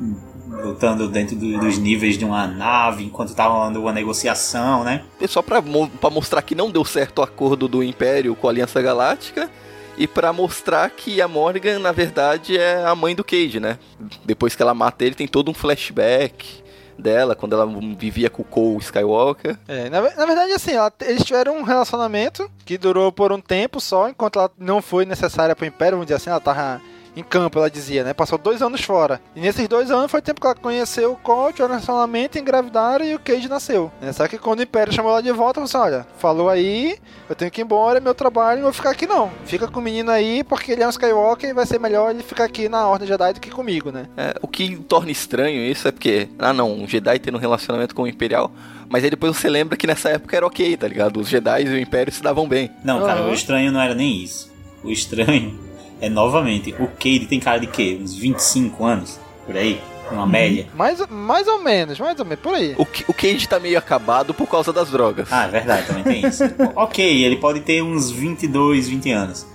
[0.48, 5.02] lutando dentro do- dos níveis de uma nave, enquanto tava rolando uma negociação, né?
[5.20, 8.46] E só pra, mo- pra mostrar que não deu certo o acordo do Império com
[8.46, 9.50] a Aliança Galáctica.
[9.96, 13.78] E pra mostrar que a Morgan, na verdade, é a mãe do Cage, né?
[14.24, 16.62] Depois que ela mata ele, tem todo um flashback
[16.98, 17.66] dela, quando ela
[17.96, 19.56] vivia com o Cole Skywalker.
[19.68, 23.80] É, na, na verdade, assim, ela- eles tiveram um relacionamento que durou por um tempo
[23.80, 26.80] só, enquanto ela não foi necessária pro Império, vamos dizer assim, ela tava
[27.16, 28.12] em campo, ela dizia, né?
[28.12, 29.20] Passou dois anos fora.
[29.36, 33.04] E nesses dois anos foi o tempo que ela conheceu o Colt, o relacionamento, engravidaram
[33.04, 33.90] e o Cage nasceu.
[34.00, 34.12] né?
[34.12, 36.96] Só que quando o Império chamou ela de volta, falou assim, olha, falou aí,
[37.28, 39.30] eu tenho que ir embora, é meu trabalho, não vou ficar aqui não.
[39.44, 42.22] Fica com o menino aí, porque ele é um Skywalker e vai ser melhor ele
[42.22, 44.06] ficar aqui na Ordem Jedi do que comigo, né?
[44.16, 47.94] É, o que torna estranho isso é porque, ah não, um Jedi tendo um relacionamento
[47.94, 48.50] com o Imperial,
[48.88, 51.20] mas aí depois você lembra que nessa época era ok, tá ligado?
[51.20, 52.70] Os Jedi e o Império se davam bem.
[52.84, 53.30] Não, cara, Aham.
[53.30, 54.52] o estranho não era nem isso.
[54.82, 55.58] O estranho
[56.00, 57.98] é, novamente, o Cade tem cara de quê?
[58.00, 59.18] Uns 25 anos?
[59.46, 59.80] Por aí?
[60.10, 60.66] Uma média?
[60.74, 62.74] Mais, mais ou menos, mais ou menos, por aí.
[62.76, 65.28] O, o Cage tá meio acabado por causa das drogas.
[65.30, 66.44] Ah, é verdade, também tem isso.
[66.76, 69.46] ok, ele pode ter uns 22, 20 anos.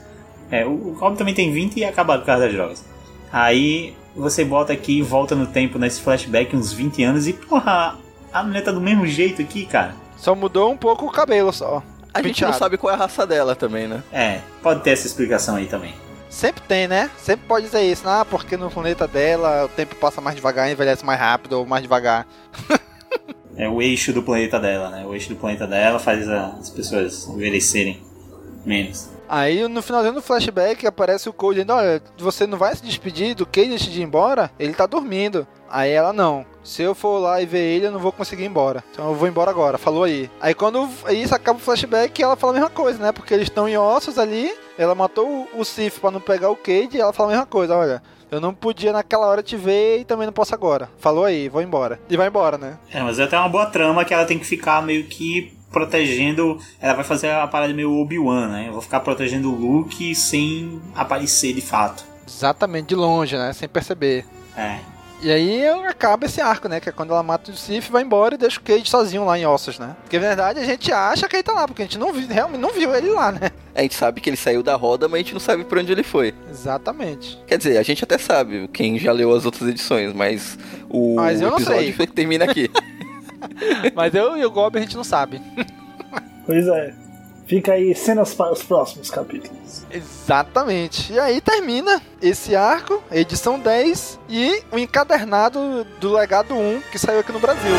[0.52, 2.84] É, o, o Cobb também tem 20 e é acabado por causa das drogas.
[3.32, 7.96] Aí você bota aqui e volta no tempo nesse flashback uns 20 anos e, porra,
[8.34, 9.94] a mulher tá do mesmo jeito aqui, cara.
[10.18, 11.84] Só mudou um pouco o cabelo só.
[12.14, 14.04] a gente não sabe qual é a raça dela também, né?
[14.12, 15.94] É, pode ter essa explicação aí também.
[16.30, 17.10] Sempre tem, né?
[17.18, 18.08] Sempre pode dizer isso.
[18.08, 21.82] Ah, porque no planeta dela o tempo passa mais devagar, envelhece mais rápido ou mais
[21.82, 22.28] devagar.
[23.58, 25.06] É o eixo do planeta dela, né?
[25.06, 28.02] O eixo do planeta dela faz as pessoas envelhecerem
[28.66, 29.10] menos.
[29.28, 33.36] Aí no finalzinho do flashback aparece o Code dizendo, olha, você não vai se despedir
[33.36, 34.50] do Cade antes de ir embora?
[34.58, 35.46] Ele tá dormindo.
[35.70, 36.46] Aí ela não.
[36.64, 38.84] se eu for lá e ver ele, eu não vou conseguir ir embora.
[38.92, 39.78] Então eu vou embora agora.
[39.78, 40.32] Falou aí.
[40.40, 43.12] Aí quando isso acaba o flashback, ela fala a mesma coisa, né?
[43.12, 44.52] Porque eles estão em ossos ali.
[44.80, 47.46] Ela matou o, o Sif pra não pegar o Cade e ela fala a mesma
[47.46, 48.02] coisa, olha.
[48.32, 50.90] Eu não podia naquela hora te ver e também não posso agora.
[51.00, 52.00] Falou aí, vou embora.
[52.10, 52.78] E vai embora, né?
[52.90, 56.58] É, mas é até uma boa trama que ela tem que ficar meio que protegendo.
[56.80, 58.68] Ela vai fazer a parada meio Obi-Wan, né?
[58.70, 62.06] Eu vou ficar protegendo o Luke sem aparecer de fato.
[62.26, 63.52] Exatamente, de longe, né?
[63.52, 64.26] Sem perceber.
[64.56, 64.80] É.
[65.22, 66.80] E aí acaba esse arco, né?
[66.80, 69.38] Que é quando ela mata o Sif, vai embora e deixa o Cade sozinho lá
[69.38, 69.96] em ossos, né?
[70.02, 72.28] Porque na verdade a gente acha que ele tá lá, porque a gente não viu,
[72.28, 73.52] realmente não viu ele lá, né?
[73.76, 75.92] A gente sabe que ele saiu da roda, mas a gente não sabe pra onde
[75.92, 76.34] ele foi.
[76.50, 77.38] Exatamente.
[77.46, 80.58] Quer dizer, a gente até sabe, quem já leu as outras edições, mas
[80.90, 82.08] o Mas eu não episódio sei.
[82.08, 82.70] termina aqui.
[83.96, 85.42] Mas eu e o Gob a gente não sabe.
[86.46, 86.94] Pois é.
[87.50, 89.84] Fica aí cenas para os próximos capítulos.
[89.90, 91.12] Exatamente.
[91.12, 97.22] E aí termina esse arco, edição 10 e o encadernado do legado 1 que saiu
[97.22, 97.72] aqui no Brasil.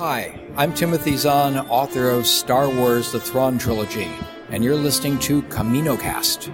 [0.00, 4.10] Hi, I'm Timothy Zahn, author of Star Wars The Thrawn Trilogy,
[4.50, 6.50] and you're listening to CaminoCast.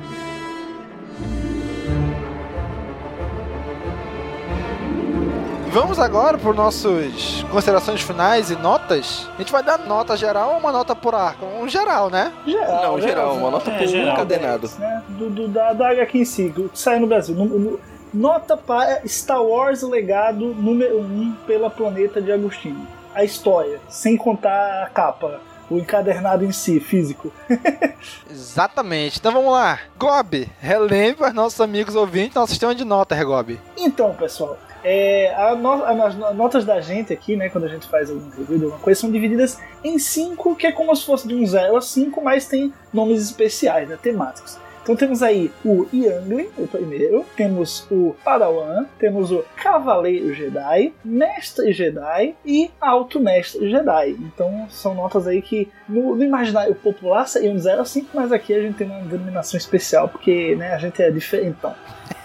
[5.70, 9.27] Vamos agora para nossos considerações finais e notas.
[9.35, 11.47] A gente vai dar nota geral ou uma nota por arco?
[11.47, 12.31] Um geral, né?
[12.47, 14.70] Não, geral, uma nota por um encadenado.
[14.78, 15.02] Né?
[15.09, 17.35] Do, do, da, da HQ em si, que sai no Brasil.
[17.35, 17.81] No- no-
[18.12, 22.86] nota para Star Wars Legado número 1 pela Planeta de Agostinho.
[23.14, 25.40] A história, sem contar a capa,
[25.71, 27.33] o encadernado em si, físico.
[28.31, 29.19] Exatamente.
[29.19, 29.79] Então vamos lá.
[29.99, 33.59] Gob, relembre aos nossos amigos ouvintes nosso sistema de nota, Regob.
[33.77, 37.87] Então, pessoal, é, a no- a- as notas da gente aqui, né, quando a gente
[37.89, 41.35] faz algum review alguma coisa, são divididas em cinco, que é como se fosse de
[41.35, 44.59] um 0 a 5, mas tem nomes especiais, né, temáticos.
[44.83, 51.73] Então temos aí o Youngling, o primeiro, temos o Padawan, temos o Cavaleiro Jedi, Mestre
[51.73, 54.11] Jedi e Alto Mestre Jedi.
[54.19, 58.33] Então são notas aí que no, no imaginário popular seriam de 0 a 5, mas
[58.33, 61.75] aqui a gente tem uma denominação especial, porque né, a gente é diferentão.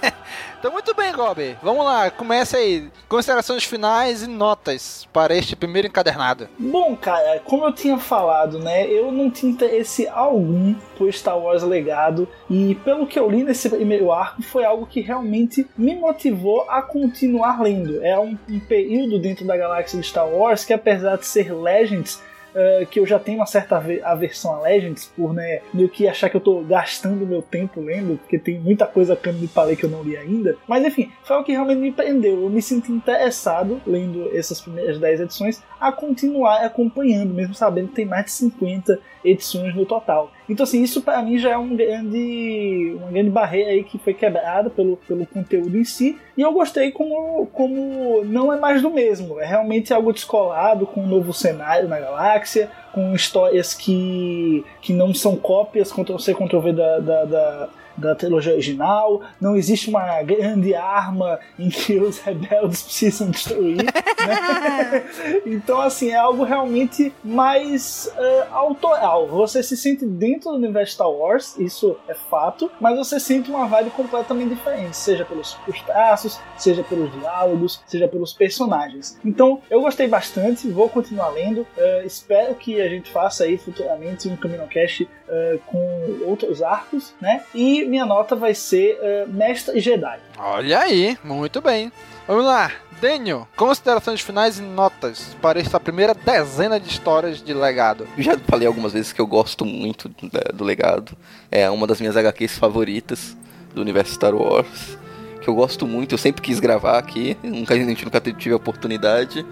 [0.60, 1.56] Então muito bem, Gob.
[1.62, 2.90] Vamos lá, começa aí.
[3.08, 6.50] Considerações finais e notas para este primeiro encadernado.
[6.58, 11.62] Bom, cara, como eu tinha falado, né, eu não tinha interesse algum por Star Wars
[11.62, 16.66] Legado e pelo que eu li nesse primeiro arco foi algo que realmente me motivou
[16.68, 18.04] a continuar lendo.
[18.04, 22.20] É um, um período dentro da galáxia de Star Wars que apesar de ser Legends
[22.60, 26.08] eh, que eu já tenho uma certa ave- aversão a Legends, por né, meio que
[26.08, 29.76] achar que eu tô gastando meu tempo lendo, porque tem muita coisa cano de palê
[29.76, 30.58] que eu não li ainda.
[30.68, 32.42] Mas enfim, foi algo que realmente me prendeu.
[32.42, 37.96] Eu me senti interessado, lendo essas primeiras 10 edições, a continuar acompanhando, mesmo sabendo que
[37.96, 40.32] tem mais de 50 edições no total.
[40.50, 44.14] Então, assim, isso para mim já é um grande, uma grande barreira aí que foi
[44.14, 46.18] quebrada pelo, pelo conteúdo em si.
[46.38, 49.40] E eu gostei como, como não é mais do mesmo.
[49.40, 55.14] É realmente algo descolado, com um novo cenário na galáxia, com histórias que, que não
[55.14, 61.40] são cópias, Ctrl-C, Ctrl-V da, da, da da trilogia original, não existe uma grande arma
[61.58, 63.78] em que os rebeldes precisam destruir.
[63.78, 65.04] né?
[65.46, 69.28] então, assim, é algo realmente mais uh, autoral.
[69.28, 73.66] Você se sente dentro do universo Star Wars, isso é fato, mas você sente uma
[73.68, 79.18] vibe completamente diferente, seja pelos, traços, seja pelos diálogos, seja pelos personagens.
[79.24, 81.62] Então, eu gostei bastante, vou continuar lendo.
[81.62, 87.44] Uh, espero que a gente faça aí futuramente um CaminoCast uh, com outros arcos, né?
[87.54, 90.20] E minha nota vai ser uh, Mestre Jedi.
[90.38, 91.92] Olha aí, muito bem.
[92.28, 98.08] Vamos lá, Daniel, considerações finais e notas para esta primeira dezena de histórias de legado.
[98.18, 101.16] Já falei algumas vezes que eu gosto muito do, do legado.
[101.52, 103.38] É uma das minhas HQs favoritas
[103.74, 104.98] do universo Star Wars.
[105.42, 108.58] Que eu gosto muito, eu sempre quis gravar aqui, nunca, a gente nunca tive a
[108.58, 109.46] oportunidade.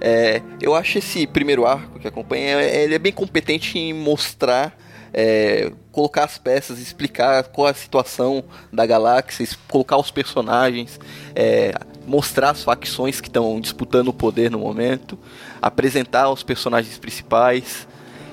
[0.00, 4.76] É, eu acho esse primeiro arco que acompanha, ele é bem competente em mostrar
[5.12, 10.98] é, colocar as peças, explicar qual é a situação da galáxia, colocar os personagens,
[11.34, 11.72] é,
[12.06, 15.18] mostrar as facções que estão disputando o poder no momento,
[15.60, 17.86] apresentar os personagens principais.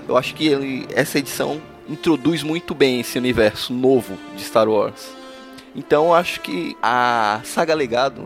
[0.08, 5.17] Eu acho que ele, essa edição introduz muito bem esse universo novo de Star Wars.
[5.78, 8.24] Então acho que a saga Legado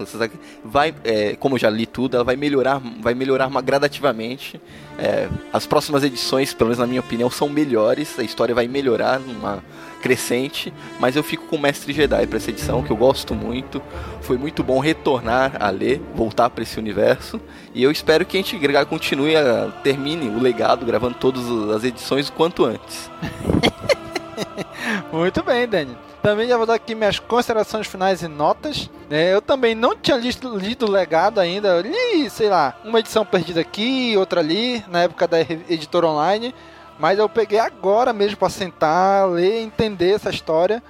[0.63, 4.59] vai, é, como eu já li tudo, ela vai melhorar, vai melhorar gradativamente.
[4.97, 8.17] É, as próximas edições, pelo menos na minha opinião, são melhores.
[8.17, 9.61] A história vai melhorar numa
[10.01, 13.81] crescente, mas eu fico com o Mestre Jedi para essa edição, que eu gosto muito.
[14.21, 17.39] Foi muito bom retornar a ler, voltar para esse universo,
[17.75, 22.29] e eu espero que a gente continue a termine o legado gravando todas as edições
[22.29, 23.11] o quanto antes.
[25.11, 26.10] muito bem, Dani.
[26.22, 28.89] Também já vou dar aqui minhas considerações finais e notas.
[29.10, 31.69] É, eu também não tinha lido, lido legado ainda.
[31.69, 36.53] Eu li, sei lá, uma edição perdida aqui, outra ali, na época da editora online.
[36.99, 40.84] Mas eu peguei agora mesmo para sentar, ler, entender essa história.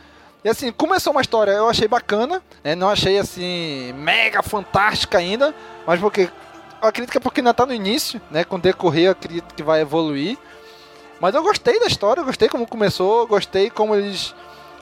[0.44, 2.76] E assim, começou uma história eu achei bacana, né?
[2.76, 5.54] não achei assim mega fantástica ainda,
[5.86, 6.30] mas porque
[6.82, 8.44] eu acredito que é porque ainda tá no início, né?
[8.44, 10.38] Com o decorrer eu acredito que vai evoluir.
[11.22, 14.34] Mas eu gostei da história, gostei como começou, gostei como eles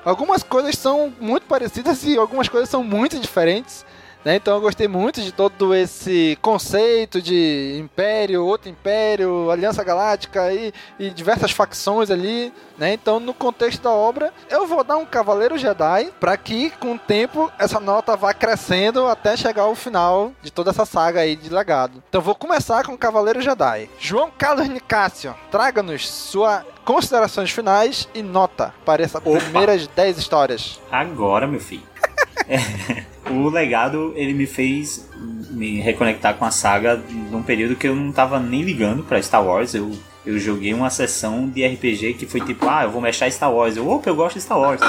[0.04, 3.86] algumas coisas são muito parecidas e algumas coisas são muito diferentes.
[4.24, 4.36] Né?
[4.36, 10.74] Então eu gostei muito de todo esse conceito de império, outro império, aliança galáctica e,
[11.00, 12.54] e diversas facções ali.
[12.78, 12.94] Né?
[12.94, 17.00] Então no contexto da obra eu vou dar um Cavaleiro Jedi para que com o
[17.00, 21.50] tempo essa nota vá crescendo até chegar ao final de toda essa saga aí de
[21.50, 22.04] legado.
[22.10, 23.90] Então vou começar com o Cavaleiro Jedi.
[24.00, 30.80] João Carlos Nicásio, traga-nos sua considerações finais e nota para essas primeiras 10 histórias.
[30.92, 31.84] Agora, meu filho.
[33.30, 35.08] o legado, ele me fez
[35.50, 37.02] me reconectar com a saga
[37.32, 39.74] num período que eu não tava nem ligando para Star Wars.
[39.74, 39.92] Eu,
[40.26, 43.78] eu joguei uma sessão de RPG que foi tipo, ah, eu vou mexer Star Wars.
[43.78, 44.82] Eu, opa, eu gosto de Star Wars.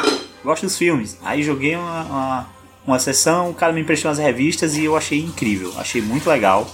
[0.44, 1.18] Gosto dos filmes.
[1.22, 2.48] Aí joguei uma, uma,
[2.86, 5.72] uma sessão, o cara me emprestou umas revistas e eu achei incrível.
[5.76, 6.66] Achei muito legal.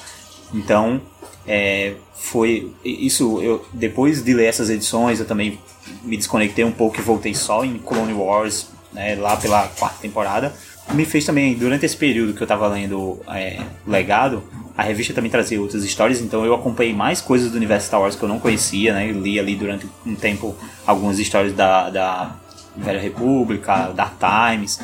[0.55, 1.01] Então,
[1.47, 3.41] é, foi isso.
[3.43, 5.61] Eu depois de ler essas edições, eu também
[6.03, 10.55] me desconectei um pouco e voltei só em Clone Wars, né, lá pela quarta temporada.
[10.93, 14.43] Me fez também durante esse período que eu estava lendo é, Legado,
[14.77, 18.15] a revista também trazia outras histórias, então eu acompanhei mais coisas do universo Star Wars
[18.15, 19.11] que eu não conhecia, né?
[19.11, 20.55] Eu li ali durante um tempo
[20.87, 22.37] algumas histórias da, da
[22.77, 24.79] Velha República, Dark Times.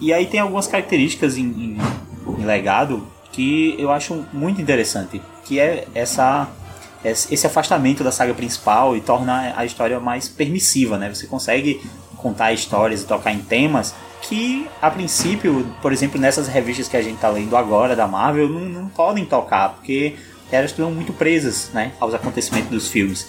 [0.00, 1.78] E aí tem algumas características em, em,
[2.38, 6.48] em Legado que eu acho muito interessante que é essa
[7.04, 11.08] esse afastamento da saga principal e torna a história mais permissiva, né?
[11.08, 11.80] Você consegue
[12.16, 13.94] contar histórias e tocar em temas
[14.28, 18.48] que, a princípio, por exemplo, nessas revistas que a gente está lendo agora da Marvel,
[18.48, 20.14] não, não podem tocar, porque
[20.50, 23.28] elas estão muito presas, né, aos acontecimentos dos filmes.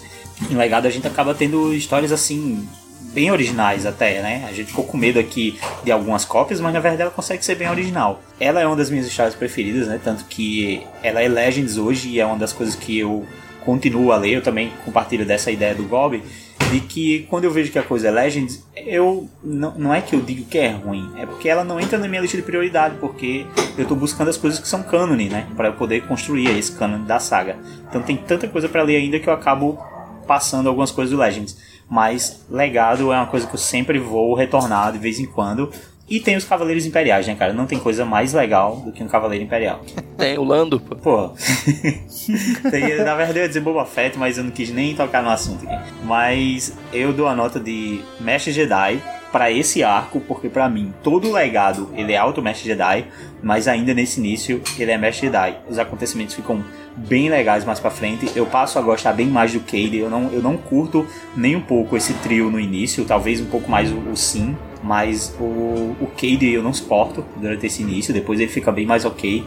[0.50, 2.68] Em legado a gente acaba tendo histórias assim
[3.12, 4.46] bem originais até, né?
[4.48, 7.56] A gente ficou com medo aqui de algumas cópias, mas na verdade ela consegue ser
[7.56, 8.22] bem original.
[8.38, 10.00] Ela é uma das minhas histórias preferidas, né?
[10.02, 13.26] Tanto que ela é Legends hoje e é uma das coisas que eu
[13.64, 14.34] continuo a ler.
[14.34, 16.22] Eu também compartilho dessa ideia do Gob
[16.70, 20.14] de que quando eu vejo que a coisa é Legends, eu não, não é que
[20.14, 22.96] eu digo que é ruim, é porque ela não entra na minha lista de prioridade,
[23.00, 23.46] porque
[23.76, 27.04] eu estou buscando as coisas que são cânone, né, para eu poder construir esse cânone
[27.04, 27.56] da saga.
[27.88, 29.78] Então tem tanta coisa para ler ainda que eu acabo
[30.26, 31.56] passando algumas coisas do Legends.
[31.90, 35.72] Mas legado é uma coisa que eu sempre vou retornar de vez em quando.
[36.08, 37.52] E tem os Cavaleiros Imperiais, né, cara?
[37.52, 39.80] Não tem coisa mais legal do que um Cavaleiro Imperial.
[40.16, 40.96] Tem o Lando, pô.
[40.96, 41.28] Pô.
[42.72, 45.30] tem, na verdade eu ia dizer Boba Fett, mas eu não quis nem tocar no
[45.30, 45.92] assunto aqui.
[46.02, 51.28] Mas eu dou a nota de Mestre Jedi para esse arco, porque para mim todo
[51.28, 53.06] o legado ele é alto Mestre Jedi,
[53.40, 55.56] mas ainda nesse início ele é Mestre Jedi.
[55.70, 56.64] Os acontecimentos ficam
[56.96, 58.28] bem legais mais para frente.
[58.34, 59.98] Eu passo a gostar bem mais do Cade.
[59.98, 61.06] Eu não, eu não curto
[61.36, 65.34] nem um pouco esse trio no início, talvez um pouco mais o, o Sim, mas
[65.40, 68.12] o, o Cade eu não suporto durante esse início.
[68.12, 69.44] Depois ele fica bem mais ok.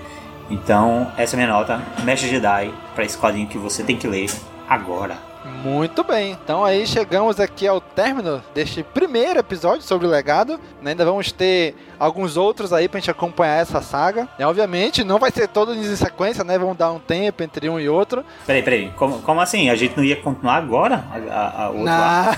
[0.50, 1.82] Então, essa é a minha nota.
[2.04, 4.30] Mestre Jedi para esse quadrinho que você tem que ler
[4.68, 5.32] agora.
[5.64, 10.60] Muito bem, então aí chegamos aqui ao término deste primeiro episódio sobre o legado.
[10.82, 10.92] Né?
[10.92, 14.28] Ainda vamos ter alguns outros aí pra gente acompanhar essa saga.
[14.38, 16.58] E, obviamente, não vai ser todos em sequência, né?
[16.58, 18.24] Vamos dar um tempo entre um e outro.
[18.46, 19.70] Peraí, peraí, como, como assim?
[19.70, 21.04] A gente não ia continuar agora?
[21.12, 22.38] A, a, a outra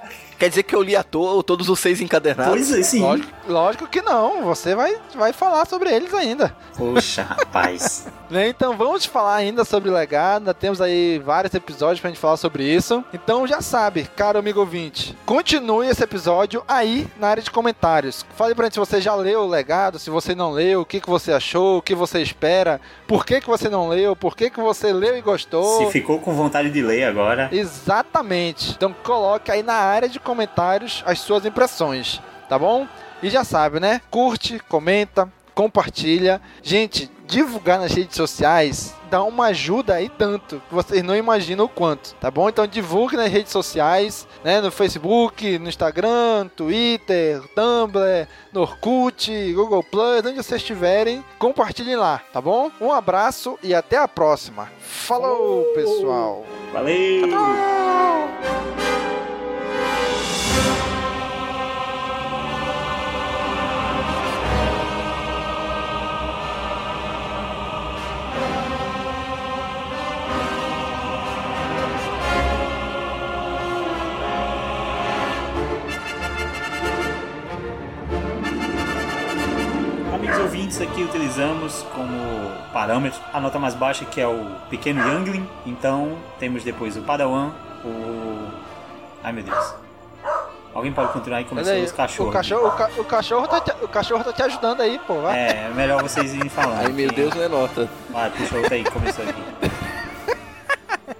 [0.38, 2.52] Quer dizer que eu li à toa todos os seis encadernados?
[2.54, 3.00] Pois é, sim.
[3.00, 4.42] Lógico, lógico, que não.
[4.44, 6.54] Você vai, vai falar sobre eles ainda.
[6.76, 8.06] Poxa, rapaz.
[8.28, 10.38] Né, então vamos falar ainda sobre legado.
[10.38, 13.04] Ainda temos aí vários episódios pra gente falar sobre isso.
[13.14, 18.26] Então já sabe, caro amigo ouvinte, continue esse episódio aí na área de comentários.
[18.34, 21.00] Fale pra gente se você já leu o legado, se você não leu, o que,
[21.00, 24.50] que você achou, o que você espera, por que, que você não leu, por que,
[24.50, 25.86] que você leu e gostou.
[25.86, 27.48] Se ficou com vontade de ler agora.
[27.52, 28.72] Exatamente.
[28.72, 32.86] Então coloque aí na área de comentários as suas impressões, tá bom?
[33.22, 34.02] E já sabe, né?
[34.10, 36.40] Curte, comenta, compartilha.
[36.62, 41.68] Gente, divulgar nas redes sociais dá uma ajuda aí tanto, que vocês não imaginam o
[41.68, 42.48] quanto, tá bom?
[42.48, 49.84] Então divulgue nas redes sociais, né, no Facebook, no Instagram, Twitter, Tumblr, no Orkut, Google
[49.84, 52.70] Plus, onde vocês estiverem, compartilhem lá, tá bom?
[52.80, 54.68] Um abraço e até a próxima.
[54.80, 56.44] Falou, pessoal.
[56.72, 57.24] Valeu.
[57.24, 58.75] Amigos
[80.76, 85.48] ouvintes, aqui utilizamos como parâmetro a nota mais baixa que é o pequeno Youngling.
[85.64, 87.52] Então temos depois o Padawan,
[87.84, 88.48] o.
[89.22, 89.74] Ai meu Deus.
[90.74, 92.30] Alguém pode continuar aí começando os cachorros.
[92.30, 95.22] O cachorro, o, ca- o cachorro tá te, o cachorro tá te ajudando aí, pô.
[95.22, 95.38] Vai.
[95.38, 96.80] É, melhor vocês irem falando.
[96.80, 97.88] Ai meu Deus, não é nota.
[98.10, 99.42] Vai, puxa outra aí, começou aqui.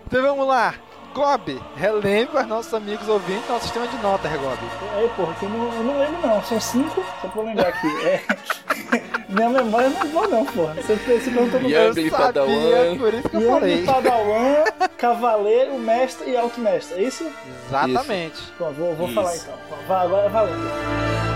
[0.06, 0.74] Então vamos lá.
[1.16, 4.58] Gob, relembra aos nossos amigos ouvintes nosso sistema de notas, Gob.
[4.94, 6.44] Aí, porra, que eu não, eu não lembro não.
[6.44, 7.86] São cinco, só pra eu lembrar aqui.
[8.04, 8.22] É.
[9.26, 10.74] Minha memória não é boa não, porra.
[10.74, 12.98] Você, você perguntou pro Youngling, sabia, Padawan.
[12.98, 13.84] por isso que eu Young, falei.
[13.84, 14.64] Padawan,
[14.98, 17.02] Cavaleiro, Mestre e Alto-Mestre.
[17.02, 17.26] É isso?
[17.66, 18.52] Exatamente.
[18.58, 19.14] Bom, vou, vou Isso.
[19.14, 19.54] falar então.
[19.88, 21.35] Vai, agora valendo.